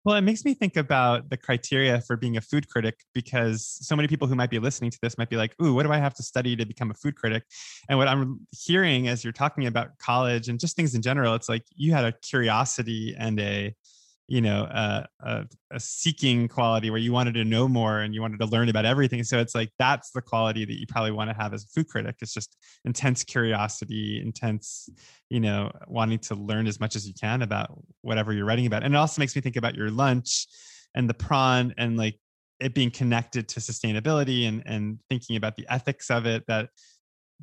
Well, 0.08 0.16
it 0.16 0.22
makes 0.22 0.45
me 0.45 0.53
think 0.53 0.78
about 0.78 1.30
the 1.30 1.36
criteria 1.36 1.99
for 1.99 2.16
being 2.16 2.38
a 2.38 2.41
food 2.41 2.70
critic 2.70 3.03
because 3.14 3.68
so 3.82 3.93
many 3.93 4.08
people 4.08 4.26
who 4.26 4.36
might 4.36 4.49
be 4.49 4.58
listening 4.58 4.89
to 4.91 4.97
this 5.01 5.18
might 5.18 5.30
be 5.30 5.36
like, 5.36 5.53
"Ooh, 5.62 5.74
what 5.74 5.84
do 5.84 5.91
I 5.91 5.97
have 5.97 6.14
to 6.14 6.24
study 6.24 6.55
to 6.55 6.66
become 6.66 6.89
a 6.91 6.93
food 6.93 7.18
critic?" 7.18 7.43
And 7.89 7.97
what 7.99 8.08
I'm 8.08 8.47
hearing 8.51 9.10
as 9.10 9.26
you're 9.26 9.34
talking 9.34 9.68
about 9.68 9.97
college 9.99 10.47
and 10.47 10.62
just 10.62 10.78
things 10.78 10.95
in 10.95 11.01
general, 11.01 11.36
it's 11.36 11.49
like 11.49 11.66
you 11.76 11.91
had 11.91 12.05
a 12.05 12.14
curiosity 12.22 13.18
and 13.20 13.38
a, 13.41 13.76
you 14.28 14.41
know, 14.41 14.63
a, 14.69 15.07
a, 15.21 15.45
a 15.71 15.80
seeking 15.80 16.49
quality 16.49 16.89
where 16.89 16.99
you 16.99 17.13
wanted 17.13 17.34
to 17.36 17.45
know 17.45 17.67
more 17.67 17.99
and 17.99 18.13
you 18.13 18.21
wanted 18.21 18.39
to 18.39 18.45
learn 18.45 18.67
about 18.67 18.86
everything. 18.86 19.23
So 19.23 19.39
it's 19.39 19.55
like 19.55 19.71
that's 19.80 20.11
the 20.11 20.21
quality 20.21 20.65
that 20.65 20.80
you 20.80 20.86
probably 20.86 21.11
want 21.11 21.30
to 21.30 21.36
have 21.36 21.53
as 21.53 21.63
a 21.63 21.67
food 21.67 21.88
critic. 21.88 22.17
It's 22.21 22.34
just 22.34 22.57
intense 22.84 23.23
curiosity, 23.23 24.21
intense, 24.21 24.89
you 25.30 25.39
know, 25.39 25.71
wanting 25.88 26.19
to 26.19 26.36
learn 26.36 26.67
as 26.67 26.80
much 26.80 26.95
as 26.97 27.07
you 27.07 27.13
can 27.13 27.41
about 27.41 27.82
whatever 28.01 28.34
you're 28.34 28.45
writing 28.45 28.65
about. 28.65 28.84
And 28.84 28.93
it 28.93 28.97
also 28.97 29.21
makes 29.21 29.36
me 29.36 29.41
think 29.41 29.55
about 29.55 29.75
your 29.75 29.91
lunch 29.91 30.47
and 30.93 31.09
the 31.09 31.13
prawn 31.13 31.73
and 31.78 31.95
like 31.95 32.19
it 32.59 32.73
being 32.73 32.91
connected 32.91 33.47
to 33.47 33.59
sustainability 33.59 34.47
and 34.47 34.63
and 34.65 34.99
thinking 35.09 35.36
about 35.36 35.55
the 35.55 35.65
ethics 35.69 36.09
of 36.09 36.25
it 36.25 36.43
that 36.47 36.69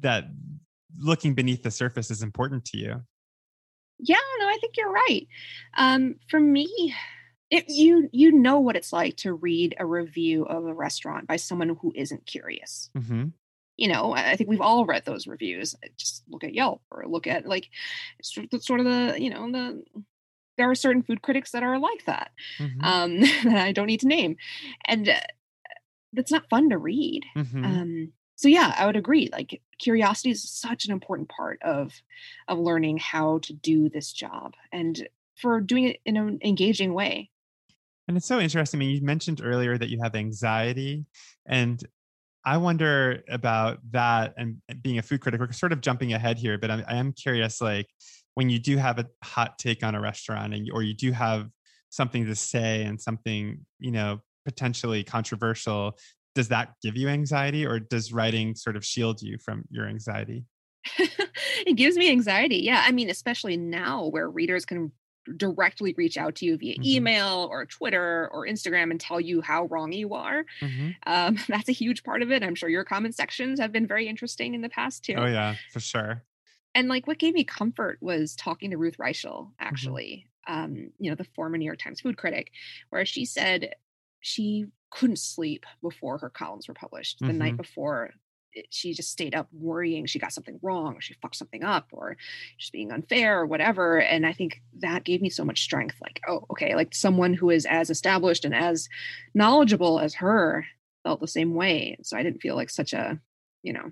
that 0.00 0.24
looking 0.98 1.34
beneath 1.34 1.62
the 1.62 1.70
surface 1.70 2.10
is 2.10 2.22
important 2.22 2.64
to 2.66 2.78
you. 2.78 3.00
Yeah, 3.98 4.16
no, 4.38 4.48
I 4.48 4.58
think 4.60 4.76
you're 4.76 4.90
right. 4.92 5.26
Um, 5.76 6.16
for 6.28 6.40
me, 6.40 6.94
it, 7.50 7.66
you 7.68 8.08
you 8.12 8.32
know 8.32 8.58
what 8.60 8.76
it's 8.76 8.92
like 8.92 9.16
to 9.18 9.32
read 9.34 9.76
a 9.78 9.86
review 9.86 10.44
of 10.44 10.66
a 10.66 10.74
restaurant 10.74 11.26
by 11.28 11.36
someone 11.36 11.76
who 11.80 11.92
isn't 11.94 12.26
curious. 12.26 12.90
hmm 12.96 13.26
You 13.76 13.88
know, 13.88 14.12
I 14.14 14.36
think 14.36 14.50
we've 14.50 14.60
all 14.60 14.86
read 14.86 15.04
those 15.04 15.26
reviews. 15.26 15.74
Just 15.96 16.22
look 16.28 16.44
at 16.44 16.54
Yelp 16.54 16.82
or 16.90 17.04
look 17.08 17.26
at 17.26 17.46
like 17.46 17.70
sort 18.22 18.44
of 18.44 18.50
the, 18.50 18.60
sort 18.60 18.80
of 18.80 18.86
the 18.86 19.20
you 19.20 19.30
know 19.30 19.50
the 19.50 19.84
there 20.56 20.70
are 20.70 20.74
certain 20.74 21.02
food 21.02 21.22
critics 21.22 21.50
that 21.52 21.62
are 21.64 21.78
like 21.78 22.04
that 22.06 22.30
hmm 22.58 22.80
um, 22.84 23.20
that 23.44 23.66
I 23.66 23.72
don't 23.72 23.86
need 23.88 24.00
to 24.00 24.08
name, 24.08 24.36
and 24.86 25.08
uh, 25.08 25.20
that's 26.12 26.32
not 26.32 26.48
fun 26.48 26.70
to 26.70 26.78
read. 26.78 27.24
hmm 27.34 27.64
Um, 27.64 28.12
so 28.36 28.48
yeah, 28.48 28.74
I 28.76 28.86
would 28.86 28.96
agree. 28.96 29.28
Like 29.32 29.60
curiosity 29.78 30.30
is 30.30 30.48
such 30.48 30.86
an 30.86 30.92
important 30.92 31.28
part 31.28 31.60
of 31.62 31.92
of 32.48 32.58
learning 32.58 32.98
how 32.98 33.38
to 33.40 33.52
do 33.52 33.88
this 33.88 34.12
job 34.12 34.54
and 34.72 35.08
for 35.36 35.60
doing 35.60 35.84
it 35.84 36.00
in 36.04 36.16
an 36.16 36.38
engaging 36.42 36.94
way. 36.94 37.30
And 38.06 38.16
it's 38.16 38.26
so 38.26 38.38
interesting. 38.38 38.78
I 38.78 38.80
mean, 38.80 38.90
you 38.90 39.02
mentioned 39.02 39.40
earlier 39.42 39.78
that 39.78 39.88
you 39.88 39.98
have 40.02 40.14
anxiety, 40.14 41.06
and 41.46 41.82
I 42.44 42.58
wonder 42.58 43.22
about 43.30 43.78
that 43.92 44.34
and 44.36 44.58
being 44.82 44.98
a 44.98 45.02
food 45.02 45.22
critic. 45.22 45.40
We're 45.40 45.52
sort 45.52 45.72
of 45.72 45.80
jumping 45.80 46.12
ahead 46.12 46.38
here, 46.38 46.58
but 46.58 46.70
I'm, 46.70 46.84
I 46.86 46.96
am 46.96 47.12
curious. 47.12 47.60
Like, 47.60 47.88
when 48.34 48.50
you 48.50 48.58
do 48.58 48.76
have 48.76 48.98
a 48.98 49.06
hot 49.22 49.58
take 49.58 49.82
on 49.82 49.94
a 49.94 50.00
restaurant, 50.00 50.52
and 50.54 50.68
or 50.72 50.82
you 50.82 50.94
do 50.94 51.12
have 51.12 51.48
something 51.88 52.26
to 52.26 52.34
say 52.34 52.82
and 52.84 53.00
something 53.00 53.64
you 53.78 53.92
know 53.92 54.20
potentially 54.44 55.02
controversial, 55.02 55.96
does 56.34 56.48
that 56.48 56.74
give 56.82 56.96
you 56.96 57.08
anxiety, 57.08 57.64
or 57.66 57.78
does 57.80 58.12
writing 58.12 58.54
sort 58.54 58.76
of 58.76 58.84
shield 58.84 59.22
you 59.22 59.38
from 59.38 59.64
your 59.70 59.86
anxiety? 59.86 60.44
it 60.98 61.76
gives 61.76 61.96
me 61.96 62.10
anxiety. 62.10 62.56
Yeah, 62.58 62.82
I 62.86 62.92
mean, 62.92 63.08
especially 63.10 63.56
now 63.56 64.06
where 64.06 64.28
readers 64.28 64.64
can 64.64 64.92
directly 65.38 65.94
reach 65.96 66.18
out 66.18 66.34
to 66.36 66.44
you 66.44 66.58
via 66.58 66.76
Mhm. 66.76 66.84
email 66.84 67.48
or 67.50 67.64
Twitter 67.64 68.28
or 68.30 68.46
Instagram 68.46 68.90
and 68.90 69.00
tell 69.00 69.18
you 69.20 69.40
how 69.40 69.64
wrong 69.66 69.90
you 69.92 70.12
are. 70.12 70.44
hmm 70.60 70.90
Um, 71.06 71.38
that's 71.48 71.68
a 71.70 71.72
huge 71.72 72.02
part 72.04 72.20
of 72.20 72.30
it. 72.30 72.42
I'm 72.42 72.54
sure 72.54 72.68
your 72.68 72.84
comment 72.84 73.14
sections 73.14 73.58
have 73.58 73.72
been 73.72 73.86
very 73.86 74.06
interesting 74.06 74.54
in 74.54 74.60
the 74.60 74.68
past 74.68 75.02
too. 75.04 75.14
Oh 75.16 75.26
yeah, 75.26 75.54
for 75.72 75.80
sure. 75.80 76.24
and 76.74 76.88
like 76.88 77.06
what 77.06 77.18
gave 77.18 77.34
me 77.34 77.44
comfort 77.44 77.98
was 78.02 78.34
talking 78.36 78.70
to 78.72 78.76
Ruth 78.76 78.98
Reichl, 78.98 79.46
Mm-hmm. 79.46 79.64
actually, 79.66 80.28
um, 80.46 80.90
you 80.98 81.10
know, 81.10 81.16
the 81.16 81.24
former 81.36 81.56
New 81.56 81.64
York 81.64 81.78
Times 81.78 82.00
food 82.02 82.18
critic, 82.18 82.50
where 82.90 83.06
she 83.06 83.24
said 83.24 83.74
she 84.20 84.66
couldn't 84.94 85.18
sleep 85.18 85.66
before 85.82 86.18
her 86.18 86.30
columns 86.30 86.68
were 86.68 86.74
published. 86.74 87.18
The 87.20 87.32
night 87.32 87.54
Mhm. 87.54 87.58
before, 87.58 88.10
it- 88.52 88.66
she 88.70 88.94
just 88.94 89.10
stayed 89.10 89.34
up 89.34 89.48
worrying 89.52 90.06
she 90.06 90.20
got 90.20 90.32
something 90.32 90.60
wrong, 90.62 90.94
or 90.94 91.00
she 91.00 91.14
fucked 91.14 91.34
something 91.36 91.64
up, 91.64 91.88
or 91.92 92.16
she's 92.56 92.70
being 92.70 92.92
unfair, 92.92 93.40
or 93.40 93.46
whatever. 93.46 94.00
And 94.00 94.24
I 94.24 94.32
think 94.32 94.62
that 94.78 95.02
gave 95.04 95.20
me 95.20 95.28
so 95.30 95.44
much 95.44 95.62
strength. 95.62 95.96
Like, 96.00 96.20
oh, 96.28 96.46
okay, 96.52 96.76
like 96.76 96.94
someone 96.94 97.34
who 97.34 97.50
is 97.50 97.66
as 97.66 97.90
established 97.90 98.44
and 98.44 98.54
as 98.54 98.88
knowledgeable 99.34 99.98
as 99.98 100.14
her 100.14 100.64
felt 101.02 101.20
the 101.20 101.26
same 101.28 101.54
way. 101.54 101.96
So 102.02 102.16
I 102.16 102.22
didn't 102.22 102.40
feel 102.40 102.54
like 102.54 102.70
such 102.70 102.92
a, 102.92 103.20
you 103.62 103.72
know, 103.72 103.90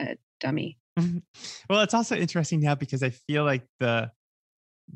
a 0.00 0.16
dummy. 0.40 0.78
Mhm. 0.98 1.22
well 1.68 1.80
it's 1.82 1.94
also 1.94 2.16
interesting 2.16 2.60
now 2.60 2.74
because 2.74 3.02
i 3.02 3.10
feel 3.10 3.44
like 3.44 3.64
the 3.78 4.10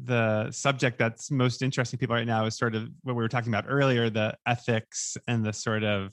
the 0.02 0.50
subject 0.50 0.98
that's 0.98 1.30
most 1.30 1.62
interesting 1.62 1.98
people 1.98 2.14
right 2.14 2.26
now 2.26 2.44
is 2.46 2.56
sort 2.56 2.74
of 2.74 2.88
what 3.02 3.14
we 3.14 3.22
were 3.22 3.28
talking 3.28 3.50
about 3.52 3.64
earlier 3.68 4.10
the 4.10 4.36
ethics 4.46 5.16
and 5.28 5.44
the 5.44 5.52
sort 5.52 5.84
of 5.84 6.12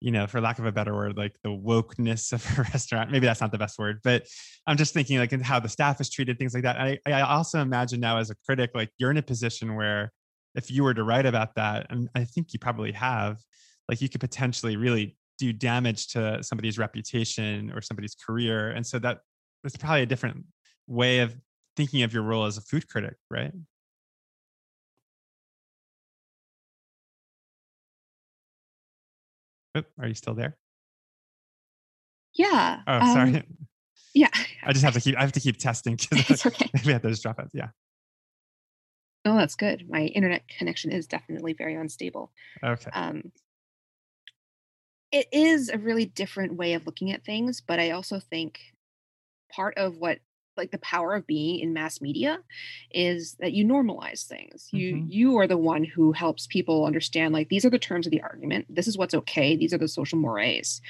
you 0.00 0.10
know 0.10 0.26
for 0.26 0.40
lack 0.40 0.58
of 0.58 0.66
a 0.66 0.72
better 0.72 0.94
word 0.94 1.16
like 1.16 1.36
the 1.42 1.50
wokeness 1.50 2.32
of 2.32 2.44
a 2.58 2.62
restaurant. 2.62 3.10
Maybe 3.10 3.26
that's 3.26 3.40
not 3.40 3.52
the 3.52 3.58
best 3.58 3.78
word 3.78 4.00
but 4.02 4.26
i'm 4.66 4.76
just 4.76 4.94
thinking 4.94 5.18
like 5.18 5.32
how 5.42 5.60
the 5.60 5.68
staff 5.68 6.00
is 6.00 6.10
treated 6.10 6.38
things 6.38 6.54
like 6.54 6.62
that. 6.64 6.80
I, 6.80 6.98
I 7.06 7.20
also 7.22 7.60
imagine 7.60 8.00
now 8.00 8.18
as 8.18 8.30
a 8.30 8.34
critic 8.46 8.70
like 8.74 8.90
you're 8.98 9.10
in 9.10 9.16
a 9.16 9.22
position 9.22 9.74
where 9.74 10.12
if 10.54 10.70
you 10.70 10.82
were 10.82 10.94
to 10.94 11.04
write 11.04 11.26
about 11.26 11.54
that 11.56 11.86
and 11.90 12.08
i 12.14 12.24
think 12.24 12.52
you 12.52 12.58
probably 12.58 12.92
have 12.92 13.38
like 13.88 14.00
you 14.00 14.08
could 14.08 14.20
potentially 14.20 14.76
really 14.76 15.16
do 15.38 15.52
damage 15.52 16.08
to 16.08 16.42
somebody's 16.42 16.78
reputation 16.78 17.72
or 17.74 17.80
somebody's 17.80 18.14
career. 18.14 18.70
And 18.70 18.86
so 18.86 18.98
that 19.00 19.20
that's 19.62 19.76
probably 19.76 20.02
a 20.02 20.06
different 20.06 20.44
way 20.86 21.20
of 21.20 21.36
thinking 21.76 22.02
of 22.02 22.12
your 22.12 22.22
role 22.22 22.44
as 22.44 22.56
a 22.56 22.60
food 22.62 22.88
critic 22.88 23.14
right 23.30 23.52
Oop, 29.76 29.86
are 30.00 30.08
you 30.08 30.14
still 30.14 30.34
there 30.34 30.56
Yeah. 32.34 32.80
oh 32.86 32.98
um, 32.98 33.06
sorry 33.06 33.44
Yeah. 34.14 34.28
i 34.64 34.72
just 34.72 34.84
have 34.84 34.94
to 34.94 35.00
keep 35.06 35.16
i 35.16 35.20
have 35.20 35.32
to 35.32 35.40
keep 35.40 35.58
testing 35.58 35.94
It's 36.10 36.46
okay. 36.46 36.70
maybe 36.74 36.88
i 36.90 36.92
have 36.92 37.02
to 37.02 37.10
just 37.10 37.22
drop 37.22 37.38
out 37.38 37.50
yeah 37.52 37.68
Oh, 39.28 39.36
that's 39.36 39.56
good. 39.56 39.90
My 39.90 40.02
internet 40.02 40.46
connection 40.46 40.92
is 40.92 41.08
definitely 41.08 41.52
very 41.52 41.74
unstable. 41.74 42.30
okay 42.62 42.90
Um, 42.92 43.32
it 45.10 45.26
is 45.32 45.68
a 45.68 45.78
really 45.78 46.06
different 46.06 46.54
way 46.54 46.74
of 46.74 46.86
looking 46.86 47.10
at 47.10 47.24
things, 47.24 47.60
but 47.60 47.80
I 47.80 47.90
also 47.90 48.20
think 48.20 48.60
part 49.50 49.76
of 49.78 49.96
what 49.98 50.20
like 50.56 50.70
the 50.70 50.78
power 50.78 51.14
of 51.14 51.26
being 51.26 51.60
in 51.60 51.72
mass 51.72 52.00
media 52.00 52.38
is 52.90 53.34
that 53.40 53.52
you 53.52 53.64
normalize 53.64 54.26
things. 54.26 54.68
You 54.72 54.96
Mhm. 54.96 55.06
you 55.12 55.38
are 55.38 55.46
the 55.46 55.56
one 55.58 55.84
who 55.84 56.12
helps 56.12 56.46
people 56.46 56.84
understand 56.86 57.32
like 57.34 57.48
these 57.48 57.64
are 57.64 57.70
the 57.70 57.78
terms 57.78 58.06
of 58.06 58.10
the 58.10 58.22
argument. 58.22 58.66
This 58.68 58.88
is 58.88 58.98
what's 58.98 59.14
okay. 59.14 59.56
These 59.56 59.72
are 59.74 59.78
the 59.78 59.88
social 59.88 60.18
mores. 60.18 60.80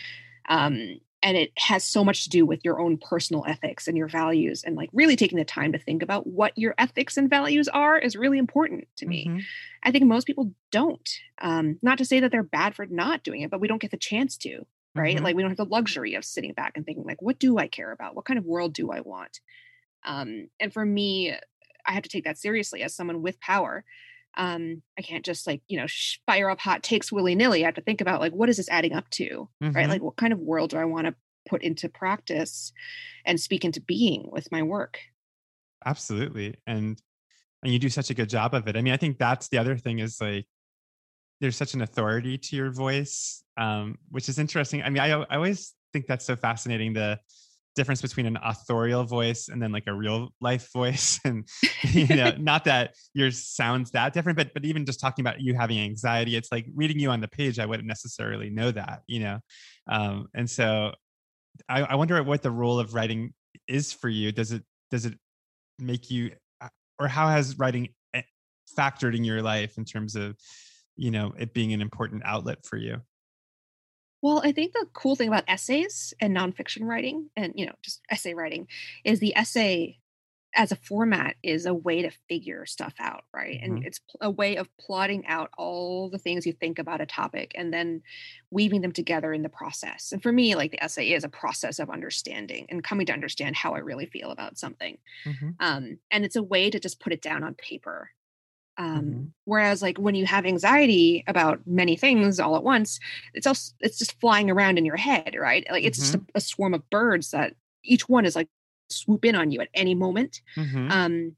Um, 0.48 1.00
and 1.22 1.36
it 1.36 1.50
has 1.58 1.82
so 1.82 2.04
much 2.04 2.24
to 2.24 2.30
do 2.30 2.46
with 2.46 2.60
your 2.64 2.78
own 2.78 2.98
personal 2.98 3.44
ethics 3.48 3.88
and 3.88 3.96
your 3.96 4.06
values 4.06 4.62
and 4.62 4.76
like 4.76 4.90
really 4.92 5.16
taking 5.16 5.38
the 5.38 5.44
time 5.44 5.72
to 5.72 5.78
think 5.78 6.02
about 6.02 6.26
what 6.26 6.56
your 6.56 6.74
ethics 6.78 7.16
and 7.16 7.28
values 7.28 7.68
are 7.68 7.98
is 7.98 8.14
really 8.14 8.38
important 8.38 8.86
to 8.96 9.06
me. 9.06 9.26
Mhm. 9.26 9.42
I 9.82 9.90
think 9.90 10.04
most 10.04 10.26
people 10.26 10.52
don't. 10.70 11.08
Um, 11.40 11.78
not 11.82 11.98
to 11.98 12.04
say 12.04 12.20
that 12.20 12.30
they're 12.30 12.42
bad 12.42 12.76
for 12.76 12.86
not 12.86 13.24
doing 13.24 13.40
it, 13.40 13.50
but 13.50 13.60
we 13.60 13.66
don't 13.68 13.80
get 13.80 13.90
the 13.90 13.96
chance 13.96 14.36
to, 14.38 14.66
right? 14.96 15.20
Mhm. 15.20 15.22
Like 15.22 15.36
we 15.36 15.42
don't 15.42 15.50
have 15.50 15.56
the 15.58 15.64
luxury 15.66 16.14
of 16.14 16.24
sitting 16.24 16.52
back 16.52 16.76
and 16.76 16.84
thinking, 16.86 17.04
like, 17.04 17.22
what 17.22 17.38
do 17.38 17.58
I 17.58 17.68
care 17.68 17.92
about? 17.92 18.16
What 18.16 18.24
kind 18.24 18.38
of 18.38 18.44
world 18.44 18.74
do 18.74 18.90
I 18.90 19.00
want? 19.00 19.40
Um, 20.04 20.48
and 20.60 20.72
for 20.72 20.84
me, 20.84 21.32
I 21.86 21.92
have 21.92 22.02
to 22.02 22.08
take 22.08 22.24
that 22.24 22.38
seriously 22.38 22.82
as 22.82 22.94
someone 22.94 23.22
with 23.22 23.40
power. 23.40 23.84
Um, 24.36 24.82
I 24.98 25.02
can't 25.02 25.24
just 25.24 25.46
like 25.46 25.62
you 25.68 25.78
know 25.78 25.86
sh- 25.86 26.18
fire 26.26 26.50
up 26.50 26.60
hot 26.60 26.82
takes 26.82 27.10
willy 27.12 27.34
nilly. 27.34 27.64
I 27.64 27.66
have 27.66 27.74
to 27.76 27.80
think 27.82 28.00
about 28.00 28.20
like 28.20 28.32
what 28.32 28.48
is 28.48 28.58
this 28.58 28.68
adding 28.68 28.92
up 28.92 29.08
to, 29.10 29.48
right? 29.74 29.88
Mhm. 29.88 29.90
Like 29.90 30.02
what 30.02 30.16
kind 30.16 30.32
of 30.32 30.38
world 30.40 30.70
do 30.70 30.78
I 30.78 30.84
want 30.84 31.06
to 31.06 31.14
put 31.48 31.62
into 31.62 31.88
practice 31.88 32.72
and 33.24 33.40
speak 33.40 33.64
into 33.64 33.80
being 33.80 34.28
with 34.30 34.52
my 34.52 34.62
work? 34.62 35.00
absolutely 35.84 36.54
and 36.66 37.00
and 37.62 37.72
you 37.72 37.78
do 37.80 37.88
such 37.90 38.10
a 38.10 38.14
good 38.14 38.28
job 38.30 38.54
of 38.54 38.68
it 38.68 38.76
i 38.76 38.82
mean 38.82 38.92
i 38.94 38.96
think 38.96 39.18
that's 39.18 39.48
the 39.48 39.58
other 39.58 39.76
thing 39.76 40.00
is 40.00 40.20
like 40.20 40.46
there's 41.40 41.56
such 41.56 41.74
an 41.74 41.82
authority 41.82 42.38
to 42.38 42.56
your 42.56 42.70
voice 42.70 43.42
um 43.58 43.96
which 44.10 44.28
is 44.28 44.38
interesting. 44.38 44.82
I 44.82 44.90
mean 44.90 45.00
i, 45.00 45.10
I 45.10 45.36
always 45.36 45.74
think 45.92 46.06
that's 46.06 46.24
so 46.24 46.36
fascinating 46.36 46.92
the 46.92 47.18
difference 47.74 48.00
between 48.00 48.24
an 48.24 48.38
authorial 48.42 49.04
voice 49.04 49.48
and 49.48 49.60
then 49.62 49.70
like 49.70 49.86
a 49.86 49.92
real 49.92 50.30
life 50.40 50.72
voice 50.72 51.20
and 51.24 51.46
you 51.82 52.06
know 52.06 52.32
not 52.38 52.64
that 52.64 52.94
yours 53.12 53.46
sounds 53.46 53.90
that 53.90 54.14
different 54.14 54.38
but 54.38 54.52
but 54.54 54.64
even 54.64 54.86
just 54.86 54.98
talking 54.98 55.22
about 55.22 55.42
you 55.42 55.54
having 55.54 55.78
anxiety 55.78 56.36
it's 56.36 56.50
like 56.50 56.66
reading 56.74 56.98
you 56.98 57.10
on 57.10 57.20
the 57.20 57.28
page 57.28 57.58
i 57.58 57.66
wouldn't 57.66 57.86
necessarily 57.86 58.48
know 58.48 58.70
that 58.70 59.02
you 59.06 59.20
know? 59.20 59.38
Um 59.90 60.26
and 60.34 60.48
so 60.48 60.92
i, 61.68 61.82
I 61.82 61.94
wonder 61.96 62.22
what 62.22 62.42
the 62.42 62.50
role 62.50 62.78
of 62.78 62.94
writing 62.94 63.34
is 63.68 63.92
for 63.92 64.08
you. 64.08 64.32
Does 64.32 64.52
it 64.52 64.62
does 64.90 65.06
it 65.06 65.14
make 65.78 66.10
you 66.10 66.32
uh, 66.60 66.68
or 66.98 67.08
how 67.08 67.28
has 67.28 67.58
writing 67.58 67.88
eh, 68.14 68.22
factored 68.78 69.16
in 69.16 69.24
your 69.24 69.42
life 69.42 69.78
in 69.78 69.84
terms 69.84 70.16
of 70.16 70.36
you 70.96 71.10
know 71.10 71.32
it 71.38 71.54
being 71.54 71.72
an 71.72 71.80
important 71.82 72.22
outlet 72.24 72.64
for 72.64 72.76
you 72.76 73.02
well, 74.22 74.40
I 74.42 74.52
think 74.52 74.72
the 74.72 74.86
cool 74.92 75.14
thing 75.14 75.28
about 75.28 75.44
essays 75.46 76.12
and 76.20 76.34
nonfiction 76.36 76.82
writing 76.86 77.30
and, 77.36 77.52
you 77.54 77.66
know, 77.66 77.74
just 77.82 78.02
essay 78.10 78.34
writing 78.34 78.66
is 79.04 79.20
the 79.20 79.36
essay 79.36 79.98
as 80.56 80.72
a 80.72 80.76
format 80.76 81.36
is 81.42 81.66
a 81.66 81.74
way 81.74 82.02
to 82.02 82.10
figure 82.28 82.66
stuff 82.66 82.94
out, 82.98 83.24
right? 83.34 83.58
And 83.62 83.78
Mhm. 83.78 83.86
it's 83.86 84.00
a 84.20 84.30
way 84.30 84.56
of 84.56 84.68
plotting 84.78 85.26
out 85.26 85.50
all 85.58 86.10
the 86.10 86.18
things 86.18 86.46
you 86.46 86.52
think 86.54 86.78
about 86.78 87.00
a 87.02 87.06
topic 87.06 87.52
and 87.56 87.72
then 87.74 88.02
weaving 88.50 88.80
them 88.82 88.92
together 88.92 89.32
in 89.32 89.42
the 89.42 89.50
process. 89.50 90.12
And 90.12 90.22
for 90.22 90.32
me, 90.32 90.56
like 90.56 90.72
the 90.72 90.82
essay 90.82 91.12
is 91.12 91.24
a 91.24 91.28
process 91.28 91.78
of 91.78 91.90
understanding 91.90 92.66
and 92.70 92.84
coming 92.84 93.06
to 93.06 93.12
understand 93.14 93.56
how 93.56 93.74
I 93.74 93.78
really 93.78 94.06
feel 94.06 94.30
about 94.30 94.58
something. 94.58 94.98
Mhm. 95.24 95.58
Um, 95.60 95.98
and 96.10 96.24
it's 96.24 96.36
a 96.36 96.42
way 96.42 96.70
to 96.70 96.80
just 96.80 97.00
put 97.00 97.12
it 97.12 97.22
down 97.22 97.44
on 97.44 97.54
paper 97.54 98.10
um 98.78 99.04
Mhm. 99.04 99.32
whereas 99.44 99.82
like 99.82 99.98
when 99.98 100.14
you 100.14 100.26
have 100.26 100.44
anxiety 100.46 101.24
about 101.26 101.60
many 101.66 101.96
things 101.96 102.38
all 102.40 102.56
at 102.56 102.62
once 102.62 103.00
it's 103.34 103.46
also 103.46 103.72
it's 103.80 103.98
just 103.98 104.18
flying 104.20 104.50
around 104.50 104.78
in 104.78 104.84
your 104.84 104.96
head 104.96 105.34
right 105.38 105.66
like 105.70 105.84
it's 105.84 105.98
just 105.98 106.14
a, 106.14 106.20
a 106.34 106.40
swarm 106.40 106.74
of 106.74 106.88
birds 106.90 107.30
that 107.30 107.54
each 107.82 108.08
one 108.08 108.24
is 108.26 108.36
like 108.36 108.48
swoop 108.90 109.24
in 109.24 109.34
on 109.34 109.50
you 109.50 109.60
at 109.60 109.68
any 109.74 109.94
moment 109.94 110.40
Mhm. 110.56 110.90
um 110.90 111.36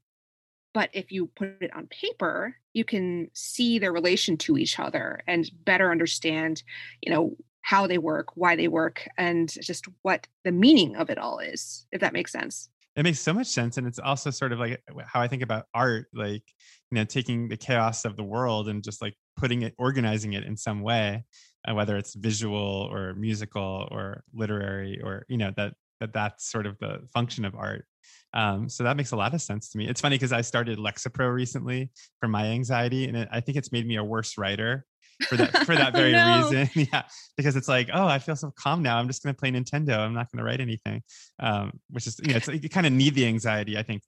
but 0.73 0.89
if 0.93 1.11
you 1.11 1.27
put 1.35 1.57
it 1.61 1.73
on 1.75 1.87
paper 1.87 2.55
you 2.73 2.85
can 2.85 3.29
see 3.33 3.79
their 3.79 3.91
relation 3.91 4.37
to 4.37 4.57
each 4.57 4.79
other 4.79 5.21
and 5.27 5.49
better 5.65 5.91
understand 5.91 6.63
you 7.01 7.11
know 7.11 7.35
how 7.61 7.87
they 7.87 7.97
work 7.97 8.27
why 8.35 8.55
they 8.55 8.67
work 8.67 9.07
and 9.17 9.49
just 9.61 9.85
what 10.01 10.27
the 10.43 10.51
meaning 10.51 10.95
of 10.95 11.09
it 11.09 11.17
all 11.17 11.39
is 11.39 11.87
if 11.91 12.01
that 12.01 12.13
makes 12.13 12.31
sense 12.31 12.69
it 12.95 13.03
makes 13.03 13.19
so 13.19 13.33
much 13.33 13.47
sense 13.47 13.77
and 13.77 13.87
it's 13.87 13.99
also 13.99 14.29
sort 14.29 14.51
of 14.51 14.59
like 14.59 14.81
how 15.05 15.21
i 15.21 15.27
think 15.27 15.41
about 15.43 15.65
art 15.73 16.07
like 16.13 16.43
you 16.91 16.95
know 16.95 17.05
taking 17.05 17.47
the 17.49 17.57
chaos 17.57 18.05
of 18.05 18.15
the 18.15 18.23
world 18.23 18.67
and 18.67 18.83
just 18.83 19.01
like 19.01 19.15
putting 19.37 19.61
it 19.61 19.73
organizing 19.77 20.33
it 20.33 20.43
in 20.43 20.57
some 20.57 20.81
way 20.81 21.23
uh, 21.67 21.73
whether 21.73 21.97
it's 21.97 22.13
visual 22.15 22.89
or 22.91 23.13
musical 23.15 23.87
or 23.91 24.23
literary 24.33 25.01
or 25.03 25.25
you 25.27 25.37
know 25.37 25.51
that 25.55 25.73
that 25.99 26.13
that's 26.13 26.49
sort 26.49 26.65
of 26.65 26.77
the 26.79 27.01
function 27.13 27.43
of 27.43 27.53
art. 27.55 27.85
Um, 28.33 28.69
so 28.69 28.85
that 28.85 28.95
makes 28.95 29.11
a 29.11 29.17
lot 29.17 29.33
of 29.33 29.41
sense 29.41 29.69
to 29.71 29.77
me. 29.77 29.85
It's 29.87 29.99
funny 29.99 30.15
because 30.15 30.31
i 30.31 30.39
started 30.41 30.77
lexapro 30.79 31.33
recently 31.33 31.91
for 32.21 32.27
my 32.29 32.45
anxiety 32.45 33.05
and 33.07 33.17
it, 33.17 33.27
i 33.31 33.41
think 33.41 33.57
it's 33.57 33.71
made 33.71 33.85
me 33.87 33.97
a 33.97 34.03
worse 34.03 34.37
writer 34.37 34.85
for 35.27 35.35
that 35.35 35.65
for 35.65 35.75
that 35.75 35.93
very 36.01 36.13
No. 36.13 36.37
reason. 36.37 36.69
Yeah 36.93 37.03
because 37.35 37.55
it's 37.57 37.67
like 37.67 37.89
oh 37.93 38.07
i 38.07 38.19
feel 38.19 38.35
so 38.37 38.51
calm 38.57 38.81
now. 38.81 38.97
I'm 38.97 39.07
just 39.07 39.23
going 39.23 39.35
to 39.35 39.39
play 39.39 39.51
nintendo. 39.51 39.99
I'm 39.99 40.13
not 40.13 40.31
going 40.31 40.37
to 40.37 40.43
write 40.45 40.61
anything. 40.61 41.03
Um, 41.39 41.79
which 41.89 42.07
is 42.07 42.19
you 42.23 42.31
know 42.31 42.37
it's 42.37 42.47
like 42.47 42.63
you 42.63 42.69
kind 42.69 42.87
of 42.87 42.93
need 42.93 43.13
the 43.15 43.25
anxiety 43.25 43.77
i 43.77 43.83
think 43.83 44.01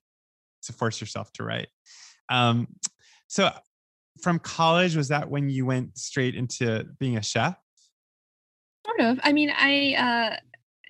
to 0.63 0.73
force 0.73 1.01
yourself 1.01 1.31
to 1.33 1.43
write 1.43 1.67
um, 2.31 2.67
so 3.27 3.51
from 4.21 4.39
college 4.39 4.95
was 4.95 5.09
that 5.09 5.29
when 5.29 5.49
you 5.49 5.65
went 5.65 5.97
straight 5.97 6.35
into 6.35 6.85
being 6.99 7.17
a 7.17 7.23
chef 7.23 7.55
Sort 8.85 8.99
of. 8.99 9.19
I 9.23 9.31
mean, 9.31 9.51
I 9.55 9.93
uh 9.93 10.37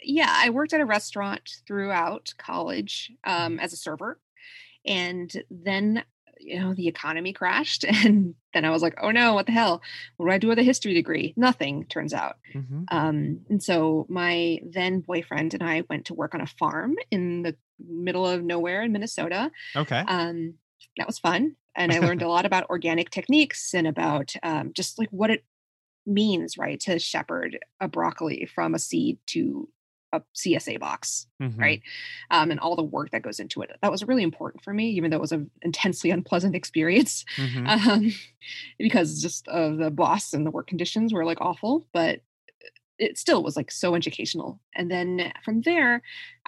yeah, 0.04 0.34
I 0.34 0.50
worked 0.50 0.74
at 0.74 0.82
a 0.82 0.86
restaurant 0.86 1.50
throughout 1.68 2.34
college 2.38 3.12
um 3.24 3.60
as 3.60 3.74
a 3.74 3.78
server. 3.78 4.20
And 4.86 5.32
then 5.50 6.04
you 6.40 6.60
know, 6.60 6.74
the 6.74 6.88
economy 6.88 7.34
crashed 7.34 7.84
and 7.88 8.34
then 8.54 8.66
I 8.66 8.70
was 8.70 8.82
like, 8.82 8.98
"Oh 9.02 9.12
no, 9.12 9.34
what 9.34 9.46
the 9.46 9.52
hell? 9.52 9.82
What 10.18 10.28
do 10.28 10.32
I 10.32 10.38
do 10.38 10.48
with 10.48 10.60
a 10.60 10.64
history 10.64 10.94
degree?" 10.94 11.34
Nothing 11.36 11.86
turns 11.86 12.14
out. 12.14 12.38
Mhm. 12.54 12.86
Um 12.90 13.42
and 13.50 13.62
so 13.62 14.06
my 14.10 14.60
then 14.64 15.02
boyfriend 15.02 15.54
and 15.54 15.64
I 15.64 15.84
went 15.90 16.06
to 16.06 16.14
work 16.14 16.34
on 16.34 16.42
a 16.42 16.48
farm 16.48 16.96
in 17.12 17.44
the 17.44 17.56
middle 17.78 18.26
of 18.26 18.44
nowhere 18.44 18.84
in 18.84 18.92
Minnesota 18.92 19.52
okay 19.76 20.04
um, 20.08 20.54
that 20.98 21.08
was 21.08 21.20
fun 21.20 21.56
and 21.76 21.92
i 21.92 22.00
learned 22.00 22.22
a 22.22 22.28
lot 22.30 22.46
about 22.46 22.70
organic 22.70 23.10
techniques 23.10 23.74
and 23.74 23.88
about 23.88 24.34
um, 24.44 24.72
just 24.74 25.00
like 25.00 25.10
what 25.12 25.30
it 25.30 25.44
means 26.06 26.58
right 26.58 26.80
to 26.80 26.98
shepherd 27.00 27.60
a 27.80 27.88
broccoli 27.88 28.46
from 28.54 28.74
a 28.74 28.80
seed 28.80 29.20
to 29.28 29.70
a 30.14 30.22
csa 30.36 30.80
box 30.80 31.28
Mhm. 31.42 31.58
right 31.60 31.82
um, 32.30 32.52
and 32.52 32.60
all 32.60 32.76
the 32.76 32.84
work 32.84 33.12
that 33.12 33.22
goes 33.22 33.40
into 33.40 33.62
it 33.62 33.72
that 33.82 33.92
was 33.92 34.04
really 34.04 34.24
important 34.24 34.64
for 34.64 34.74
me 34.74 34.90
even 34.92 35.10
though 35.12 35.18
it 35.18 35.22
was 35.22 35.32
an 35.32 35.50
intensely 35.62 36.10
unpleasant 36.18 36.56
experience 36.56 37.24
Mhm. 37.38 37.68
um, 37.68 38.12
because 38.78 39.22
just 39.22 39.48
of 39.48 39.78
the 39.78 39.92
boss 39.92 40.34
and 40.34 40.46
the 40.46 40.52
work 40.52 40.68
conditions 40.68 41.14
were 41.14 41.26
like 41.26 41.40
awful 41.42 41.88
but 41.94 42.22
it 42.98 43.18
still 43.18 43.42
was 43.42 43.56
like 43.56 43.72
so 43.72 43.96
educational 43.96 44.60
and 44.76 44.92
then 44.92 45.32
from 45.44 45.62
there 45.62 46.02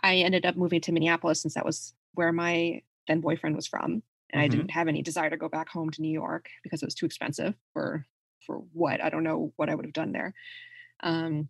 i 0.04 0.16
ended 0.18 0.46
up 0.46 0.56
moving 0.58 0.82
to 0.82 0.92
minneapolis 0.92 1.42
since 1.42 1.54
that 1.54 1.66
was 1.66 1.94
where 2.16 2.32
my 2.32 2.82
then 3.08 3.22
boyfriend 3.22 3.56
was 3.56 3.68
from 3.68 4.04
and 4.34 4.42
i 4.42 4.48
Mhm. 4.48 4.52
didn't 4.52 4.72
have 4.72 4.90
any 4.90 5.04
desire 5.04 5.30
to 5.30 5.38
go 5.38 5.50
back 5.50 5.70
home 5.70 5.92
to 5.92 6.02
new 6.02 6.12
york 6.14 6.50
because 6.64 6.84
it 6.84 6.88
was 6.88 6.96
too 6.96 7.06
expensive 7.08 7.56
for 7.74 8.06
for 8.46 8.58
what 8.74 9.04
i 9.04 9.10
don't 9.10 9.24
know 9.24 9.54
what 9.58 9.70
i 9.70 9.76
would 9.76 9.86
have 9.86 9.94
done 9.94 10.12
there 10.14 10.34
um 11.04 11.50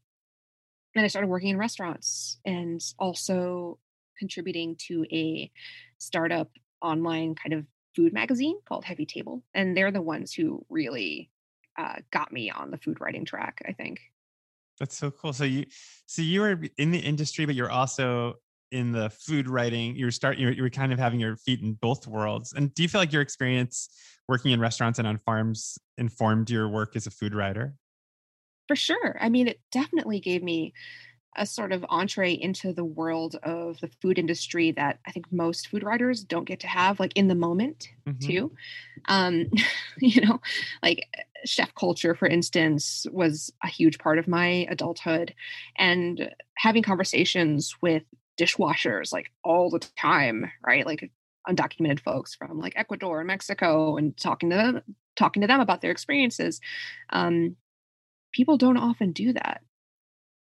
and 0.96 1.06
i 1.06 1.08
started 1.08 1.28
working 1.28 1.50
in 1.50 1.58
restaurants 1.58 2.40
and 2.46 2.82
also 3.00 3.80
contributing 4.18 4.76
to 4.78 5.06
a 5.12 5.52
startup 5.98 6.52
online 6.82 7.36
kind 7.36 7.54
of 7.54 7.66
food 7.96 8.14
magazine 8.14 8.60
called 8.68 8.86
heavy 8.86 9.06
table 9.06 9.44
and 9.54 9.78
they're 9.78 9.92
the 9.92 10.02
ones 10.02 10.34
who 10.34 10.66
really 10.70 11.32
uh, 11.78 11.96
got 12.12 12.32
me 12.32 12.52
on 12.52 12.72
the 12.72 12.78
food 12.78 13.00
writing 13.02 13.26
track 13.26 13.62
i 13.68 13.72
think 13.74 14.00
That's 14.80 14.96
so 14.96 15.12
cool. 15.12 15.34
So 15.34 15.44
you, 15.44 15.66
so 16.06 16.22
you 16.22 16.42
were 16.42 16.60
in 16.78 16.92
the 16.92 17.00
industry, 17.00 17.46
but 17.46 17.56
you're 17.56 17.72
also 17.72 18.36
in 18.74 18.92
the 18.92 19.10
food 19.10 19.48
writing. 19.48 19.96
You 19.96 20.06
were 20.06 20.12
start, 20.12 20.38
you 20.38 20.48
were, 20.48 20.54
you 20.54 20.64
were 20.64 20.70
kind 20.70 20.92
of 20.92 21.00
having 21.00 21.20
your 21.20 21.38
feet 21.38 21.62
in 21.62 21.74
both 21.76 22.08
worlds. 22.08 22.54
And 22.54 22.74
do 22.74 22.84
you 22.84 22.90
feel 22.90 23.02
like 23.02 23.14
your 23.14 23.22
experience 23.22 23.90
working 24.28 24.52
in 24.52 24.60
restaurants 24.60 25.00
and 25.00 25.08
on 25.08 25.20
farms 25.20 25.78
informed 25.98 26.50
your 26.50 26.68
work 26.70 26.96
as 26.96 27.08
a 27.08 27.12
food 27.12 27.34
writer? 27.36 27.76
For 28.68 28.76
sure. 28.76 29.18
I 29.20 29.30
mean, 29.30 29.48
it 29.48 29.60
definitely 29.72 30.20
gave 30.20 30.42
me 30.42 30.74
a 31.36 31.46
sort 31.46 31.72
of 31.72 31.86
entree 31.90 32.34
into 32.34 32.74
the 32.74 32.86
world 32.86 33.36
of 33.44 33.80
the 33.82 33.90
food 34.02 34.20
industry 34.20 34.72
that 34.72 35.00
I 35.06 35.12
think 35.12 35.32
most 35.32 35.68
food 35.70 35.84
writers 35.84 36.24
don't 36.24 36.46
get 36.46 36.60
to 36.62 36.68
have, 36.68 37.00
like 37.00 37.14
in 37.16 37.28
the 37.28 37.36
moment, 37.36 37.90
Mhm. 38.06 38.20
too. 38.20 38.54
Um, 39.10 39.48
you 40.00 40.22
know, 40.22 40.42
like 40.84 41.08
chef 41.46 41.74
culture, 41.76 42.16
for 42.16 42.28
instance, 42.28 43.08
was 43.12 43.52
a 43.64 43.68
huge 43.68 44.00
part 44.00 44.20
of 44.20 44.28
my 44.28 44.68
adulthood. 44.70 45.36
And 45.78 46.34
having 46.58 46.84
conversations 46.84 47.76
with 47.82 48.04
dishwashers 48.38 49.12
like 49.14 49.32
all 49.44 49.70
the 49.70 49.80
time, 49.80 50.52
right? 50.66 50.86
Like 50.86 51.12
undocumented 51.48 52.00
folks 52.00 52.36
from 52.36 52.60
like 52.60 52.74
Ecuador 52.78 53.20
and 53.20 53.28
Mexico 53.28 53.98
and 53.98 54.18
talking 54.18 54.50
to 54.50 54.56
them 54.56 54.96
talking 55.16 55.42
to 55.42 55.48
them 55.48 55.60
about 55.60 55.82
their 55.82 55.92
experiences. 55.92 56.60
Um, 57.12 57.56
people 58.34 58.58
don't 58.58 58.78
often 58.78 59.12
do 59.14 59.34
that. 59.34 59.64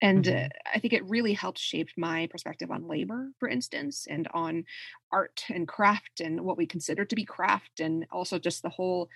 And 0.01 0.27
uh, 0.27 0.47
Mhm. 0.47 0.51
I 0.73 0.79
think 0.79 0.93
it 0.93 1.05
really 1.05 1.33
helped 1.33 1.59
shape 1.59 1.89
my 1.95 2.27
perspective 2.27 2.71
on 2.71 2.87
labor, 2.87 3.31
for 3.39 3.47
instance, 3.47 4.07
and 4.09 4.27
on 4.33 4.65
art 5.11 5.45
and 5.49 5.67
craft 5.67 6.19
and 6.19 6.41
what 6.41 6.57
we 6.57 6.65
consider 6.65 7.05
to 7.05 7.15
be 7.15 7.23
craft, 7.23 7.79
and 7.79 8.07
also 8.11 8.39
just 8.39 8.63
the 8.63 8.69
whole 8.69 9.09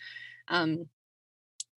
um, 0.49 0.89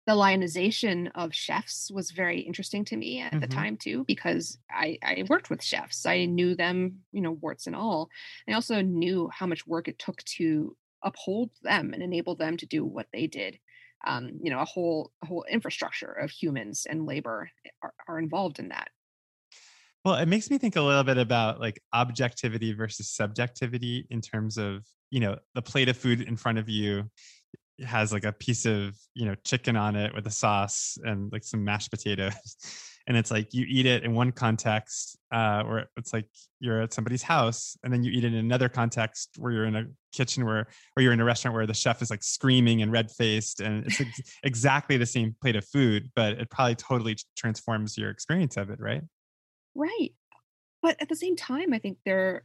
the 0.09 0.15
lionization 0.15 1.09
of 1.09 1.35
chefs 1.35 1.91
was 1.91 2.13
very 2.13 2.41
interesting 2.41 2.83
to 2.87 2.97
me 2.97 3.21
at 3.21 3.39
the 3.41 3.47
Mhm. 3.47 3.47
time 3.47 3.77
too, 3.77 4.05
because 4.07 4.59
I, 4.71 4.99
I 5.03 5.25
worked 5.29 5.51
with 5.51 5.63
chefs. 5.63 6.07
I 6.07 6.25
knew 6.25 6.55
them, 6.55 7.05
you 7.13 7.21
know, 7.21 7.33
warts 7.33 7.67
and 7.67 7.77
all. 7.77 8.09
I 8.49 8.55
also 8.55 8.81
knew 8.81 9.29
how 9.29 9.47
much 9.47 9.67
work 9.67 9.87
it 9.87 9.99
took 9.99 10.25
to 10.39 10.75
uphold 11.03 11.51
them 11.61 11.93
and 11.93 12.03
enable 12.03 12.37
them 12.37 12.57
to 12.57 12.65
do 12.65 12.87
what 12.87 13.09
they 13.13 13.27
did. 13.27 13.61
Um, 14.07 14.41
you 14.43 14.51
know, 14.51 14.61
a 14.61 14.65
whole 14.65 15.13
a 15.23 15.27
whole 15.27 15.45
infrastructure 15.51 16.13
of 16.13 16.31
humans 16.31 16.87
and 16.89 17.05
labor 17.05 17.51
are, 17.83 17.93
are 18.09 18.19
involved 18.19 18.59
in 18.59 18.71
that. 18.71 18.89
Well, 20.05 20.15
it 20.15 20.27
makes 20.27 20.51
me 20.51 20.59
think 20.59 20.77
a 20.77 20.81
little 20.81 21.05
bit 21.05 21.19
about 21.19 21.61
like 21.61 21.83
objectivity 21.93 22.73
versus 22.73 23.11
subjectivity 23.11 24.07
in 24.11 24.21
terms 24.21 24.57
of, 24.57 24.87
you 25.11 25.21
know, 25.21 25.39
the 25.55 25.63
plate 25.63 25.89
of 25.89 25.97
food 25.97 26.23
in 26.23 26.37
front 26.37 26.59
of 26.59 26.69
you 26.69 27.11
has 27.85 28.13
like 28.13 28.25
a 28.25 28.33
piece 28.33 28.67
of, 28.67 28.97
you 29.15 29.27
know, 29.27 29.35
chicken 29.45 29.77
on 29.77 29.97
it 29.97 30.15
with 30.15 30.27
a 30.27 30.31
sauce 30.31 30.99
and 31.05 31.31
like 31.33 31.45
some 31.45 31.65
mashed 31.65 31.91
potatoes. 31.91 32.35
And 33.09 33.17
it's 33.17 33.31
like 33.31 33.55
you 33.55 33.65
eat 33.67 33.87
it 33.87 34.05
in 34.05 34.13
one 34.13 34.33
context 34.33 35.19
uh, 35.33 35.63
where 35.63 35.87
it's 35.97 36.13
like 36.13 36.27
you're 36.61 36.83
at 36.83 36.93
somebody's 36.93 37.23
house, 37.23 37.75
and 37.83 37.91
then 37.91 38.03
you 38.03 38.13
eat 38.13 38.23
it 38.23 38.35
in 38.35 38.35
another 38.35 38.69
context 38.69 39.31
where 39.39 39.51
you're 39.51 39.65
in 39.65 39.77
a 39.77 39.87
kitchen 40.13 40.45
where, 40.45 40.67
or 40.95 41.03
you're 41.03 41.15
in 41.15 41.21
a 41.21 41.25
restaurant 41.25 41.55
where 41.55 41.67
the 41.67 41.73
chef 41.73 42.03
is 42.03 42.11
like 42.11 42.23
screaming 42.23 42.83
and 42.83 42.93
red 42.93 43.11
faced, 43.11 43.61
and 43.61 43.87
it's 43.87 43.99
ex- 43.99 44.21
exactly 44.43 44.99
the 44.99 45.07
same 45.07 45.35
plate 45.41 45.57
of 45.57 45.65
food, 45.65 46.11
but 46.15 46.35
it 46.35 46.51
probably 46.51 46.75
totally 46.75 47.17
transforms 47.35 47.97
your 47.97 48.11
experience 48.11 48.59
of 48.59 48.69
it, 48.69 48.79
right? 48.79 49.01
Right. 49.75 50.11
But 50.83 51.01
at 51.01 51.09
the 51.09 51.17
same 51.17 51.35
time, 51.35 51.73
I 51.73 51.79
think 51.79 51.97
there 52.05 52.43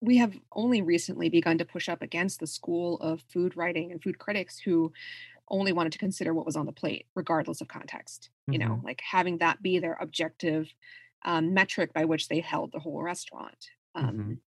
we 0.00 0.18
have 0.18 0.38
only 0.52 0.82
recently 0.82 1.28
begun 1.28 1.58
to 1.58 1.64
push 1.64 1.88
up 1.88 2.02
against 2.02 2.40
the 2.40 2.46
school 2.46 2.98
of 3.00 3.22
food 3.22 3.56
writing 3.56 3.90
and 3.92 4.02
food 4.02 4.18
critics 4.18 4.58
who 4.58 4.92
only 5.48 5.72
wanted 5.72 5.92
to 5.92 5.98
consider 5.98 6.34
what 6.34 6.46
was 6.46 6.56
on 6.56 6.66
the 6.66 6.72
plate, 6.72 7.06
regardless 7.14 7.60
of 7.60 7.68
context. 7.68 8.30
You 8.50 8.58
know, 8.58 8.80
like 8.84 9.00
having 9.02 9.38
that 9.38 9.62
be 9.62 9.78
their 9.78 9.94
objective 10.00 10.72
um, 11.24 11.54
metric 11.54 11.92
by 11.94 12.04
which 12.04 12.28
they 12.28 12.40
held 12.40 12.72
the 12.72 12.80
whole 12.80 13.02
restaurant. 13.02 13.68
Um, 13.94 14.14
Mhm. 14.16 14.40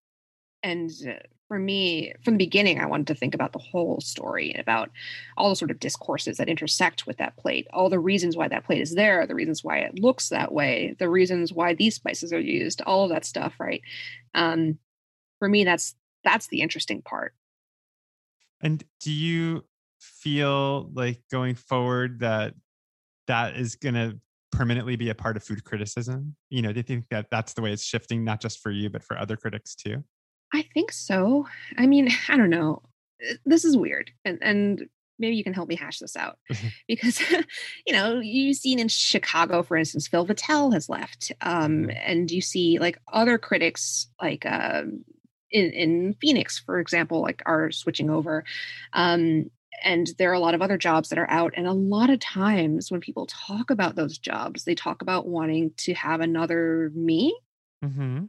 And 0.64 0.90
uh, 1.08 1.20
for 1.48 1.60
me, 1.60 2.14
from 2.24 2.34
the 2.34 2.46
beginning, 2.46 2.80
I 2.80 2.88
wanted 2.88 3.08
to 3.08 3.16
think 3.16 3.34
about 3.36 3.54
the 3.54 3.60
whole 3.60 4.02
story 4.02 4.52
and 4.52 4.60
about 4.60 4.92
all 5.38 5.50
the 5.50 5.56
sort 5.56 5.72
of 5.72 5.80
discourses 5.80 6.38
that 6.38 6.50
intersect 6.50 7.06
with 7.08 7.18
that 7.18 7.38
plate, 7.38 7.68
all 7.72 7.90
the 7.90 8.00
reasons 8.00 8.36
why 8.36 8.48
that 8.50 8.66
plate 8.66 8.82
is 8.82 8.96
there, 8.96 9.26
the 9.28 9.36
reasons 9.36 9.64
why 9.64 9.78
it 9.80 10.00
looks 10.00 10.30
that 10.30 10.52
way, 10.52 10.96
the 11.00 11.10
reasons 11.10 11.54
why 11.54 11.74
these 11.74 11.96
spices 11.96 12.34
are 12.34 12.40
used, 12.40 12.82
all 12.82 13.04
of 13.06 13.10
that 13.12 13.24
stuff, 13.26 13.60
right? 13.60 13.82
Um, 14.34 14.80
for 15.40 15.48
me, 15.48 15.64
that's 15.64 15.96
that's 16.24 16.48
the 16.48 16.62
interesting 16.62 17.02
part. 17.02 17.34
And 18.62 18.84
do 19.00 19.12
you 19.12 19.64
feel 20.00 20.90
like 20.94 21.22
going 21.32 21.56
forward 21.56 22.20
that 22.20 22.54
that 23.28 23.56
is 23.56 23.76
going 23.76 23.96
to 23.96 24.20
permanently 24.52 24.96
be 24.96 25.10
a 25.10 25.16
part 25.16 25.38
of 25.38 25.44
food 25.44 25.64
criticism? 25.64 26.36
You 26.50 26.62
know, 26.62 26.72
do 26.72 26.80
you 26.80 26.84
think 26.84 27.06
that 27.12 27.28
that's 27.30 27.54
the 27.54 27.62
way 27.62 27.72
it's 27.72 27.84
shifting, 27.84 28.24
not 28.24 28.42
just 28.42 28.60
for 28.60 28.72
you, 28.72 28.90
but 28.90 29.04
for 29.04 29.18
other 29.18 29.38
critics 29.38 29.76
too? 29.76 30.04
I 30.54 30.64
think 30.74 30.92
so. 30.92 31.46
I 31.78 31.88
mean, 31.88 32.10
I 32.30 32.38
don't 32.38 32.50
know. 32.50 32.82
Uh, 33.22 33.36
this 33.46 33.66
is 33.66 33.78
weird. 33.78 34.12
And 34.26 34.40
and 34.42 34.88
maybe 35.20 35.36
you 35.36 35.44
can 35.44 35.54
help 35.54 35.68
me 35.68 35.76
hash 35.76 36.00
this 36.00 36.16
out 36.16 36.38
because 36.88 37.20
you 37.88 37.94
know 37.94 38.20
you've 38.20 38.56
seen 38.56 38.78
in 38.78 38.88
chicago 38.88 39.64
for 39.64 39.76
instance 39.76 40.08
Phil 40.08 40.28
Vettel 40.28 40.72
has 40.74 40.90
left 40.90 41.32
um, 41.42 41.88
mm-hmm. 41.88 41.90
and 41.90 42.30
you 42.30 42.40
see 42.40 42.78
like 42.78 43.00
other 43.12 43.40
critics 43.40 44.08
like 44.22 44.46
uh, 44.46 44.84
in, 45.52 45.72
in 45.72 46.16
phoenix 46.20 46.60
for 46.60 46.80
example 46.80 47.22
like 47.22 47.42
are 47.46 47.72
switching 47.72 48.10
over 48.10 48.44
um, 48.94 49.50
and 49.84 50.10
there 50.18 50.32
are 50.32 50.36
a 50.36 50.40
lot 50.40 50.56
of 50.56 50.62
other 50.62 50.78
jobs 50.78 51.10
that 51.10 51.20
are 51.20 51.30
out 51.30 51.54
and 51.56 51.68
a 51.68 51.74
lot 51.74 52.10
of 52.10 52.20
times 52.20 52.92
when 52.92 53.00
people 53.00 53.28
talk 53.28 53.70
about 53.70 53.96
those 53.96 54.18
jobs 54.18 54.64
they 54.64 54.76
talk 54.76 55.02
about 55.02 55.28
wanting 55.28 55.72
to 55.78 55.94
have 55.94 56.22
another 56.22 56.92
me 56.96 57.38
mm-hmm. 57.84 58.26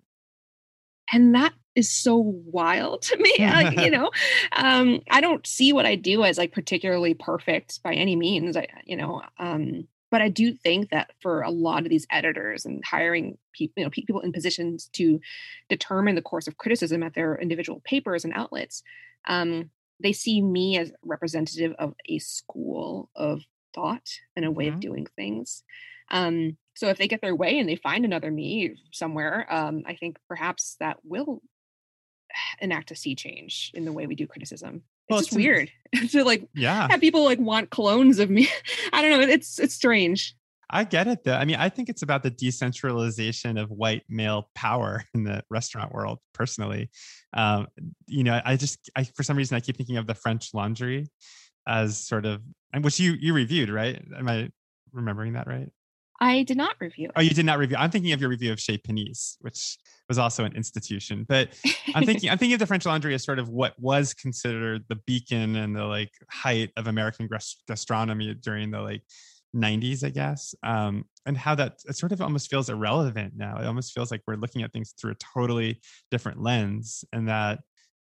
and 1.12 1.34
that 1.34 1.52
is 1.78 1.90
so 1.90 2.16
wild 2.16 3.02
to 3.02 3.16
me. 3.16 3.34
like, 3.38 3.78
you 3.78 3.90
know, 3.90 4.10
um, 4.52 5.00
I 5.10 5.20
don't 5.20 5.46
see 5.46 5.72
what 5.72 5.86
I 5.86 5.94
do 5.94 6.24
as 6.24 6.36
like 6.36 6.52
particularly 6.52 7.14
perfect 7.14 7.82
by 7.82 7.94
any 7.94 8.16
means. 8.16 8.56
I, 8.56 8.66
you 8.84 8.96
know, 8.96 9.22
um, 9.38 9.86
but 10.10 10.22
I 10.22 10.28
do 10.28 10.52
think 10.52 10.90
that 10.90 11.10
for 11.20 11.42
a 11.42 11.50
lot 11.50 11.84
of 11.84 11.90
these 11.90 12.06
editors 12.10 12.64
and 12.64 12.82
hiring 12.84 13.38
people, 13.52 13.74
you 13.76 13.84
know, 13.84 13.90
people 13.90 14.20
in 14.20 14.32
positions 14.32 14.88
to 14.94 15.20
determine 15.68 16.14
the 16.14 16.22
course 16.22 16.48
of 16.48 16.56
criticism 16.56 17.02
at 17.02 17.14
their 17.14 17.36
individual 17.36 17.80
papers 17.84 18.24
and 18.24 18.32
outlets, 18.34 18.82
um, 19.26 19.70
they 20.02 20.12
see 20.12 20.40
me 20.40 20.78
as 20.78 20.92
representative 21.02 21.74
of 21.78 21.94
a 22.08 22.18
school 22.18 23.10
of 23.14 23.42
thought 23.74 24.08
and 24.36 24.44
a 24.44 24.50
way 24.50 24.66
mm-hmm. 24.66 24.74
of 24.74 24.80
doing 24.80 25.06
things. 25.16 25.62
Um, 26.10 26.56
so 26.74 26.88
if 26.88 26.96
they 26.96 27.08
get 27.08 27.20
their 27.20 27.34
way 27.34 27.58
and 27.58 27.68
they 27.68 27.76
find 27.76 28.04
another 28.04 28.30
me 28.30 28.76
somewhere, 28.92 29.46
um, 29.52 29.82
I 29.86 29.94
think 29.94 30.18
perhaps 30.28 30.76
that 30.80 30.98
will 31.04 31.42
enact 32.60 32.90
a 32.90 32.96
sea 32.96 33.14
change 33.14 33.72
in 33.74 33.84
the 33.84 33.92
way 33.92 34.06
we 34.06 34.14
do 34.14 34.26
criticism. 34.26 34.82
It's 35.08 35.10
well, 35.10 35.20
just 35.20 35.32
it's 35.32 35.36
weird 35.36 35.70
to 36.10 36.24
like 36.24 36.48
yeah 36.54 36.88
have 36.90 37.00
people 37.00 37.24
like 37.24 37.38
want 37.38 37.70
clones 37.70 38.18
of 38.18 38.30
me. 38.30 38.48
I 38.92 39.02
don't 39.02 39.10
know. 39.10 39.26
It's 39.26 39.58
it's 39.58 39.74
strange. 39.74 40.34
I 40.70 40.84
get 40.84 41.06
it 41.06 41.24
though. 41.24 41.34
I 41.34 41.44
mean, 41.46 41.56
I 41.56 41.70
think 41.70 41.88
it's 41.88 42.02
about 42.02 42.22
the 42.22 42.30
decentralization 42.30 43.56
of 43.56 43.70
white 43.70 44.02
male 44.08 44.50
power 44.54 45.04
in 45.14 45.24
the 45.24 45.42
restaurant 45.48 45.92
world. 45.92 46.18
Personally, 46.34 46.90
um, 47.32 47.68
you 48.06 48.22
know, 48.24 48.40
I 48.44 48.56
just, 48.56 48.90
I 48.94 49.04
for 49.04 49.22
some 49.22 49.36
reason, 49.36 49.56
I 49.56 49.60
keep 49.60 49.76
thinking 49.76 49.96
of 49.96 50.06
the 50.06 50.14
French 50.14 50.52
Laundry 50.52 51.06
as 51.66 51.98
sort 51.98 52.26
of, 52.26 52.42
which 52.80 53.00
you 53.00 53.12
you 53.12 53.32
reviewed, 53.32 53.70
right? 53.70 54.02
Am 54.16 54.28
I 54.28 54.50
remembering 54.92 55.34
that 55.34 55.46
right? 55.46 55.70
I 56.20 56.42
did 56.42 56.56
not 56.56 56.74
review. 56.80 57.10
Oh, 57.14 57.20
you 57.20 57.30
did 57.30 57.46
not 57.46 57.58
review. 57.58 57.76
I'm 57.78 57.90
thinking 57.90 58.12
of 58.12 58.20
your 58.20 58.30
review 58.30 58.52
of 58.52 58.60
Chez 58.60 58.78
Panisse, 58.78 59.36
which 59.40 59.78
was 60.08 60.18
also 60.18 60.44
an 60.44 60.54
institution. 60.56 61.24
But 61.28 61.50
I'm 61.94 62.04
thinking 62.04 62.30
I'm 62.30 62.38
thinking 62.38 62.54
of 62.54 62.60
the 62.60 62.66
French 62.66 62.86
Laundry 62.86 63.14
as 63.14 63.24
sort 63.24 63.38
of 63.38 63.48
what 63.48 63.74
was 63.78 64.14
considered 64.14 64.84
the 64.88 64.96
beacon 65.06 65.56
and 65.56 65.76
the 65.76 65.84
like 65.84 66.10
height 66.30 66.70
of 66.76 66.88
American 66.88 67.28
gastronomy 67.68 68.34
during 68.34 68.70
the 68.70 68.80
like 68.80 69.02
90s, 69.54 70.04
I 70.04 70.10
guess. 70.10 70.54
Um, 70.62 71.04
and 71.26 71.36
how 71.36 71.54
that 71.54 71.74
it 71.86 71.96
sort 71.96 72.12
of 72.12 72.20
almost 72.20 72.50
feels 72.50 72.68
irrelevant 72.68 73.34
now. 73.36 73.58
It 73.58 73.66
almost 73.66 73.92
feels 73.92 74.10
like 74.10 74.22
we're 74.26 74.36
looking 74.36 74.62
at 74.62 74.72
things 74.72 74.94
through 75.00 75.12
a 75.12 75.16
totally 75.34 75.80
different 76.10 76.42
lens, 76.42 77.04
and 77.12 77.28
that 77.28 77.60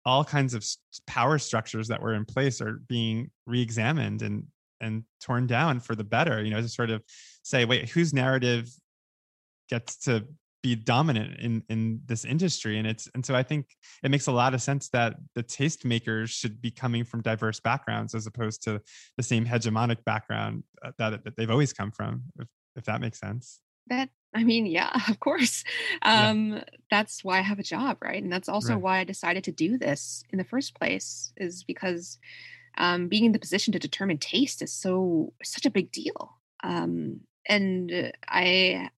all 0.04 0.24
kinds 0.24 0.54
of 0.54 0.66
power 1.06 1.38
structures 1.38 1.88
that 1.88 2.02
were 2.02 2.14
in 2.14 2.24
place 2.24 2.60
are 2.60 2.80
being 2.88 3.30
re-examined 3.46 4.20
and 4.22 4.44
and 4.83 5.05
torn 5.20 5.47
down 5.47 5.80
for 5.80 5.95
the 5.95 6.05
better. 6.05 6.43
You 6.43 6.51
know, 6.51 6.61
to 6.61 6.68
sort 6.68 6.91
of 6.91 7.03
say, 7.43 7.64
wait, 7.64 7.89
whose 7.89 8.12
narrative 8.12 8.68
gets 9.68 9.97
to 9.97 10.26
be 10.62 10.76
dominant 10.76 11.39
in 11.41 11.62
in 11.68 12.01
this 12.07 12.24
industry 12.24 12.78
and 12.78 12.87
it's 12.87 13.09
and 13.14 13.26
so 13.26 13.35
i 13.35 13.43
think 13.43 13.66
it 14.05 14.11
makes 14.11 14.28
a 14.28 14.33
lot 14.33 14.55
of 14.55 14.62
sense 14.62 14.89
that 14.89 15.16
the 15.35 15.43
tastemakers 15.43 16.28
should 16.28 16.62
be 16.62 16.70
coming 16.70 17.05
from 17.05 17.20
diverse 17.20 17.59
backgrounds 17.59 18.14
as 18.14 18.26
opposed 18.26 18.62
to 18.62 18.80
the 19.16 19.22
same 19.22 19.45
hegemonic 19.45 20.03
background 20.05 20.62
uh, 20.85 20.93
that, 20.99 21.24
that 21.24 21.37
they've 21.37 21.51
always 21.51 21.72
come 21.72 21.91
from 21.91 22.22
if, 22.39 22.47
if 22.76 22.85
that 22.85 23.01
makes 23.01 23.18
sense 23.18 23.61
that 23.89 24.09
i 24.35 24.45
mean 24.45 24.64
yeah 24.64 24.93
of 25.09 25.18
course 25.18 25.64
um 26.03 26.53
yeah. 26.53 26.64
that's 26.91 27.24
why 27.24 27.39
i 27.39 27.43
have 27.43 27.59
a 27.59 27.64
job 27.64 27.97
right 28.01 28.22
and 28.22 28.33
that's 28.33 28.49
also 28.49 28.74
right. 28.74 28.83
why 28.83 28.99
i 28.99 29.05
decided 29.05 29.43
to 29.43 29.53
do 29.53 29.76
this 29.76 30.22
in 30.30 30.39
the 30.39 30.45
first 30.45 30.78
place 30.78 31.33
is 31.37 31.64
because 31.64 32.18
um 32.79 33.09
being 33.09 33.25
in 33.25 33.33
the 33.33 33.39
position 33.39 33.73
to 33.73 33.79
determine 33.79 34.18
taste 34.18 34.62
is 34.62 34.73
so 34.73 35.33
such 35.43 35.66
a 35.66 35.70
big 35.70 35.91
deal. 35.93 36.37
Um 36.62 37.20
and 37.47 38.12
I 38.29 38.91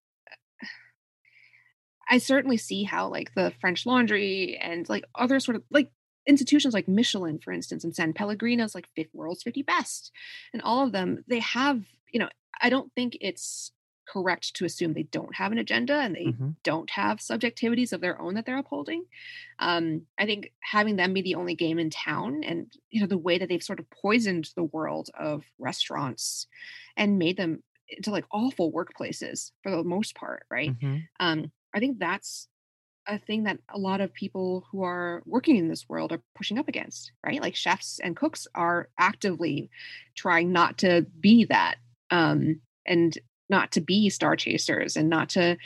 I 2.09 2.19
certainly 2.19 2.57
see 2.57 2.85
how 2.85 3.09
like 3.09 3.35
the 3.35 3.53
French 3.61 3.87
Laundry 3.87 4.59
and 4.61 4.89
like 4.89 5.05
other 5.15 5.41
sort 5.41 5.57
of 5.57 5.63
like 5.71 5.91
institutions 6.27 6.75
like 6.75 6.89
Michelin, 6.89 7.39
for 7.39 7.53
instance, 7.53 7.85
and 7.85 7.95
San 7.95 8.13
Pellegrino's 8.13 8.75
like 8.75 8.89
fifth 8.95 9.15
world's 9.15 9.43
50 9.43 9.63
best, 9.63 10.13
and 10.53 10.63
all 10.63 10.85
of 10.85 10.93
them 10.93 11.25
they 11.29 11.41
have 11.41 11.83
you 12.13 12.21
know 12.21 12.29
I 12.61 12.71
don't 12.71 12.93
think 12.95 13.17
it's 13.21 13.73
correct 14.07 14.55
to 14.55 14.65
assume 14.65 14.93
they 14.93 15.05
don't 15.05 15.35
have 15.35 15.53
an 15.53 15.59
agenda 15.59 15.95
and 15.95 16.15
they 16.15 16.27
mm-hmm. 16.27 16.51
don't 16.63 16.91
have 16.91 17.19
subjectivities 17.19 17.93
of 17.93 18.01
their 18.01 18.21
own 18.21 18.35
that 18.35 18.47
they're 18.47 18.59
upholding. 18.59 19.05
Um, 19.59 20.03
I 20.19 20.27
think 20.27 20.53
having 20.61 20.97
them 20.97 21.13
be 21.13 21.23
the 21.23 21.35
only 21.35 21.55
game 21.55 21.79
in 21.79 21.91
town 21.91 22.43
and 22.45 22.73
you 22.91 23.01
know 23.01 23.07
the 23.07 23.19
way 23.19 23.39
that 23.39 23.49
they've 23.49 23.63
sort 23.63 23.81
of 23.81 23.91
poisoned 23.91 24.51
the 24.57 24.65
world 24.65 25.11
of 25.19 25.45
restaurants 25.59 26.47
and 26.97 27.19
made 27.19 27.37
them 27.37 27.63
into 27.89 28.11
like 28.11 28.25
awful 28.33 28.73
workplaces 28.73 29.53
for 29.63 29.71
the 29.71 29.85
most 29.85 30.15
part, 30.15 30.47
right? 30.51 30.73
Mm-hmm. 30.73 30.99
Um, 31.21 31.53
I 31.75 31.81
think 31.81 31.99
that's 31.99 32.49
a 33.07 33.19
thing 33.19 33.45
that 33.45 33.59
a 33.69 33.79
lot 33.79 34.01
of 34.01 34.15
people 34.15 34.65
who 34.71 34.83
are 34.83 35.23
working 35.27 35.57
in 35.57 35.69
this 35.69 35.87
world 35.89 36.11
are 36.11 36.23
pushing 36.35 36.59
up 36.59 36.69
against, 36.69 37.13
right? 37.25 37.43
Like 37.43 37.55
chefs 37.55 38.01
and 38.03 38.17
cooks 38.17 38.47
are 38.55 38.89
actively 38.99 39.69
trying 40.15 40.53
not 40.53 40.79
to 40.79 41.07
be 41.21 41.45
that 41.45 41.77
um, 42.11 42.61
and 42.87 43.17
not 43.49 43.73
to 43.73 43.81
be 43.81 44.11
star 44.11 44.37
chasers 44.37 44.97
and 44.97 45.09
not 45.09 45.29
to 45.31 45.57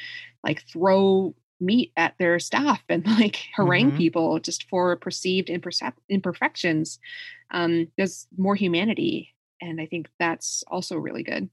like 0.45 0.63
throw 0.63 1.35
meat 1.61 1.93
at 1.97 2.15
their 2.19 2.39
staff 2.39 2.83
and 2.89 3.07
like 3.19 3.41
harangue 3.55 3.89
mm-hmm. 3.89 3.99
people 3.99 4.39
just 4.41 4.69
for 4.69 4.97
perceived 4.97 5.49
impercep- 5.49 5.95
imperfections. 6.09 6.99
Um, 7.51 7.89
there's 7.97 8.27
more 8.37 8.55
humanity. 8.55 9.35
And 9.61 9.81
I 9.81 9.87
think 9.87 10.09
that's 10.19 10.63
also 10.69 10.97
really 10.97 11.23
good 11.23 11.49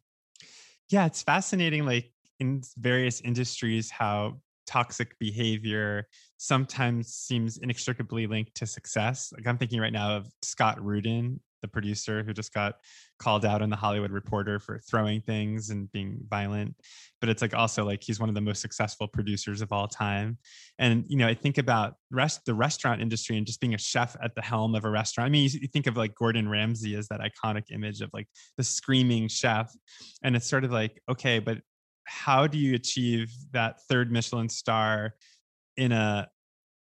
yeah 0.89 1.05
it's 1.05 1.21
fascinating 1.21 1.85
like 1.85 2.11
in 2.39 2.61
various 2.77 3.21
industries 3.21 3.89
how 3.89 4.37
toxic 4.67 5.17
behavior 5.19 6.07
sometimes 6.37 7.13
seems 7.13 7.57
inextricably 7.59 8.27
linked 8.27 8.53
to 8.55 8.65
success 8.65 9.31
like 9.35 9.47
i'm 9.47 9.57
thinking 9.57 9.79
right 9.79 9.93
now 9.93 10.15
of 10.15 10.27
scott 10.41 10.83
rudin 10.83 11.39
the 11.65 11.71
producer 11.71 12.23
who 12.23 12.33
just 12.33 12.53
got 12.53 12.75
called 13.17 13.45
out 13.45 13.61
in 13.61 13.69
the 13.69 13.75
Hollywood 13.75 14.11
Reporter 14.11 14.59
for 14.59 14.79
throwing 14.79 15.21
things 15.21 15.69
and 15.71 15.91
being 15.91 16.19
violent. 16.29 16.75
But 17.19 17.29
it's 17.29 17.41
like 17.41 17.55
also 17.55 17.83
like 17.83 18.03
he's 18.03 18.19
one 18.19 18.29
of 18.29 18.35
the 18.35 18.41
most 18.41 18.61
successful 18.61 19.07
producers 19.07 19.61
of 19.61 19.71
all 19.71 19.87
time. 19.87 20.37
And 20.77 21.05
you 21.07 21.17
know, 21.17 21.27
I 21.27 21.33
think 21.33 21.57
about 21.57 21.95
rest 22.11 22.45
the 22.45 22.53
restaurant 22.53 23.01
industry 23.01 23.37
and 23.37 23.47
just 23.47 23.59
being 23.59 23.73
a 23.73 23.79
chef 23.79 24.15
at 24.21 24.35
the 24.35 24.41
helm 24.41 24.75
of 24.75 24.85
a 24.85 24.89
restaurant. 24.89 25.27
I 25.27 25.29
mean, 25.31 25.49
you, 25.49 25.59
you 25.61 25.67
think 25.67 25.87
of 25.87 25.97
like 25.97 26.13
Gordon 26.15 26.47
Ramsay 26.47 26.95
as 26.95 27.07
that 27.07 27.21
iconic 27.21 27.71
image 27.71 28.01
of 28.01 28.09
like 28.13 28.27
the 28.57 28.63
screaming 28.63 29.27
chef, 29.27 29.73
and 30.23 30.35
it's 30.35 30.47
sort 30.47 30.63
of 30.63 30.71
like 30.71 31.01
okay, 31.09 31.39
but 31.39 31.59
how 32.05 32.47
do 32.47 32.57
you 32.57 32.75
achieve 32.75 33.31
that 33.51 33.81
third 33.89 34.11
Michelin 34.11 34.49
star 34.49 35.15
in 35.75 35.91
a 35.91 36.29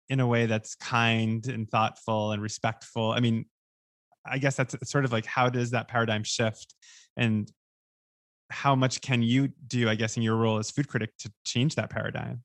in 0.09 0.19
a 0.19 0.27
way 0.27 0.47
that's 0.47 0.75
kind 0.75 1.47
and 1.47 1.71
thoughtful 1.71 2.33
and 2.33 2.43
respectful? 2.43 3.13
I 3.13 3.21
mean, 3.21 3.45
I 4.27 4.39
guess 4.39 4.57
that's 4.57 4.77
sort 4.91 5.05
of 5.05 5.13
like 5.13 5.27
how 5.27 5.49
does 5.49 5.71
that 5.71 5.89
paradigm 5.89 6.25
shift 6.25 6.75
and 7.17 7.51
how 8.51 8.75
much 8.75 9.01
can 9.01 9.23
you 9.23 9.49
do, 9.67 9.89
I 9.89 9.95
guess, 9.95 10.17
in 10.17 10.23
your 10.23 10.37
role 10.37 10.59
as 10.59 10.71
food 10.71 10.89
critic 10.89 11.17
to 11.19 11.33
change 11.45 11.77
that 11.77 11.91
paradigm? 11.91 12.43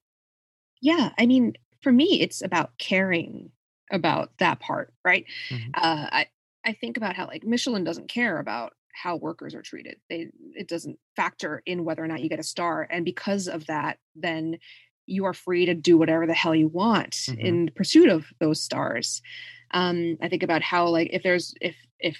Yeah. 0.81 1.09
I 1.17 1.25
mean, 1.25 1.53
for 1.81 1.91
me, 1.91 2.21
it's 2.21 2.41
about 2.41 2.77
caring 2.77 3.51
about 3.91 4.31
that 4.39 4.59
part, 4.59 4.93
right? 5.03 5.25
Mm-hmm. 5.49 5.71
Uh, 5.73 6.07
I, 6.11 6.27
I 6.63 6.73
think 6.73 6.97
about 6.97 7.15
how 7.15 7.27
like 7.27 7.43
Michelin 7.43 7.83
doesn't 7.83 8.07
care 8.07 8.39
about 8.39 8.73
how 8.93 9.17
workers 9.17 9.53
are 9.53 9.61
treated. 9.61 9.97
They 10.09 10.29
it 10.55 10.67
doesn't 10.67 10.97
factor 11.15 11.61
in 11.65 11.83
whether 11.83 12.03
or 12.03 12.07
not 12.07 12.21
you 12.21 12.29
get 12.29 12.39
a 12.39 12.43
star. 12.43 12.87
And 12.89 13.03
because 13.03 13.47
of 13.47 13.65
that, 13.67 13.97
then 14.15 14.57
you 15.05 15.25
are 15.25 15.33
free 15.33 15.65
to 15.65 15.73
do 15.73 15.97
whatever 15.97 16.25
the 16.25 16.33
hell 16.33 16.55
you 16.55 16.67
want 16.67 17.11
mm-hmm. 17.11 17.39
in 17.39 17.71
pursuit 17.75 18.09
of 18.09 18.25
those 18.39 18.61
stars. 18.61 19.21
Um, 19.71 20.17
I 20.21 20.29
think 20.29 20.43
about 20.43 20.61
how 20.61 20.87
like 20.87 21.09
if 21.11 21.23
there's 21.23 21.53
if 21.61 21.75
if 21.99 22.17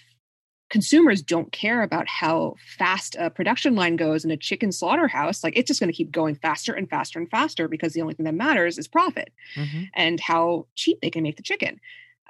consumers 0.70 1.22
don't 1.22 1.52
care 1.52 1.84
about 1.84 2.08
how 2.08 2.56
fast 2.78 3.16
a 3.20 3.30
production 3.30 3.76
line 3.76 3.96
goes 3.96 4.26
in 4.26 4.32
a 4.32 4.38
chicken 4.38 4.72
slaughterhouse 4.72 5.44
like 5.44 5.56
it's 5.56 5.68
just 5.68 5.80
going 5.80 5.92
to 5.92 5.96
keep 5.96 6.12
going 6.12 6.36
faster 6.36 6.74
and 6.74 6.90
faster 6.90 7.20
and 7.20 7.30
faster 7.30 7.68
because 7.68 7.94
the 7.94 8.02
only 8.02 8.16
thing 8.16 8.26
that 8.26 8.34
matters 8.34 8.78
is 8.78 8.88
profit 8.88 9.32
mm-hmm. 9.56 9.84
and 9.94 10.20
how 10.20 10.66
cheap 10.76 11.00
they 11.02 11.10
can 11.12 11.24
make 11.24 11.38
the 11.38 11.44
chicken 11.44 11.80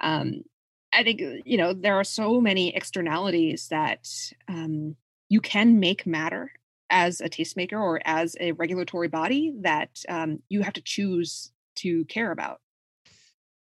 um, 0.02 0.42
i 0.92 1.02
think 1.02 1.22
uh, 1.22 1.40
you 1.44 1.56
know 1.56 1.72
there 1.72 1.94
are 1.94 2.04
so 2.04 2.40
many 2.40 2.74
externalities 2.76 3.68
that 3.68 4.06
um, 4.48 4.94
you 5.28 5.40
can 5.40 5.80
make 5.80 6.06
matter 6.06 6.52
as 6.90 7.20
a 7.20 7.28
tastemaker 7.28 7.80
or 7.80 8.00
as 8.04 8.36
a 8.38 8.52
regulatory 8.52 9.08
body 9.08 9.54
that 9.62 10.02
um, 10.08 10.40
you 10.48 10.60
have 10.62 10.74
to 10.74 10.82
choose 10.82 11.50
to 11.74 12.04
care 12.04 12.30
about 12.30 12.60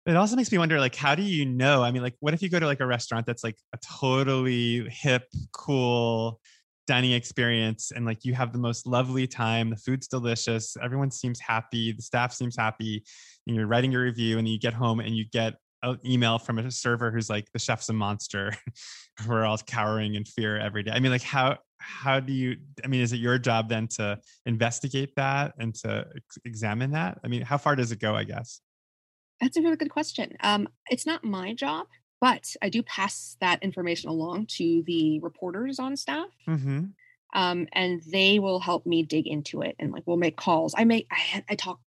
it 0.09 0.17
also 0.17 0.37
makes 0.37 0.51
me 0.51 0.59
wonder 0.59 0.81
like 0.81 0.95
how 0.95 1.15
do 1.15 1.23
you 1.23 1.45
know? 1.45 1.83
I 1.83 1.91
mean 1.91 2.03
like 2.03 2.15
what 2.21 2.35
if 2.35 2.43
you 2.43 2.49
go 2.49 2.59
to 2.59 2.67
like 2.67 2.81
a 2.81 2.87
restaurant 2.87 3.27
that's 3.27 3.45
like 3.45 3.57
a 3.75 3.79
totally 3.79 4.89
hip 4.89 5.25
cool 5.53 6.41
dining 6.87 7.13
experience 7.13 7.93
and 7.95 8.07
like 8.07 8.25
you 8.25 8.33
have 8.33 8.51
the 8.53 8.59
most 8.59 8.87
lovely 8.87 9.27
time 9.27 9.69
the 9.69 9.77
food's 9.77 10.09
delicious 10.09 10.75
everyone 10.83 11.11
seems 11.11 11.39
happy 11.39 11.93
the 11.93 12.01
staff 12.01 12.33
seems 12.33 12.57
happy 12.57 13.05
and 13.47 13.55
you're 13.55 13.67
writing 13.67 13.93
your 13.93 14.03
review 14.03 14.39
and 14.39 14.49
you 14.49 14.59
get 14.59 14.73
home 14.73 14.99
and 14.99 15.15
you 15.15 15.27
get 15.31 15.53
an 15.83 15.99
email 16.05 16.39
from 16.39 16.59
a 16.59 16.71
server 16.71 17.11
who's 17.11 17.29
like 17.29 17.51
the 17.53 17.59
chef's 17.59 17.89
a 17.89 17.93
monster. 17.93 18.53
We're 19.29 19.45
all 19.45 19.59
cowering 19.59 20.15
in 20.15 20.25
fear 20.25 20.59
every 20.59 20.83
day. 20.83 20.93
I 20.93 21.01
mean 21.01 21.13
like 21.13 21.23
how 21.23 21.59
how 21.81 22.19
do 22.19 22.33
you 22.33 22.57
i 22.85 22.89
mean 22.89 23.01
is 23.01 23.13
it 23.13 23.19
your 23.19 23.39
job 23.39 23.69
then 23.69 23.87
to 23.87 24.19
investigate 24.47 25.15
that 25.17 25.55
and 25.59 25.75
to 25.77 26.07
examine 26.45 26.93
that? 26.93 27.19
I 27.25 27.29
mean 27.29 27.43
how 27.43 27.59
far 27.59 27.77
does 27.77 27.93
it 27.93 28.01
go 28.01 28.17
i 28.17 28.25
guess 28.25 28.61
that's 29.41 29.57
a 29.57 29.63
really 29.63 29.77
good 29.77 29.91
question. 29.91 30.37
Um, 30.41 30.69
it's 30.91 31.07
not 31.07 31.25
my 31.25 31.55
job, 31.55 31.87
but 32.21 32.55
I 32.63 32.69
do 32.69 32.83
pass 32.83 33.37
that 33.41 33.63
information 33.63 34.11
along 34.11 34.47
to 34.57 34.83
the 34.87 35.21
reporters 35.21 35.79
on 35.79 35.97
staff. 35.97 36.29
Mm-hmm. 36.47 36.87
Um, 37.35 37.69
and 37.73 38.03
they 38.11 38.39
will 38.39 38.59
help 38.59 38.87
me 38.87 39.03
dig 39.03 39.27
into 39.27 39.61
it 39.61 39.77
and 39.79 39.93
like 39.93 40.03
we'll 40.07 40.17
make 40.17 40.37
calls. 40.37 40.75
I 40.77 40.85
make 40.85 41.07
I, 41.11 41.45
I 41.51 41.55
talk 41.57 41.79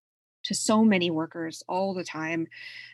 to 0.44 0.54
so 0.56 0.84
many 0.84 1.12
workers 1.12 1.64
all 1.68 1.94
the 1.94 2.04
time 2.04 2.48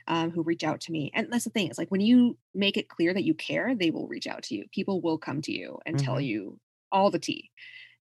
um, 0.08 0.32
who 0.32 0.44
reach 0.44 0.64
out 0.64 0.82
to 0.82 0.92
me. 0.92 1.12
And 1.14 1.32
that's 1.32 1.46
the 1.46 1.50
thing, 1.50 1.70
is 1.70 1.78
like 1.78 1.90
when 1.92 2.02
you 2.02 2.38
make 2.54 2.78
it 2.78 2.90
clear 2.90 3.14
that 3.14 3.24
you 3.24 3.34
care, 3.34 3.76
they 3.76 3.92
will 3.92 4.08
reach 4.08 4.28
out 4.28 4.44
to 4.44 4.56
you. 4.56 4.66
People 4.74 5.02
will 5.02 5.18
come 5.18 5.42
to 5.44 5.52
you 5.52 5.80
and 5.86 5.98
mm-hmm. 5.98 6.06
tell 6.06 6.22
you 6.22 6.60
all 6.92 7.12
the 7.12 7.20
tea. 7.20 7.52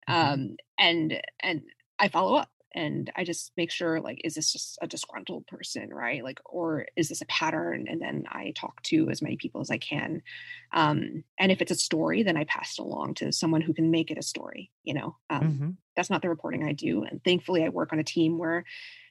Mm-hmm. 0.09 0.33
Um, 0.33 0.57
and 0.79 1.21
and 1.41 1.63
I 1.99 2.09
follow 2.09 2.37
up 2.37 2.51
and 2.75 3.11
i 3.17 3.25
just 3.25 3.53
make 3.57 3.71
sure 3.71 4.01
like 4.01 4.21
is 4.25 4.35
this 4.35 4.53
just 4.53 4.79
a 4.83 4.87
disgruntled 4.87 5.47
person 5.47 5.89
right 5.93 6.23
like 6.25 6.41
or 6.45 6.87
is 6.97 7.09
this 7.09 7.21
a 7.21 7.27
pattern 7.27 7.87
and 7.89 8.01
then 8.01 8.25
i 8.29 8.53
talk 8.57 8.83
to 8.83 9.09
as 9.11 9.23
many 9.23 9.37
people 9.37 9.61
as 9.61 9.71
i 9.71 9.79
can 9.79 10.23
um, 10.73 11.25
and 11.39 11.53
if 11.53 11.61
it's 11.63 11.73
a 11.73 11.77
story 11.77 12.23
then 12.23 12.37
i 12.37 12.45
pass 12.45 12.79
it 12.79 12.83
along 12.83 13.15
to 13.15 13.33
someone 13.33 13.61
who 13.61 13.75
can 13.75 13.91
make 13.91 14.11
it 14.11 14.19
a 14.19 14.23
story 14.23 14.71
you 14.85 14.95
know 14.95 15.17
um, 15.31 15.41
mm-hmm. 15.41 15.71
that's 15.95 16.11
not 16.11 16.23
the 16.23 16.29
reporting 16.29 16.65
i 16.65 16.73
do 16.73 17.03
and 17.05 17.23
thankfully 17.25 17.65
i 17.65 17.69
work 17.69 17.93
on 17.93 17.99
a 17.99 18.05
team 18.05 18.39
where 18.39 18.65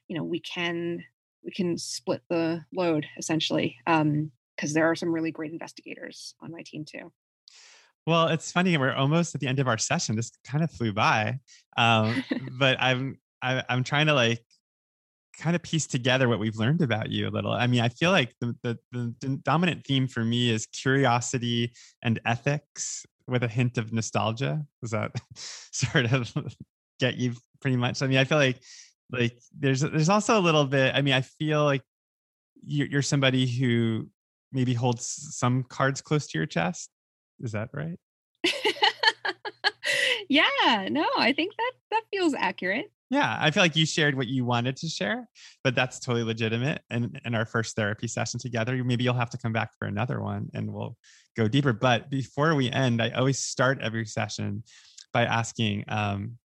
you 0.08 0.16
know 0.16 0.24
we 0.24 0.40
can 0.40 1.02
we 1.44 1.50
can 1.50 1.76
split 1.78 2.22
the 2.28 2.64
load 2.74 3.06
essentially 3.18 3.76
um 3.86 4.30
because 4.54 4.72
there 4.72 4.90
are 4.90 4.94
some 4.94 5.12
really 5.12 5.30
great 5.30 5.52
investigators 5.52 6.34
on 6.40 6.50
my 6.50 6.62
team 6.62 6.84
too 6.84 7.12
well, 8.06 8.28
it's 8.28 8.52
funny. 8.52 8.76
We're 8.76 8.92
almost 8.92 9.34
at 9.34 9.40
the 9.40 9.48
end 9.48 9.58
of 9.58 9.66
our 9.66 9.78
session. 9.78 10.14
This 10.14 10.30
kind 10.44 10.62
of 10.62 10.70
flew 10.70 10.92
by, 10.92 11.40
um, 11.76 12.22
but 12.52 12.76
I'm 12.80 13.18
I, 13.42 13.62
I'm 13.68 13.84
trying 13.84 14.06
to 14.06 14.14
like 14.14 14.42
kind 15.38 15.54
of 15.54 15.62
piece 15.62 15.86
together 15.86 16.28
what 16.28 16.38
we've 16.38 16.56
learned 16.56 16.82
about 16.82 17.10
you 17.10 17.28
a 17.28 17.30
little. 17.30 17.52
I 17.52 17.66
mean, 17.66 17.80
I 17.80 17.88
feel 17.88 18.10
like 18.10 18.34
the, 18.40 18.56
the, 18.62 18.78
the, 18.92 19.40
dominant 19.42 19.84
theme 19.84 20.08
for 20.08 20.24
me 20.24 20.50
is 20.50 20.66
curiosity 20.66 21.72
and 22.02 22.18
ethics 22.24 23.04
with 23.26 23.42
a 23.42 23.48
hint 23.48 23.76
of 23.76 23.92
nostalgia. 23.92 24.64
Does 24.80 24.92
that 24.92 25.12
sort 25.72 26.12
of 26.12 26.32
get 26.98 27.16
you 27.16 27.34
pretty 27.60 27.76
much? 27.76 28.02
I 28.02 28.06
mean, 28.06 28.18
I 28.18 28.24
feel 28.24 28.38
like 28.38 28.60
like 29.12 29.38
there's 29.56 29.82
there's 29.82 30.08
also 30.08 30.38
a 30.38 30.40
little 30.40 30.64
bit. 30.64 30.94
I 30.94 31.02
mean, 31.02 31.14
I 31.14 31.20
feel 31.20 31.64
like 31.64 31.82
you're, 32.64 32.88
you're 32.88 33.02
somebody 33.02 33.46
who 33.46 34.08
maybe 34.52 34.74
holds 34.74 35.06
some 35.36 35.62
cards 35.64 36.00
close 36.00 36.26
to 36.28 36.38
your 36.38 36.46
chest. 36.46 36.90
Is 37.40 37.52
that 37.52 37.68
right? 37.72 37.98
yeah, 40.28 40.88
no, 40.90 41.06
I 41.18 41.32
think 41.32 41.52
that 41.56 41.72
that 41.90 42.02
feels 42.10 42.34
accurate. 42.34 42.90
Yeah, 43.08 43.36
I 43.40 43.52
feel 43.52 43.62
like 43.62 43.76
you 43.76 43.86
shared 43.86 44.16
what 44.16 44.26
you 44.26 44.44
wanted 44.44 44.76
to 44.78 44.88
share, 44.88 45.28
but 45.62 45.76
that's 45.76 46.00
totally 46.00 46.24
legitimate. 46.24 46.82
And 46.90 47.20
in 47.24 47.34
our 47.36 47.46
first 47.46 47.76
therapy 47.76 48.08
session 48.08 48.40
together, 48.40 48.82
maybe 48.82 49.04
you'll 49.04 49.14
have 49.14 49.30
to 49.30 49.38
come 49.38 49.52
back 49.52 49.70
for 49.78 49.86
another 49.86 50.20
one 50.20 50.48
and 50.54 50.72
we'll 50.72 50.96
go 51.36 51.46
deeper. 51.46 51.72
But 51.72 52.10
before 52.10 52.54
we 52.56 52.70
end, 52.70 53.00
I 53.00 53.10
always 53.10 53.38
start 53.38 53.78
every 53.80 54.06
session 54.06 54.64
by 55.12 55.24
asking, 55.24 55.84
um, 55.86 56.38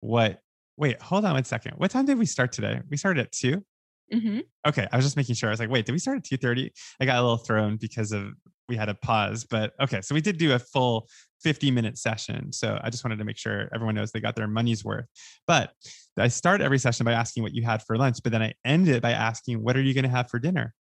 what, 0.00 0.40
wait, 0.76 1.00
hold 1.00 1.24
on 1.24 1.32
one 1.34 1.44
second. 1.44 1.74
What 1.78 1.90
time 1.90 2.04
did 2.04 2.18
we 2.18 2.26
start 2.26 2.52
today? 2.52 2.80
We 2.90 2.98
started 2.98 3.20
at 3.22 3.32
2 3.32 3.64
mm-hmm. 4.12 4.40
Okay, 4.68 4.86
I 4.92 4.96
was 4.96 5.06
just 5.06 5.16
making 5.16 5.36
sure. 5.36 5.48
I 5.48 5.52
was 5.52 5.60
like, 5.60 5.70
wait, 5.70 5.86
did 5.86 5.92
we 5.92 5.98
start 5.98 6.18
at 6.18 6.24
two 6.24 6.36
thirty? 6.36 6.70
I 7.00 7.06
got 7.06 7.18
a 7.18 7.22
little 7.22 7.38
thrown 7.38 7.78
because 7.78 8.12
of 8.12 8.32
we 8.68 8.76
had 8.76 8.88
a 8.88 8.94
pause, 8.94 9.44
but 9.44 9.72
okay, 9.80 10.00
so 10.00 10.14
we 10.14 10.20
did 10.20 10.38
do 10.38 10.52
a 10.52 10.58
full 10.58 11.08
50 11.42 11.70
minute 11.70 11.98
session. 11.98 12.52
So 12.52 12.78
I 12.82 12.90
just 12.90 13.04
wanted 13.04 13.18
to 13.18 13.24
make 13.24 13.36
sure 13.36 13.68
everyone 13.74 13.94
knows 13.94 14.12
they 14.12 14.20
got 14.20 14.36
their 14.36 14.46
money's 14.46 14.84
worth. 14.84 15.06
But 15.46 15.72
I 16.16 16.28
start 16.28 16.60
every 16.60 16.78
session 16.78 17.04
by 17.04 17.12
asking 17.12 17.42
what 17.42 17.54
you 17.54 17.62
had 17.62 17.82
for 17.82 17.96
lunch, 17.96 18.18
but 18.22 18.32
then 18.32 18.42
I 18.42 18.54
end 18.64 18.88
it 18.88 19.02
by 19.02 19.12
asking, 19.12 19.62
what 19.62 19.76
are 19.76 19.82
you 19.82 19.94
going 19.94 20.04
to 20.04 20.10
have 20.10 20.30
for 20.30 20.38
dinner? 20.38 20.74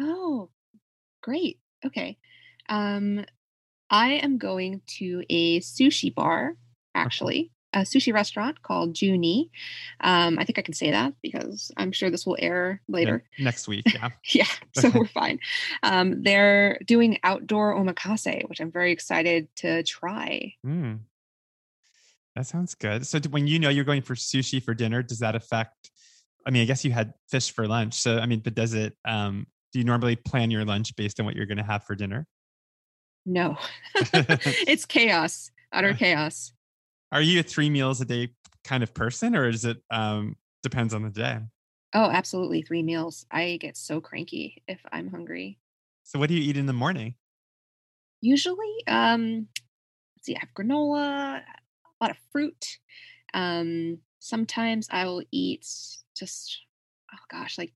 Oh, 0.00 0.50
great. 1.22 1.58
Okay. 1.84 2.18
Um, 2.68 3.24
I 3.90 4.12
am 4.14 4.38
going 4.38 4.82
to 4.98 5.24
a 5.28 5.60
sushi 5.60 6.14
bar, 6.14 6.56
actually 6.94 7.52
a 7.72 7.80
sushi 7.80 8.12
restaurant 8.12 8.62
called 8.62 8.94
Ju-Ni. 8.94 9.50
Um, 10.00 10.38
I 10.38 10.44
think 10.44 10.58
I 10.58 10.62
can 10.62 10.74
say 10.74 10.90
that 10.90 11.14
because 11.22 11.70
I'm 11.76 11.92
sure 11.92 12.10
this 12.10 12.26
will 12.26 12.36
air 12.38 12.80
later. 12.88 13.24
Yeah, 13.36 13.44
next 13.44 13.68
week, 13.68 13.84
yeah. 13.94 14.10
yeah, 14.32 14.46
so 14.74 14.90
we're 14.94 15.06
fine. 15.06 15.38
Um, 15.82 16.22
they're 16.22 16.78
doing 16.86 17.18
outdoor 17.22 17.74
omakase, 17.74 18.48
which 18.48 18.60
I'm 18.60 18.72
very 18.72 18.92
excited 18.92 19.48
to 19.56 19.82
try. 19.82 20.54
Mm. 20.64 21.00
That 22.34 22.46
sounds 22.46 22.74
good. 22.74 23.06
So 23.06 23.18
when 23.30 23.46
you 23.46 23.58
know 23.58 23.70
you're 23.70 23.84
going 23.84 24.02
for 24.02 24.14
sushi 24.14 24.62
for 24.62 24.74
dinner, 24.74 25.02
does 25.02 25.20
that 25.20 25.34
affect? 25.34 25.90
I 26.46 26.50
mean, 26.50 26.62
I 26.62 26.64
guess 26.66 26.84
you 26.84 26.92
had 26.92 27.14
fish 27.28 27.50
for 27.50 27.66
lunch. 27.66 27.94
So 27.94 28.18
I 28.18 28.26
mean, 28.26 28.40
but 28.40 28.54
does 28.54 28.74
it? 28.74 28.94
Um, 29.06 29.46
do 29.72 29.78
you 29.78 29.84
normally 29.84 30.16
plan 30.16 30.50
your 30.50 30.64
lunch 30.64 30.94
based 30.96 31.18
on 31.18 31.26
what 31.26 31.34
you're 31.34 31.46
going 31.46 31.58
to 31.58 31.64
have 31.64 31.84
for 31.84 31.94
dinner? 31.94 32.26
No, 33.24 33.56
it's 33.94 34.86
chaos, 34.86 35.50
utter 35.72 35.94
chaos. 35.94 36.52
Are 37.16 37.22
you 37.22 37.40
a 37.40 37.42
three 37.42 37.70
meals 37.70 38.02
a 38.02 38.04
day 38.04 38.28
kind 38.62 38.82
of 38.82 38.92
person, 38.92 39.34
or 39.34 39.48
is 39.48 39.64
it 39.64 39.78
um, 39.90 40.36
depends 40.62 40.92
on 40.92 41.02
the 41.02 41.08
day? 41.08 41.38
Oh, 41.94 42.10
absolutely, 42.10 42.60
three 42.60 42.82
meals. 42.82 43.24
I 43.30 43.56
get 43.58 43.78
so 43.78 44.02
cranky 44.02 44.62
if 44.68 44.82
I'm 44.92 45.08
hungry. 45.08 45.58
So, 46.02 46.18
what 46.18 46.28
do 46.28 46.34
you 46.34 46.42
eat 46.42 46.58
in 46.58 46.66
the 46.66 46.74
morning? 46.74 47.14
Usually, 48.20 48.86
um, 48.86 49.48
let's 50.14 50.26
see, 50.26 50.36
I 50.36 50.40
have 50.40 50.52
granola, 50.52 51.38
a 51.38 52.04
lot 52.04 52.10
of 52.10 52.18
fruit. 52.32 52.76
Um, 53.32 54.00
sometimes 54.18 54.86
I 54.90 55.06
will 55.06 55.22
eat 55.32 55.66
just, 56.14 56.60
oh 57.14 57.24
gosh, 57.30 57.56
like 57.56 57.72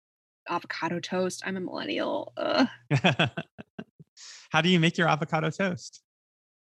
avocado 0.51 1.01
toast. 1.01 1.43
I'm 1.47 1.57
a 1.57 1.61
millennial. 1.61 2.35
How 4.51 4.61
do 4.61 4.69
you 4.69 4.79
make 4.79 4.99
your 4.99 5.09
avocado 5.09 5.49
toast? 5.49 6.03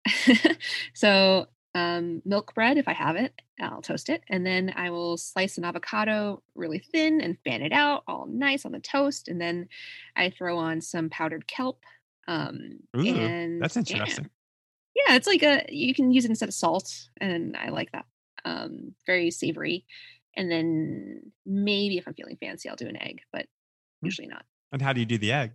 so 0.95 1.49
um, 1.75 2.23
milk 2.25 2.55
bread 2.55 2.77
if 2.77 2.89
I 2.89 2.93
have 2.93 3.17
it. 3.17 3.33
I'll 3.61 3.83
toast 3.83 4.09
it. 4.09 4.23
And 4.29 4.45
then 4.45 4.73
I 4.77 4.91
will 4.91 5.17
slice 5.17 5.59
an 5.59 5.65
avocado 5.65 6.43
really 6.55 6.79
thin 6.79 7.21
and 7.21 7.39
fan 7.45 7.63
it 7.63 7.73
out 7.73 8.03
all 8.07 8.27
nice 8.27 8.65
on 8.65 8.73
the 8.73 8.81
toast. 8.81 9.29
And 9.29 9.41
then 9.41 9.69
I 10.17 10.31
throw 10.31 10.59
on 10.59 10.81
some 10.81 11.09
powdered 11.09 11.47
kelp. 11.47 11.83
Um, 12.29 12.81
Ooh, 12.97 13.07
and 13.07 13.63
that's 13.63 13.77
interesting. 13.77 14.29
Yeah, 14.95 15.05
yeah, 15.09 15.17
it's 15.17 15.27
like 15.27 15.43
a, 15.43 15.65
you 15.69 15.95
can 15.95 16.13
use 16.13 16.25
it 16.25 16.31
instead 16.31 16.49
of 16.49 16.55
salt. 16.55 17.09
And 17.21 17.57
I 17.57 17.71
like 17.71 17.93
that. 17.93 18.05
Um, 18.45 18.95
very 19.07 19.31
savory. 19.31 19.87
And 20.37 20.51
then 20.51 21.33
maybe 21.47 21.99
if 21.99 22.07
I'm 22.07 22.15
feeling 22.15 22.37
fancy, 22.37 22.69
I'll 22.69 22.77
do 22.77 22.89
an 22.89 23.01
egg, 23.01 23.21
but 23.33 23.47
hmm. 24.01 24.07
usually 24.07 24.29
not. 24.29 24.45
And 24.73 24.83
how 24.83 24.93
do 24.93 25.01
you 25.01 25.07
do 25.07 25.19
the 25.19 25.33
egg? 25.33 25.53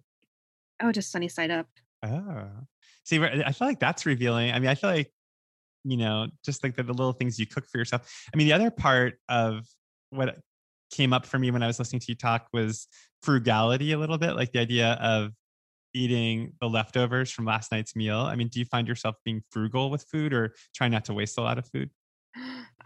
Oh, 0.82 0.92
just 0.92 1.12
sunny 1.12 1.28
side 1.28 1.52
up. 1.52 1.68
Oh, 2.04 2.50
see, 3.04 3.20
I 3.20 3.52
feel 3.52 3.68
like 3.68 3.80
that's 3.80 4.06
revealing. 4.06 4.52
I 4.52 4.60
mean, 4.60 4.70
I 4.70 4.76
feel 4.76 4.92
like 4.92 5.12
you 5.88 5.98
know, 5.98 6.28
just 6.44 6.64
like 6.64 6.76
the, 6.76 6.84
the 6.84 6.94
little 6.94 7.14
things 7.14 7.40
you 7.40 7.46
cook 7.46 7.66
for 7.68 7.78
yourself. 7.78 8.12
I 8.34 8.38
mean, 8.38 8.48
the 8.48 8.54
other 8.54 8.70
part 8.70 9.16
of 9.30 9.66
what 10.10 10.38
came 10.92 11.14
up 11.14 11.26
for 11.26 11.40
me 11.40 11.52
when 11.52 11.64
I 11.64 11.68
was 11.68 11.80
listening 11.80 12.02
to 12.02 12.06
you 12.10 12.16
talk 12.16 12.48
was 12.54 12.88
frugality 13.22 13.94
a 13.94 13.98
little 13.98 14.18
bit, 14.18 14.36
like 14.36 14.52
the 14.52 14.60
idea 14.60 14.94
of 15.02 15.32
eating 15.94 16.54
the 16.62 16.68
leftovers 16.68 17.32
from 17.32 17.46
last 17.46 17.72
night's 17.72 17.96
meal. 17.96 18.20
I 18.20 18.36
mean, 18.36 18.50
do 18.50 18.60
you 18.60 18.66
find 18.66 18.88
yourself 18.88 19.16
being 19.24 19.42
frugal 19.52 19.90
with 19.90 20.04
food 20.04 20.34
or 20.34 20.54
try 20.76 20.88
not 20.88 21.06
to 21.06 21.14
waste 21.14 21.38
a 21.38 21.42
lot 21.42 21.58
of 21.58 21.68
food? 21.68 21.90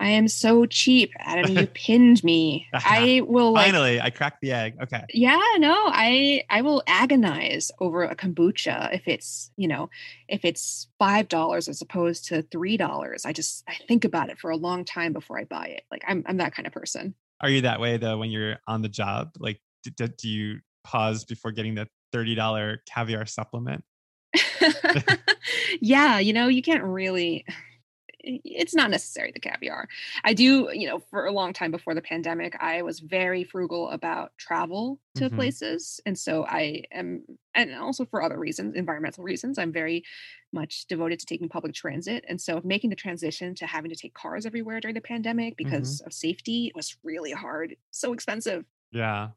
I 0.01 0.07
am 0.07 0.27
so 0.27 0.65
cheap, 0.65 1.13
Adam. 1.19 1.55
You 1.55 1.67
pinned 1.73 2.23
me. 2.23 2.67
I 2.73 3.21
will 3.27 3.51
like, 3.51 3.67
finally. 3.67 4.01
I 4.01 4.09
cracked 4.09 4.41
the 4.41 4.51
egg. 4.51 4.77
Okay. 4.81 5.05
Yeah, 5.13 5.39
no, 5.59 5.75
I 5.75 6.43
I 6.49 6.63
will 6.63 6.81
agonize 6.87 7.69
over 7.79 8.03
a 8.03 8.15
kombucha 8.15 8.95
if 8.95 9.07
it's 9.07 9.51
you 9.57 9.67
know 9.67 9.91
if 10.27 10.43
it's 10.43 10.87
five 10.97 11.27
dollars 11.27 11.67
as 11.67 11.83
opposed 11.83 12.25
to 12.29 12.41
three 12.41 12.77
dollars. 12.77 13.25
I 13.25 13.31
just 13.31 13.63
I 13.67 13.75
think 13.87 14.03
about 14.03 14.31
it 14.31 14.39
for 14.39 14.49
a 14.49 14.57
long 14.57 14.85
time 14.85 15.13
before 15.13 15.37
I 15.37 15.43
buy 15.43 15.67
it. 15.67 15.83
Like 15.91 16.03
I'm 16.07 16.23
I'm 16.25 16.37
that 16.37 16.55
kind 16.55 16.65
of 16.65 16.73
person. 16.73 17.13
Are 17.39 17.49
you 17.49 17.61
that 17.61 17.79
way 17.79 17.97
though 17.97 18.17
when 18.17 18.31
you're 18.31 18.57
on 18.67 18.81
the 18.81 18.89
job? 18.89 19.35
Like, 19.37 19.61
do, 19.83 20.07
do 20.07 20.27
you 20.27 20.61
pause 20.83 21.25
before 21.25 21.51
getting 21.51 21.75
the 21.75 21.87
thirty 22.11 22.33
dollar 22.33 22.81
caviar 22.91 23.27
supplement? 23.27 23.83
yeah, 25.79 26.17
you 26.17 26.33
know 26.33 26.47
you 26.47 26.63
can't 26.63 26.83
really 26.83 27.45
it's 28.23 28.75
not 28.75 28.89
necessary 28.89 29.31
the 29.31 29.39
caviar. 29.39 29.87
I 30.23 30.33
do, 30.33 30.69
you 30.73 30.87
know, 30.87 30.99
for 31.09 31.25
a 31.25 31.31
long 31.31 31.53
time 31.53 31.71
before 31.71 31.93
the 31.93 32.01
pandemic, 32.01 32.55
I 32.59 32.81
was 32.81 32.99
very 32.99 33.43
frugal 33.43 33.89
about 33.89 34.31
travel 34.37 34.99
to 35.15 35.25
mm-hmm. 35.25 35.35
places. 35.35 35.99
And 36.05 36.17
so 36.17 36.45
I 36.45 36.83
am, 36.91 37.23
and 37.53 37.73
also 37.75 38.05
for 38.05 38.21
other 38.21 38.37
reasons, 38.37 38.75
environmental 38.75 39.23
reasons, 39.23 39.57
I'm 39.57 39.71
very 39.71 40.03
much 40.53 40.85
devoted 40.87 41.19
to 41.19 41.25
taking 41.25 41.49
public 41.49 41.73
transit. 41.73 42.25
And 42.27 42.39
so 42.39 42.61
making 42.63 42.89
the 42.89 42.95
transition 42.95 43.55
to 43.55 43.65
having 43.65 43.89
to 43.89 43.95
take 43.95 44.13
cars 44.13 44.45
everywhere 44.45 44.79
during 44.79 44.95
the 44.95 45.01
pandemic 45.01 45.57
because 45.57 45.99
mm-hmm. 45.99 46.07
of 46.07 46.13
safety 46.13 46.71
was 46.75 46.97
really 47.03 47.31
hard, 47.31 47.75
so 47.91 48.13
expensive. 48.13 48.65
Yeah, 48.91 49.29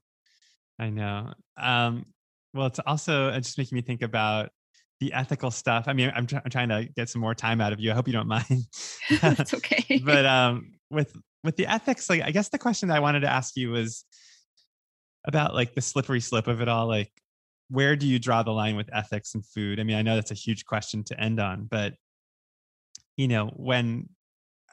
I 0.78 0.90
know. 0.90 1.32
Um, 1.56 2.06
well, 2.52 2.66
it's 2.66 2.80
also 2.80 3.30
just 3.38 3.58
making 3.58 3.76
me 3.76 3.82
think 3.82 4.02
about 4.02 4.50
the 5.04 5.12
ethical 5.12 5.50
stuff. 5.50 5.84
I 5.86 5.92
mean, 5.92 6.10
I'm, 6.16 6.26
tr- 6.26 6.38
I'm 6.42 6.50
trying 6.50 6.70
to 6.70 6.88
get 6.96 7.10
some 7.10 7.20
more 7.20 7.34
time 7.34 7.60
out 7.60 7.74
of 7.74 7.80
you. 7.80 7.90
I 7.90 7.94
hope 7.94 8.06
you 8.06 8.14
don't 8.14 8.26
mind. 8.38 8.42
It's 9.10 9.52
okay. 9.52 10.00
but 10.04 10.24
um, 10.24 10.72
with 10.90 11.14
with 11.42 11.56
the 11.56 11.66
ethics, 11.66 12.08
like 12.08 12.22
I 12.22 12.30
guess 12.30 12.48
the 12.48 12.58
question 12.58 12.88
that 12.88 12.96
I 12.96 13.00
wanted 13.00 13.20
to 13.20 13.30
ask 13.30 13.54
you 13.54 13.70
was 13.70 14.06
about 15.26 15.54
like 15.54 15.74
the 15.74 15.82
slippery 15.82 16.20
slope 16.20 16.46
of 16.46 16.62
it 16.62 16.68
all. 16.68 16.86
Like, 16.86 17.12
where 17.68 17.96
do 17.96 18.06
you 18.06 18.18
draw 18.18 18.42
the 18.42 18.50
line 18.50 18.76
with 18.76 18.88
ethics 18.94 19.34
and 19.34 19.44
food? 19.44 19.78
I 19.78 19.82
mean, 19.82 19.96
I 19.96 20.02
know 20.02 20.14
that's 20.14 20.30
a 20.30 20.34
huge 20.34 20.64
question 20.64 21.04
to 21.04 21.20
end 21.20 21.38
on, 21.38 21.66
but 21.70 21.92
you 23.18 23.28
know, 23.28 23.48
when 23.56 24.08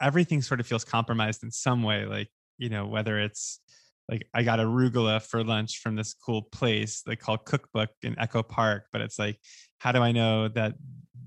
everything 0.00 0.40
sort 0.40 0.60
of 0.60 0.66
feels 0.66 0.84
compromised 0.84 1.42
in 1.42 1.50
some 1.50 1.82
way, 1.82 2.06
like 2.06 2.28
you 2.56 2.70
know, 2.70 2.86
whether 2.86 3.18
it's 3.18 3.60
like 4.08 4.26
I 4.34 4.42
got 4.42 4.58
arugula 4.58 5.22
for 5.22 5.44
lunch 5.44 5.78
from 5.78 5.96
this 5.96 6.14
cool 6.14 6.42
place 6.42 7.02
they 7.02 7.16
call 7.16 7.38
Cookbook 7.38 7.90
in 8.02 8.18
Echo 8.18 8.42
Park, 8.42 8.86
but 8.92 9.00
it's 9.00 9.18
like, 9.18 9.38
how 9.78 9.92
do 9.92 10.00
I 10.00 10.12
know 10.12 10.48
that 10.48 10.74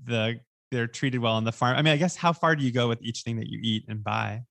the 0.04 0.40
they're 0.70 0.86
treated 0.86 1.20
well 1.20 1.34
on 1.34 1.44
the 1.44 1.52
farm? 1.52 1.76
I 1.76 1.82
mean, 1.82 1.92
I 1.92 1.96
guess 1.96 2.16
how 2.16 2.32
far 2.32 2.56
do 2.56 2.64
you 2.64 2.72
go 2.72 2.88
with 2.88 3.02
each 3.02 3.22
thing 3.22 3.36
that 3.36 3.48
you 3.48 3.60
eat 3.62 3.84
and 3.88 4.02
buy? 4.02 4.42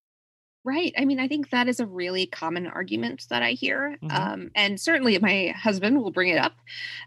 Right. 0.64 0.94
I 0.98 1.06
mean, 1.06 1.20
I 1.20 1.28
think 1.28 1.52
that 1.52 1.68
is 1.68 1.80
a 1.80 1.86
really 1.86 2.26
common 2.26 2.66
argument 2.66 3.26
that 3.30 3.44
I 3.44 3.52
hear. 3.52 3.98
Mm-hmm. 4.04 4.16
Um, 4.16 4.52
and 4.56 4.82
certainly 4.82 5.18
my 5.20 5.54
husband 5.56 6.02
will 6.02 6.12
bring 6.12 6.30
it 6.30 6.40
up 6.40 6.54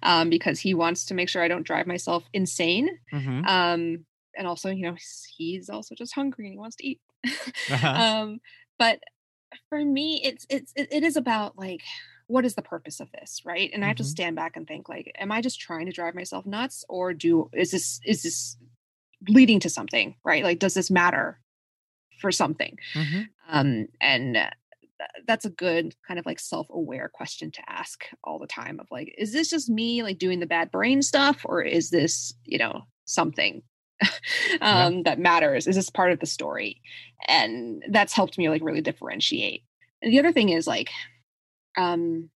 um, 0.05 0.31
because 0.31 0.61
he 0.61 0.75
wants 0.75 1.07
to 1.07 1.15
make 1.15 1.29
sure 1.29 1.43
I 1.43 1.49
don't 1.49 1.67
drive 1.67 1.89
myself 1.89 2.23
insane. 2.33 2.89
Mm-hmm. 3.13 3.47
Um, 3.47 4.05
and 4.37 4.47
also, 4.47 4.71
you 4.71 4.87
know, 4.87 4.97
he's 5.37 5.69
also 5.69 5.97
just 5.97 6.15
hungry 6.15 6.47
and 6.47 6.55
he 6.55 6.59
wants 6.59 6.77
to 6.77 6.87
eat. 6.87 7.01
uh-huh. 7.27 7.89
Um, 8.23 8.41
but 8.79 9.01
for 9.69 9.85
me 9.85 10.21
it's 10.25 10.47
it's 10.49 10.73
it 10.77 11.03
is 11.03 11.17
about 11.17 11.59
like 11.59 11.83
what 12.27 12.45
is 12.45 12.55
the 12.55 12.63
purpose 12.63 13.01
of 13.01 13.11
this 13.13 13.43
right 13.45 13.71
and 13.73 13.81
mm-hmm. 13.81 13.85
i 13.85 13.89
have 13.89 13.97
to 13.97 14.03
mm-hmm. 14.03 14.11
stand 14.11 14.37
back 14.37 14.57
and 14.57 14.67
think 14.67 14.89
like 14.89 15.13
am 15.19 15.33
i 15.33 15.41
just 15.41 15.61
trying 15.61 15.87
to 15.87 15.93
drive 15.93 16.15
myself 16.15 16.47
nuts 16.47 16.85
or 16.89 17.13
do 17.13 17.49
is 17.53 17.71
this 17.71 18.01
is 18.05 18.23
this 18.23 18.57
leading 19.29 19.59
to 19.61 19.69
something 19.69 20.15
right 20.25 20.45
like 20.45 20.59
does 20.59 20.75
this 20.75 20.91
matter 20.91 21.41
for 22.21 22.31
something 22.31 22.77
mm-hmm. 22.95 23.23
um 23.49 23.87
and 24.01 24.37
uh, 24.37 24.51
that's 25.27 25.45
a 25.45 25.51
good 25.51 25.95
kind 26.07 26.19
of 26.19 26.27
like 26.27 26.41
self-aware 26.41 27.11
question 27.13 27.51
to 27.51 27.63
ask 27.69 28.05
all 28.25 28.39
the 28.39 28.47
time 28.47 28.79
of 28.81 28.87
like 28.91 29.15
is 29.17 29.33
this 29.33 29.51
just 29.51 29.69
me 29.69 30.03
like 30.03 30.19
doing 30.19 30.41
the 30.41 30.47
bad 30.47 30.71
brain 30.71 31.03
stuff 31.03 31.43
or 31.45 31.63
is 31.63 31.91
this 31.91 32.35
you 32.45 32.59
know 32.59 32.83
something 33.05 33.63
um, 34.61 34.95
yeah. 34.95 35.01
that 35.05 35.19
matters? 35.19 35.67
Is 35.67 35.77
this 35.77 35.91
part 35.91 36.13
of 36.13 36.21
the 36.21 36.27
story? 36.27 36.81
And 37.27 37.85
that's 37.91 38.13
helped 38.13 38.39
me 38.39 38.49
like 38.49 38.63
really 38.63 38.81
differentiate. 38.81 39.65
And 40.03 40.13
the 40.13 40.19
other 40.19 40.33
thing 40.33 40.51
is 40.51 40.67
like, 40.67 40.91
um, 41.77 42.31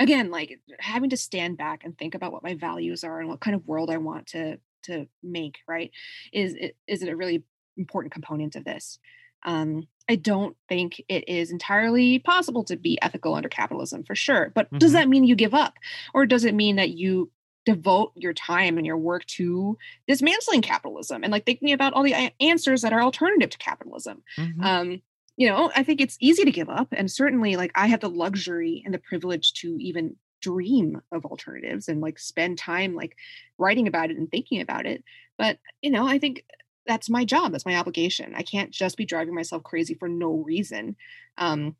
again, 0.00 0.30
like 0.30 0.60
having 0.78 1.10
to 1.10 1.16
stand 1.16 1.56
back 1.56 1.84
and 1.84 1.96
think 1.96 2.14
about 2.14 2.32
what 2.32 2.42
my 2.42 2.54
values 2.54 3.04
are 3.04 3.20
and 3.20 3.28
what 3.28 3.40
kind 3.40 3.54
of 3.54 3.66
world 3.66 3.90
I 3.90 3.98
want 3.98 4.26
to 4.28 4.58
to 4.84 5.06
make. 5.22 5.58
Right? 5.66 5.90
Is 6.32 6.54
is 6.86 7.02
it 7.02 7.08
a 7.08 7.16
really 7.16 7.44
important 7.76 8.12
component 8.12 8.56
of 8.56 8.64
this? 8.64 8.98
Um, 9.44 9.86
I 10.08 10.16
don't 10.16 10.56
think 10.68 11.02
it 11.08 11.28
is 11.28 11.50
entirely 11.50 12.18
possible 12.18 12.64
to 12.64 12.76
be 12.76 12.98
ethical 13.02 13.34
under 13.34 13.48
capitalism 13.48 14.02
for 14.04 14.14
sure. 14.14 14.50
But 14.54 14.66
mm-hmm. 14.66 14.78
does 14.78 14.92
that 14.92 15.08
mean 15.08 15.24
you 15.24 15.36
give 15.36 15.54
up? 15.54 15.74
Or 16.14 16.26
does 16.26 16.44
it 16.44 16.54
mean 16.54 16.76
that 16.76 16.90
you 16.90 17.30
devote 17.68 18.12
your 18.14 18.32
time 18.32 18.78
and 18.78 18.86
your 18.86 18.96
work 18.96 19.26
to 19.26 19.76
dismantling 20.06 20.62
capitalism 20.62 21.22
and 21.22 21.30
like 21.30 21.44
thinking 21.44 21.72
about 21.72 21.92
all 21.92 22.02
the 22.02 22.32
answers 22.40 22.80
that 22.80 22.94
are 22.94 23.02
alternative 23.02 23.50
to 23.50 23.58
capitalism. 23.58 24.22
Mm-hmm. 24.38 24.64
Um, 24.64 25.02
you 25.36 25.46
know, 25.46 25.70
I 25.76 25.82
think 25.82 26.00
it's 26.00 26.16
easy 26.18 26.44
to 26.44 26.50
give 26.50 26.70
up. 26.70 26.88
And 26.92 27.10
certainly, 27.10 27.56
like, 27.56 27.70
I 27.74 27.88
have 27.88 28.00
the 28.00 28.08
luxury 28.08 28.82
and 28.86 28.94
the 28.94 28.98
privilege 28.98 29.52
to 29.60 29.76
even 29.78 30.16
dream 30.40 31.02
of 31.12 31.26
alternatives 31.26 31.88
and 31.88 32.00
like 32.00 32.18
spend 32.18 32.56
time 32.56 32.94
like 32.94 33.16
writing 33.58 33.86
about 33.86 34.10
it 34.10 34.16
and 34.16 34.30
thinking 34.30 34.62
about 34.62 34.86
it. 34.86 35.04
But, 35.36 35.58
you 35.82 35.90
know, 35.90 36.08
I 36.08 36.18
think 36.18 36.44
that's 36.86 37.10
my 37.10 37.26
job, 37.26 37.52
that's 37.52 37.66
my 37.66 37.76
obligation. 37.76 38.34
I 38.34 38.42
can't 38.42 38.70
just 38.70 38.96
be 38.96 39.04
driving 39.04 39.34
myself 39.34 39.62
crazy 39.62 39.92
for 39.92 40.08
no 40.08 40.32
reason. 40.32 40.96
Um, 41.36 41.76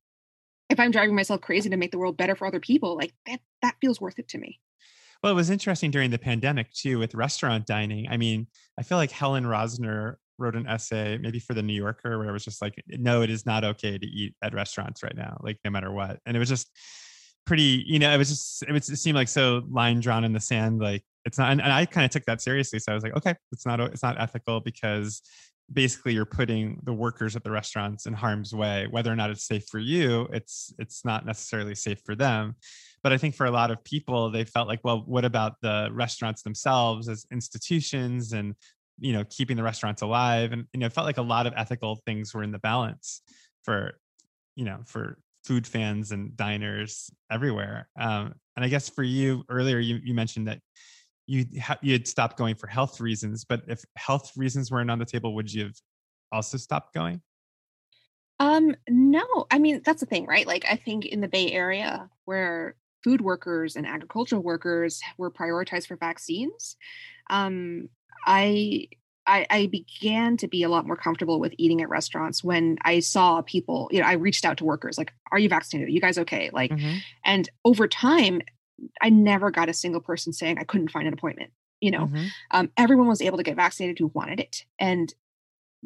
if 0.69 0.79
I'm 0.79 0.91
driving 0.91 1.15
myself 1.15 1.41
crazy 1.41 1.71
to 1.71 1.79
make 1.79 1.93
the 1.93 1.99
world 1.99 2.19
better 2.19 2.37
for 2.37 2.47
other 2.47 2.61
people, 2.61 2.95
like 2.95 3.15
that, 3.27 3.41
that 3.63 3.77
feels 3.81 4.03
worth 4.03 4.19
it 4.19 4.29
to 4.29 4.39
me. 4.39 4.61
Well, 5.23 5.33
it 5.33 5.37
was 5.37 5.51
interesting 5.51 5.91
during 5.91 6.11
the 6.11 6.19
pandemic 6.19 6.73
too 6.73 6.99
with 6.99 7.15
restaurant 7.15 7.67
dining. 7.67 8.09
I 8.09 8.17
mean, 8.17 8.47
I 8.79 8.83
feel 8.83 8.99
like 8.99 9.11
Helen 9.11 9.45
Rosner 9.45 10.15
wrote 10.39 10.55
an 10.55 10.69
essay, 10.69 11.19
maybe 11.19 11.41
for 11.41 11.55
the 11.55 11.63
New 11.63 11.75
Yorker, 11.75 12.19
where 12.19 12.29
it 12.29 12.33
was 12.33 12.45
just 12.45 12.63
like, 12.63 12.75
no, 12.87 13.23
it 13.23 13.31
is 13.31 13.45
not 13.45 13.65
okay 13.65 13.99
to 13.99 14.07
eat 14.07 14.37
at 14.43 14.55
restaurants 14.55 15.03
right 15.03 15.17
now, 15.17 15.37
like 15.43 15.59
no 15.65 15.71
matter 15.71 15.91
what. 15.91 16.21
And 16.25 16.37
it 16.37 16.41
was 16.41 16.49
just 16.49 16.71
pretty, 17.45 17.83
you 17.87 17.99
know, 17.99 18.15
it 18.15 18.19
was 18.19 18.29
just, 18.29 18.63
it, 18.63 18.85
seemed 18.99 19.17
like 19.17 19.27
so 19.27 19.63
line 19.69 19.99
drawn 19.99 20.23
in 20.23 20.33
the 20.33 20.41
sand, 20.41 20.81
like 20.81 21.03
it's 21.25 21.39
not, 21.39 21.51
and, 21.51 21.61
and 21.61 21.73
I 21.73 21.85
kind 21.85 22.05
of 22.05 22.13
took 22.13 22.25
that 22.27 22.41
seriously. 22.41 22.79
So 22.79 22.93
I 22.93 22.95
was 22.95 23.03
like, 23.03 23.17
okay, 23.17 23.35
it's 23.51 23.67
not, 23.67 23.81
it's 23.81 24.05
not 24.05 24.21
ethical 24.21 24.61
because 24.61 25.21
basically 25.73 26.15
you're 26.15 26.25
putting 26.25 26.81
the 26.85 26.93
workers 26.93 27.37
at 27.37 27.45
the 27.45 27.51
restaurants 27.51 28.07
in 28.07 28.15
harm's 28.15 28.55
way 28.55 28.87
whether 28.91 29.13
or 29.13 29.17
not 29.17 29.29
it's 29.29 29.47
safe 29.47 29.67
for 29.71 29.79
you 29.79 30.27
it's 30.33 30.73
it's 30.79 31.05
not 31.05 31.27
necessarily 31.27 31.75
safe 31.75 32.01
for 32.07 32.15
them 32.15 32.55
but 33.03 33.13
i 33.13 33.19
think 33.19 33.35
for 33.35 33.47
a 33.47 33.51
lot 33.51 33.71
of 33.71 33.83
people 33.85 34.31
they 34.31 34.45
felt 34.45 34.69
like 34.69 34.81
well 34.85 35.03
what 35.07 35.25
about 35.25 35.55
the 35.63 35.89
restaurants 35.93 36.43
themselves 36.43 37.09
as 37.09 37.27
institutions 37.31 38.33
and 38.33 38.55
you 39.01 39.13
know 39.13 39.25
keeping 39.25 39.57
the 39.57 39.63
restaurants 39.63 40.03
alive? 40.03 40.53
And 40.53 40.67
you 40.73 40.81
know 40.81 40.87
it 40.87 40.93
felt 40.93 41.07
like 41.07 41.19
a 41.19 41.23
lot 41.23 41.47
of 41.47 41.55
ethical 41.57 41.97
things 42.07 42.35
were 42.35 42.43
in 42.43 42.53
the 42.53 42.59
balance 42.59 43.23
for 43.65 43.99
you 44.57 44.65
know 44.65 44.79
for 44.87 45.19
food 45.45 45.67
fans 45.67 46.13
and 46.13 46.37
diners 46.37 47.11
everywhere. 47.31 47.89
Um, 47.99 48.35
and 48.57 48.65
i 48.65 48.69
guess 48.69 48.89
for 48.89 49.05
you 49.05 49.45
earlier 49.49 49.79
you, 49.79 50.01
you 50.03 50.15
mentioned 50.15 50.49
that 50.49 50.61
you 51.27 51.47
ha- 51.61 51.79
you 51.81 51.93
had 51.93 52.09
stopped 52.09 52.37
going 52.37 52.57
for 52.57 52.67
health 52.67 53.01
reasons 53.01 53.45
but 53.45 53.63
if 53.69 53.85
health 53.97 54.33
reasons 54.37 54.71
weren't 54.71 54.91
on 54.91 54.99
the 54.99 55.05
table 55.05 55.35
would 55.35 55.53
you 55.53 55.65
have 55.65 55.77
also 56.33 56.59
stopped 56.59 56.93
going? 56.93 57.23
Um 58.41 58.75
no. 58.89 59.47
I 59.51 59.59
mean 59.59 59.83
that's 59.85 60.01
the 60.01 60.07
thing 60.07 60.27
right? 60.27 60.47
Like 60.47 60.65
i 60.69 60.77
think 60.77 61.07
in 61.07 61.21
the 61.21 61.29
bay 61.29 61.53
area 61.53 62.11
where 62.25 62.75
food 63.03 63.21
workers 63.21 63.77
and 63.77 63.87
agricultural 63.87 64.43
workers 64.43 65.01
were 65.17 65.31
prioritized 65.31 65.87
for 65.87 65.97
vaccines 65.97 66.77
um 67.31 67.89
i 68.27 68.87
I, 69.29 69.47
I, 69.51 69.67
began 69.67 70.39
to 70.39 70.49
be 70.49 70.63
a 70.63 70.71
lot 70.71 70.87
more 70.87 70.97
comfortable 70.97 71.39
with 71.39 71.53
eating 71.59 71.83
at 71.83 71.91
restaurants 71.91 72.43
when 72.43 72.79
I 72.83 73.01
saw 73.01 73.43
people, 73.43 73.91
you 73.93 74.01
know, 74.01 74.07
I 74.07 74.15
reached 74.15 74.47
out 74.47 74.57
to 74.57 74.65
workers 74.65 74.97
like, 74.97 75.13
are 75.31 75.39
you 75.39 75.51
vaccinated? 75.51 75.89
Are 75.89 75.93
you 75.93 76.01
guys 76.01 76.17
okay? 76.17 76.49
Like, 76.51 76.71
mm-hmm. 76.71 76.97
and 77.27 77.47
over 77.63 77.87
time, 77.87 78.41
I 79.03 79.11
never 79.11 79.51
got 79.51 79.69
a 79.69 79.75
single 79.75 80.01
person 80.01 80.33
saying 80.33 80.59
I 80.59 80.65
couldn't 80.65 80.91
find 80.91 81.07
an 81.07 81.13
appointment. 81.13 81.51
You 81.81 81.93
know, 81.93 82.07
mm-hmm. 82.07 82.27
um, 82.51 82.71
everyone 82.77 83.07
was 83.07 83.23
able 83.23 83.37
to 83.37 83.45
get 83.45 83.57
vaccinated 83.57 83.99
who 83.99 84.11
wanted 84.15 84.41
it, 84.41 84.65
and 84.81 85.13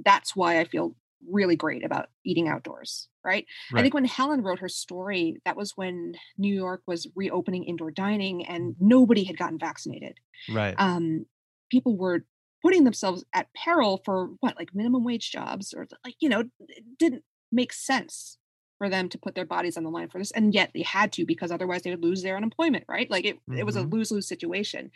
that's 0.02 0.34
why 0.34 0.58
I 0.58 0.64
feel 0.64 0.94
really 1.30 1.56
great 1.56 1.84
about 1.84 2.08
eating 2.24 2.48
outdoors. 2.48 3.08
Right? 3.24 3.46
right? 3.72 3.80
I 3.80 3.82
think 3.82 3.94
when 3.94 4.04
Helen 4.04 4.42
wrote 4.42 4.58
her 4.58 4.68
story, 4.68 5.40
that 5.44 5.56
was 5.56 5.72
when 5.76 6.14
New 6.38 6.54
York 6.54 6.82
was 6.86 7.06
reopening 7.14 7.64
indoor 7.64 7.90
dining, 7.90 8.46
and 8.46 8.74
nobody 8.80 9.24
had 9.24 9.38
gotten 9.38 9.58
vaccinated. 9.58 10.18
Right. 10.50 10.74
Um, 10.78 11.26
people 11.70 11.96
were 11.96 12.24
putting 12.62 12.84
themselves 12.84 13.24
at 13.32 13.48
peril 13.54 14.00
for 14.04 14.30
what, 14.40 14.56
like 14.56 14.74
minimum 14.74 15.04
wage 15.04 15.30
jobs, 15.30 15.72
or 15.72 15.86
like 16.04 16.16
you 16.20 16.28
know, 16.28 16.40
it 16.40 16.84
didn't 16.98 17.22
make 17.52 17.72
sense 17.72 18.38
for 18.82 18.88
them 18.88 19.08
to 19.08 19.18
put 19.18 19.36
their 19.36 19.46
bodies 19.46 19.76
on 19.76 19.84
the 19.84 19.90
line 19.90 20.08
for 20.08 20.18
this 20.18 20.32
and 20.32 20.52
yet 20.52 20.72
they 20.74 20.82
had 20.82 21.12
to 21.12 21.24
because 21.24 21.52
otherwise 21.52 21.82
they 21.82 21.90
would 21.90 22.02
lose 22.02 22.20
their 22.20 22.36
unemployment 22.36 22.82
right 22.88 23.08
like 23.12 23.24
it, 23.24 23.36
mm-hmm. 23.36 23.58
it 23.58 23.64
was 23.64 23.76
a 23.76 23.80
mm-hmm. 23.80 23.94
lose-lose 23.94 24.26
situation 24.26 24.90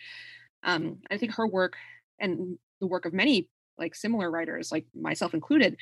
um 0.64 0.99
i 1.09 1.16
think 1.16 1.33
her 1.33 1.47
work 1.47 1.77
and 2.18 2.59
the 2.81 2.87
work 2.89 3.05
of 3.05 3.12
many 3.12 3.49
like 3.79 3.95
similar 3.95 4.29
writers 4.29 4.72
like 4.72 4.87
myself 4.93 5.35
included 5.35 5.77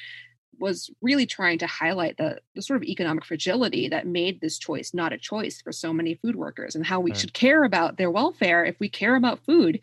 was 0.58 0.90
really 1.00 1.26
trying 1.26 1.58
to 1.58 1.66
highlight 1.66 2.16
the, 2.16 2.38
the 2.54 2.62
sort 2.62 2.76
of 2.76 2.82
economic 2.82 3.24
fragility 3.24 3.88
that 3.88 4.06
made 4.06 4.40
this 4.40 4.58
choice 4.58 4.92
not 4.94 5.12
a 5.12 5.18
choice 5.18 5.60
for 5.60 5.72
so 5.72 5.92
many 5.92 6.14
food 6.14 6.36
workers 6.36 6.74
and 6.74 6.86
how 6.86 7.00
we 7.00 7.10
right. 7.10 7.20
should 7.20 7.32
care 7.32 7.64
about 7.64 7.96
their 7.96 8.10
welfare 8.10 8.64
if 8.64 8.78
we 8.80 8.88
care 8.88 9.16
about 9.16 9.44
food 9.44 9.80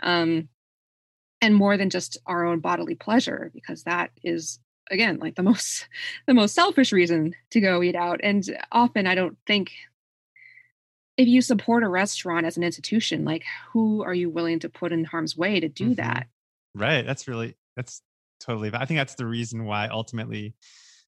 um, 0.00 0.48
and 1.40 1.54
more 1.54 1.76
than 1.76 1.90
just 1.90 2.18
our 2.26 2.44
own 2.44 2.60
bodily 2.60 2.94
pleasure 2.94 3.50
because 3.54 3.84
that 3.84 4.10
is 4.22 4.58
again 4.90 5.18
like 5.18 5.34
the 5.34 5.42
most 5.50 5.88
the 6.26 6.34
most 6.34 6.54
selfish 6.54 6.92
reason 6.92 7.34
to 7.50 7.60
go 7.60 7.82
eat 7.82 7.96
out 7.96 8.20
and 8.22 8.44
often 8.72 9.06
i 9.06 9.14
don't 9.14 9.38
think 9.46 9.72
if 11.16 11.28
you 11.28 11.42
support 11.42 11.82
a 11.82 11.88
restaurant 11.88 12.46
as 12.46 12.56
an 12.56 12.62
institution 12.62 13.24
like 13.24 13.44
who 13.72 14.02
are 14.02 14.14
you 14.14 14.30
willing 14.30 14.58
to 14.58 14.68
put 14.68 14.92
in 14.92 15.04
harm's 15.04 15.36
way 15.36 15.60
to 15.60 15.68
do 15.68 15.86
mm-hmm. 15.86 15.94
that 15.94 16.26
right 16.74 17.06
that's 17.06 17.28
really 17.28 17.56
that's 17.76 18.02
totally 18.40 18.70
But 18.70 18.82
i 18.82 18.84
think 18.84 18.98
that's 18.98 19.14
the 19.14 19.26
reason 19.26 19.64
why 19.64 19.88
ultimately 19.88 20.54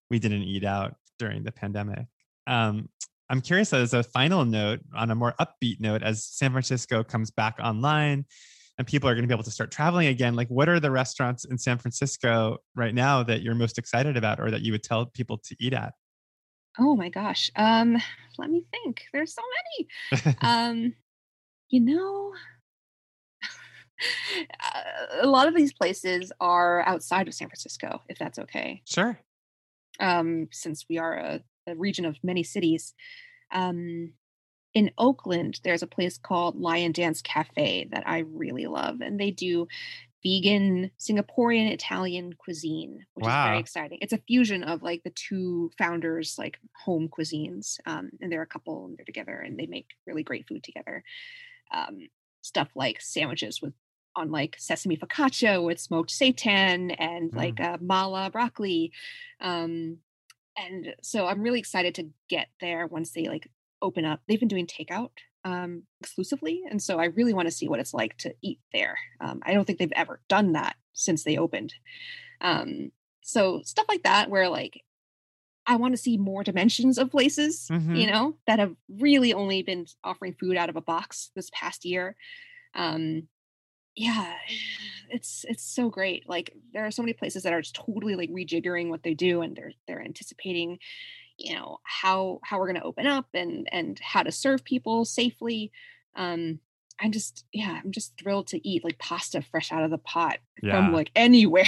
we 0.09 0.19
didn't 0.19 0.43
eat 0.43 0.63
out 0.63 0.95
during 1.19 1.43
the 1.43 1.51
pandemic. 1.51 2.05
Um, 2.47 2.89
i'm 3.29 3.41
curious 3.41 3.73
as 3.73 3.93
a 3.93 4.03
final 4.03 4.45
note 4.45 4.81
on 4.95 5.11
a 5.11 5.15
more 5.15 5.33
upbeat 5.39 5.79
note 5.79 6.03
as 6.03 6.25
san 6.25 6.51
francisco 6.51 7.03
comes 7.03 7.31
back 7.31 7.57
online 7.61 8.25
and 8.77 8.87
people 8.87 9.07
are 9.07 9.13
going 9.13 9.23
to 9.23 9.27
be 9.27 9.33
able 9.33 9.43
to 9.43 9.51
start 9.51 9.71
traveling 9.71 10.07
again 10.07 10.35
like 10.35 10.47
what 10.47 10.67
are 10.67 10.79
the 10.79 10.91
restaurants 10.91 11.45
in 11.45 11.57
san 11.57 11.77
francisco 11.77 12.57
right 12.75 12.93
now 12.93 13.23
that 13.23 13.41
you're 13.41 13.55
most 13.55 13.77
excited 13.77 14.17
about 14.17 14.39
or 14.39 14.51
that 14.51 14.61
you 14.61 14.71
would 14.71 14.83
tell 14.83 15.05
people 15.05 15.37
to 15.37 15.55
eat 15.59 15.73
at? 15.73 15.93
Oh 16.79 16.95
my 16.95 17.09
gosh 17.09 17.51
um 17.55 17.97
let 18.37 18.49
me 18.49 18.65
think 18.71 19.03
there's 19.13 19.33
so 19.33 19.43
many. 20.11 20.35
Um 20.41 20.93
you 21.69 21.81
know 21.81 22.33
a 25.21 25.27
lot 25.27 25.47
of 25.47 25.55
these 25.55 25.73
places 25.73 26.31
are 26.39 26.87
outside 26.87 27.27
of 27.27 27.33
san 27.33 27.47
francisco 27.47 28.01
if 28.09 28.17
that's 28.17 28.39
okay 28.39 28.81
sure 28.85 29.19
um 29.99 30.47
since 30.51 30.85
we 30.89 30.97
are 30.97 31.15
a, 31.15 31.41
a 31.67 31.75
region 31.75 32.05
of 32.05 32.17
many 32.23 32.43
cities 32.43 32.93
um 33.53 34.13
in 34.73 34.91
Oakland, 34.97 35.59
there's 35.63 35.83
a 35.83 35.87
place 35.87 36.17
called 36.17 36.59
Lion 36.59 36.91
Dance 36.91 37.21
Cafe 37.21 37.89
that 37.91 38.03
I 38.07 38.19
really 38.19 38.65
love, 38.65 39.01
and 39.01 39.19
they 39.19 39.29
do 39.29 39.67
vegan 40.25 40.89
Singaporean 40.99 41.71
Italian 41.71 42.33
cuisine, 42.33 43.05
which 43.13 43.25
wow. 43.25 43.43
is 43.43 43.49
very 43.49 43.59
exciting. 43.59 43.97
It's 44.01 44.13
a 44.13 44.21
fusion 44.25 44.63
of 44.63 44.81
like 44.81 45.03
the 45.03 45.11
two 45.11 45.69
founders' 45.77 46.37
like 46.37 46.57
home 46.83 47.09
cuisines, 47.09 47.77
um, 47.85 48.09
and 48.21 48.31
they're 48.31 48.41
a 48.41 48.47
couple 48.47 48.85
and 48.85 48.97
they're 48.97 49.05
together 49.05 49.35
and 49.35 49.59
they 49.59 49.67
make 49.67 49.87
really 50.07 50.23
great 50.23 50.47
food 50.47 50.63
together. 50.63 51.03
Um, 51.73 52.07
stuff 52.41 52.69
like 52.75 52.99
sandwiches 53.01 53.61
with 53.61 53.73
on 54.15 54.31
like 54.31 54.55
sesame 54.59 54.97
focaccia 54.97 55.63
with 55.63 55.79
smoked 55.79 56.11
seitan 56.11 56.95
and 56.99 57.31
mm. 57.31 57.35
like 57.35 57.59
uh, 57.59 57.77
mala 57.81 58.29
broccoli. 58.29 58.91
Um, 59.41 59.97
and 60.57 60.95
so 61.01 61.25
I'm 61.25 61.41
really 61.41 61.59
excited 61.59 61.95
to 61.95 62.09
get 62.29 62.47
there 62.61 62.87
once 62.87 63.11
they 63.11 63.25
like 63.25 63.49
open 63.81 64.05
up. 64.05 64.21
They've 64.27 64.39
been 64.39 64.47
doing 64.47 64.67
takeout 64.67 65.11
um, 65.43 65.83
exclusively, 65.99 66.63
and 66.69 66.81
so 66.81 66.99
I 66.99 67.05
really 67.05 67.33
want 67.33 67.47
to 67.47 67.53
see 67.53 67.67
what 67.67 67.79
it's 67.79 67.93
like 67.93 68.17
to 68.19 68.33
eat 68.41 68.59
there. 68.71 68.97
Um, 69.19 69.41
I 69.43 69.53
don't 69.53 69.65
think 69.65 69.79
they've 69.79 69.91
ever 69.95 70.21
done 70.29 70.53
that 70.53 70.75
since 70.93 71.23
they 71.23 71.37
opened. 71.37 71.73
Um, 72.39 72.91
so 73.21 73.61
stuff 73.63 73.85
like 73.89 74.03
that, 74.03 74.29
where 74.29 74.47
like 74.47 74.81
I 75.65 75.77
want 75.77 75.93
to 75.93 76.01
see 76.01 76.17
more 76.17 76.43
dimensions 76.43 76.97
of 76.97 77.11
places, 77.11 77.67
mm-hmm. 77.71 77.95
you 77.95 78.07
know, 78.07 78.35
that 78.47 78.59
have 78.59 78.75
really 78.99 79.33
only 79.33 79.63
been 79.63 79.85
offering 80.03 80.33
food 80.33 80.57
out 80.57 80.69
of 80.69 80.75
a 80.75 80.81
box 80.81 81.31
this 81.35 81.49
past 81.53 81.85
year. 81.85 82.15
Um, 82.75 83.27
yeah, 83.95 84.33
it's 85.09 85.45
it's 85.47 85.63
so 85.63 85.89
great. 85.89 86.27
Like 86.27 86.53
there 86.73 86.85
are 86.85 86.91
so 86.91 87.01
many 87.01 87.13
places 87.13 87.43
that 87.43 87.53
are 87.53 87.61
just 87.61 87.75
totally 87.75 88.15
like 88.15 88.31
rejiggering 88.31 88.89
what 88.89 89.03
they 89.03 89.13
do, 89.13 89.41
and 89.41 89.55
they're 89.55 89.73
they're 89.87 90.01
anticipating 90.01 90.79
you 91.37 91.55
know 91.55 91.79
how 91.83 92.39
how 92.43 92.59
we're 92.59 92.67
going 92.67 92.79
to 92.79 92.83
open 92.83 93.07
up 93.07 93.27
and 93.33 93.67
and 93.71 93.99
how 93.99 94.23
to 94.23 94.31
serve 94.31 94.63
people 94.63 95.05
safely 95.05 95.71
um 96.15 96.59
i'm 97.01 97.11
just 97.11 97.45
yeah 97.51 97.79
i'm 97.83 97.91
just 97.91 98.13
thrilled 98.19 98.47
to 98.47 98.67
eat 98.67 98.83
like 98.83 98.97
pasta 98.99 99.41
fresh 99.41 99.71
out 99.71 99.83
of 99.83 99.91
the 99.91 99.97
pot 99.97 100.37
yeah. 100.61 100.73
from 100.73 100.93
like 100.93 101.11
anywhere 101.15 101.63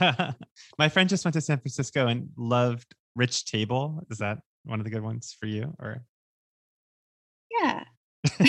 my 0.78 0.88
friend 0.88 1.08
just 1.08 1.24
went 1.24 1.34
to 1.34 1.40
san 1.40 1.58
francisco 1.58 2.06
and 2.06 2.30
loved 2.36 2.94
rich 3.16 3.44
table 3.44 4.04
is 4.10 4.18
that 4.18 4.38
one 4.64 4.78
of 4.78 4.84
the 4.84 4.90
good 4.90 5.02
ones 5.02 5.36
for 5.38 5.46
you 5.46 5.74
or 5.80 6.04
yeah 7.60 7.84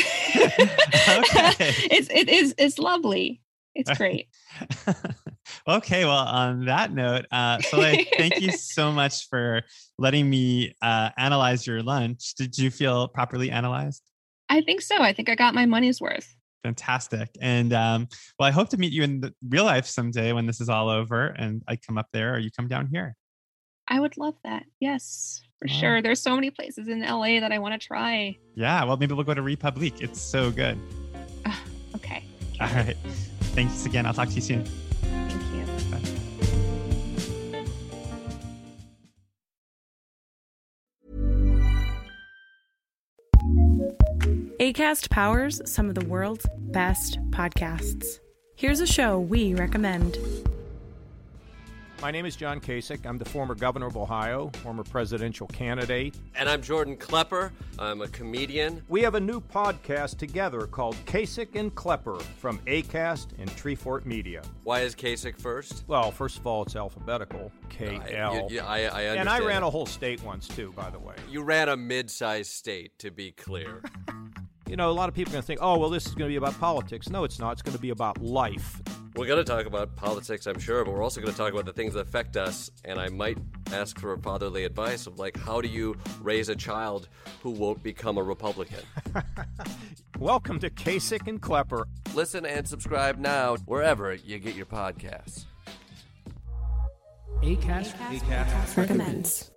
it's 1.92 2.10
it 2.10 2.30
is 2.30 2.56
it's 2.58 2.80
lovely 2.80 3.42
it's 3.76 3.92
great 3.98 4.28
okay, 5.68 6.06
well, 6.06 6.18
on 6.18 6.66
that 6.66 6.94
note, 6.94 7.26
uh, 7.32 7.60
Soleil, 7.60 8.04
thank 8.18 8.42
you 8.42 8.52
so 8.58 8.92
much 8.92 9.28
for 9.30 9.64
letting 9.98 10.30
me 10.30 10.76
uh, 10.82 11.10
analyze 11.18 11.66
your 11.66 11.82
lunch. 11.82 12.34
Did 12.36 12.58
you 12.58 12.72
feel 12.72 13.08
properly 13.08 13.52
analyzed? 13.52 14.04
I 14.50 14.62
think 14.62 14.82
so. 14.82 14.98
I 14.98 15.14
think 15.14 15.30
I 15.30 15.36
got 15.36 15.54
my 15.54 15.66
money's 15.66 16.02
worth. 16.02 16.36
Fantastic. 16.64 17.30
And 17.40 17.72
um, 17.72 18.08
well, 18.38 18.48
I 18.48 18.52
hope 18.52 18.70
to 18.70 18.78
meet 18.78 18.92
you 18.92 19.04
in 19.04 19.34
real 19.48 19.64
life 19.64 19.86
someday 19.86 20.34
when 20.34 20.46
this 20.46 20.60
is 20.60 20.68
all 20.68 20.90
over 20.90 21.28
and 21.28 21.64
I 21.68 21.78
come 21.78 21.98
up 21.98 22.08
there 22.12 22.34
or 22.34 22.40
you 22.40 22.50
come 22.52 22.68
down 22.68 22.88
here. 22.92 23.16
I 23.88 24.00
would 24.00 24.18
love 24.18 24.36
that. 24.44 24.66
Yes, 24.80 25.42
for 25.60 25.68
sure. 25.68 26.02
There's 26.02 26.22
so 26.22 26.36
many 26.36 26.50
places 26.50 26.88
in 26.88 27.02
LA 27.02 27.40
that 27.40 27.52
I 27.52 27.60
want 27.60 27.80
to 27.80 27.88
try. 27.88 28.38
Yeah, 28.56 28.84
well, 28.86 28.98
maybe 28.98 29.14
we'll 29.14 29.26
go 29.26 29.34
to 29.34 29.42
Republique. 29.42 30.02
It's 30.02 30.22
so 30.22 30.52
good. 30.52 30.78
Uh, 31.46 31.54
okay. 31.96 32.24
All 32.60 32.68
right. 32.68 32.98
Thanks 33.54 33.86
again. 33.86 34.06
I'll 34.06 34.14
talk 34.14 34.30
to 34.30 34.36
you 34.36 34.42
soon. 34.42 34.64
Thank 34.64 35.42
you. 35.54 35.66
Bye. 35.92 36.00
ACAST 44.60 45.10
powers 45.10 45.62
some 45.66 45.90
of 45.90 45.96
the 45.96 46.06
world's 46.06 46.46
best 46.58 47.20
podcasts. 47.32 48.20
Here's 48.56 48.80
a 48.82 48.88
show 48.88 49.20
we 49.20 49.54
recommend. 49.54 50.18
My 52.02 52.12
name 52.12 52.26
is 52.26 52.38
John 52.38 52.62
Kasich. 52.62 53.06
I'm 53.06 53.18
the 53.18 53.26
former 53.26 53.54
governor 53.54 53.88
of 53.88 53.98
Ohio, 53.98 54.50
former 54.64 54.84
presidential 54.84 55.48
candidate. 55.48 56.16
And 56.34 56.48
I'm 56.48 56.62
Jordan 56.62 56.96
Klepper. 56.96 57.52
I'm 57.78 58.02
a 58.02 58.08
comedian. 58.08 58.82
We 58.88 59.02
have 59.02 59.16
a 59.16 59.20
new 59.20 59.42
podcast 59.42 60.18
together 60.18 60.66
called 60.66 60.96
Kasich 61.06 61.56
and 61.56 61.76
Klepper 61.76 62.22
from 62.22 62.60
ACAST 62.60 63.38
and 63.38 63.50
Treefort 63.52 64.06
Media. 64.06 64.44
Why 64.64 64.80
is 64.80 64.96
Kasich 64.96 65.42
first? 65.42 65.84
Well, 65.88 66.10
first 66.10 66.38
of 66.38 66.48
all, 66.48 66.64
it's 66.64 66.78
alphabetical 66.78 67.52
K 67.68 68.00
L. 68.16 68.48
Yeah, 68.50 68.66
I, 68.66 68.84
I, 68.84 69.02
And 69.16 69.28
I 69.28 69.40
ran 69.40 69.64
a 69.64 69.70
whole 69.70 69.86
state 69.86 70.24
once, 70.24 70.48
too, 70.48 70.72
by 70.78 70.90
the 70.90 71.00
way. 71.00 71.16
You 71.30 71.44
ran 71.44 71.68
a 71.68 71.76
mid 71.76 72.10
sized 72.10 72.52
state, 72.52 72.98
to 73.00 73.12
be 73.12 73.32
clear. 73.34 73.84
you 74.70 74.78
know, 74.78 74.90
a 74.90 74.94
lot 74.94 75.10
of 75.10 75.16
people 75.16 75.32
are 75.32 75.34
going 75.34 75.44
to 75.44 75.48
think, 75.48 75.60
oh, 75.62 75.78
well, 75.78 75.90
this 75.90 76.06
is 76.06 76.16
going 76.16 76.30
to 76.30 76.34
be 76.34 76.38
about 76.38 76.58
politics. 76.62 77.10
No, 77.10 77.26
it's 77.26 77.40
not. 77.40 77.52
It's 77.52 77.62
going 77.62 77.76
to 77.76 77.82
be 77.82 77.90
about 77.90 78.22
life. 78.22 78.82
We're 79.16 79.26
going 79.26 79.44
to 79.44 79.50
talk 79.50 79.66
about 79.66 79.96
politics, 79.96 80.46
I'm 80.46 80.60
sure, 80.60 80.86
but 80.86 80.94
we're 80.94 81.04
also 81.04 81.20
going 81.20 81.34
to 81.34 81.38
talk 81.38 81.52
about 81.52 81.66
the 81.66 81.74
things 81.74 81.94
that 81.96 82.02
affect 82.02 82.38
us. 82.38 82.70
And 82.86 83.00
I 83.00 83.10
might 83.10 83.38
ask 83.74 84.00
for 84.00 84.16
fatherly 84.18 84.66
advice 84.66 85.08
of 85.08 85.18
like, 85.18 85.38
how 85.38 85.62
do 85.62 85.68
you 85.68 85.96
raise 86.22 86.48
a 86.48 86.56
child 86.56 87.10
who 87.42 87.50
won't 87.50 87.82
become 87.82 88.18
a 88.18 88.24
Republican? 88.24 88.80
Welcome 90.20 90.60
to 90.60 90.70
Kasich 90.70 91.28
and 91.28 91.42
Klepper. 91.42 91.86
Listen 92.14 92.46
and 92.46 92.68
subscribe 92.68 93.18
now 93.18 93.56
wherever 93.66 94.14
you 94.14 94.38
get 94.38 94.56
your 94.56 94.68
podcasts. 94.68 95.46
ACAST, 97.42 97.94
ACAST, 97.94 98.20
ACAST 98.20 98.78
recommends. 98.78 99.52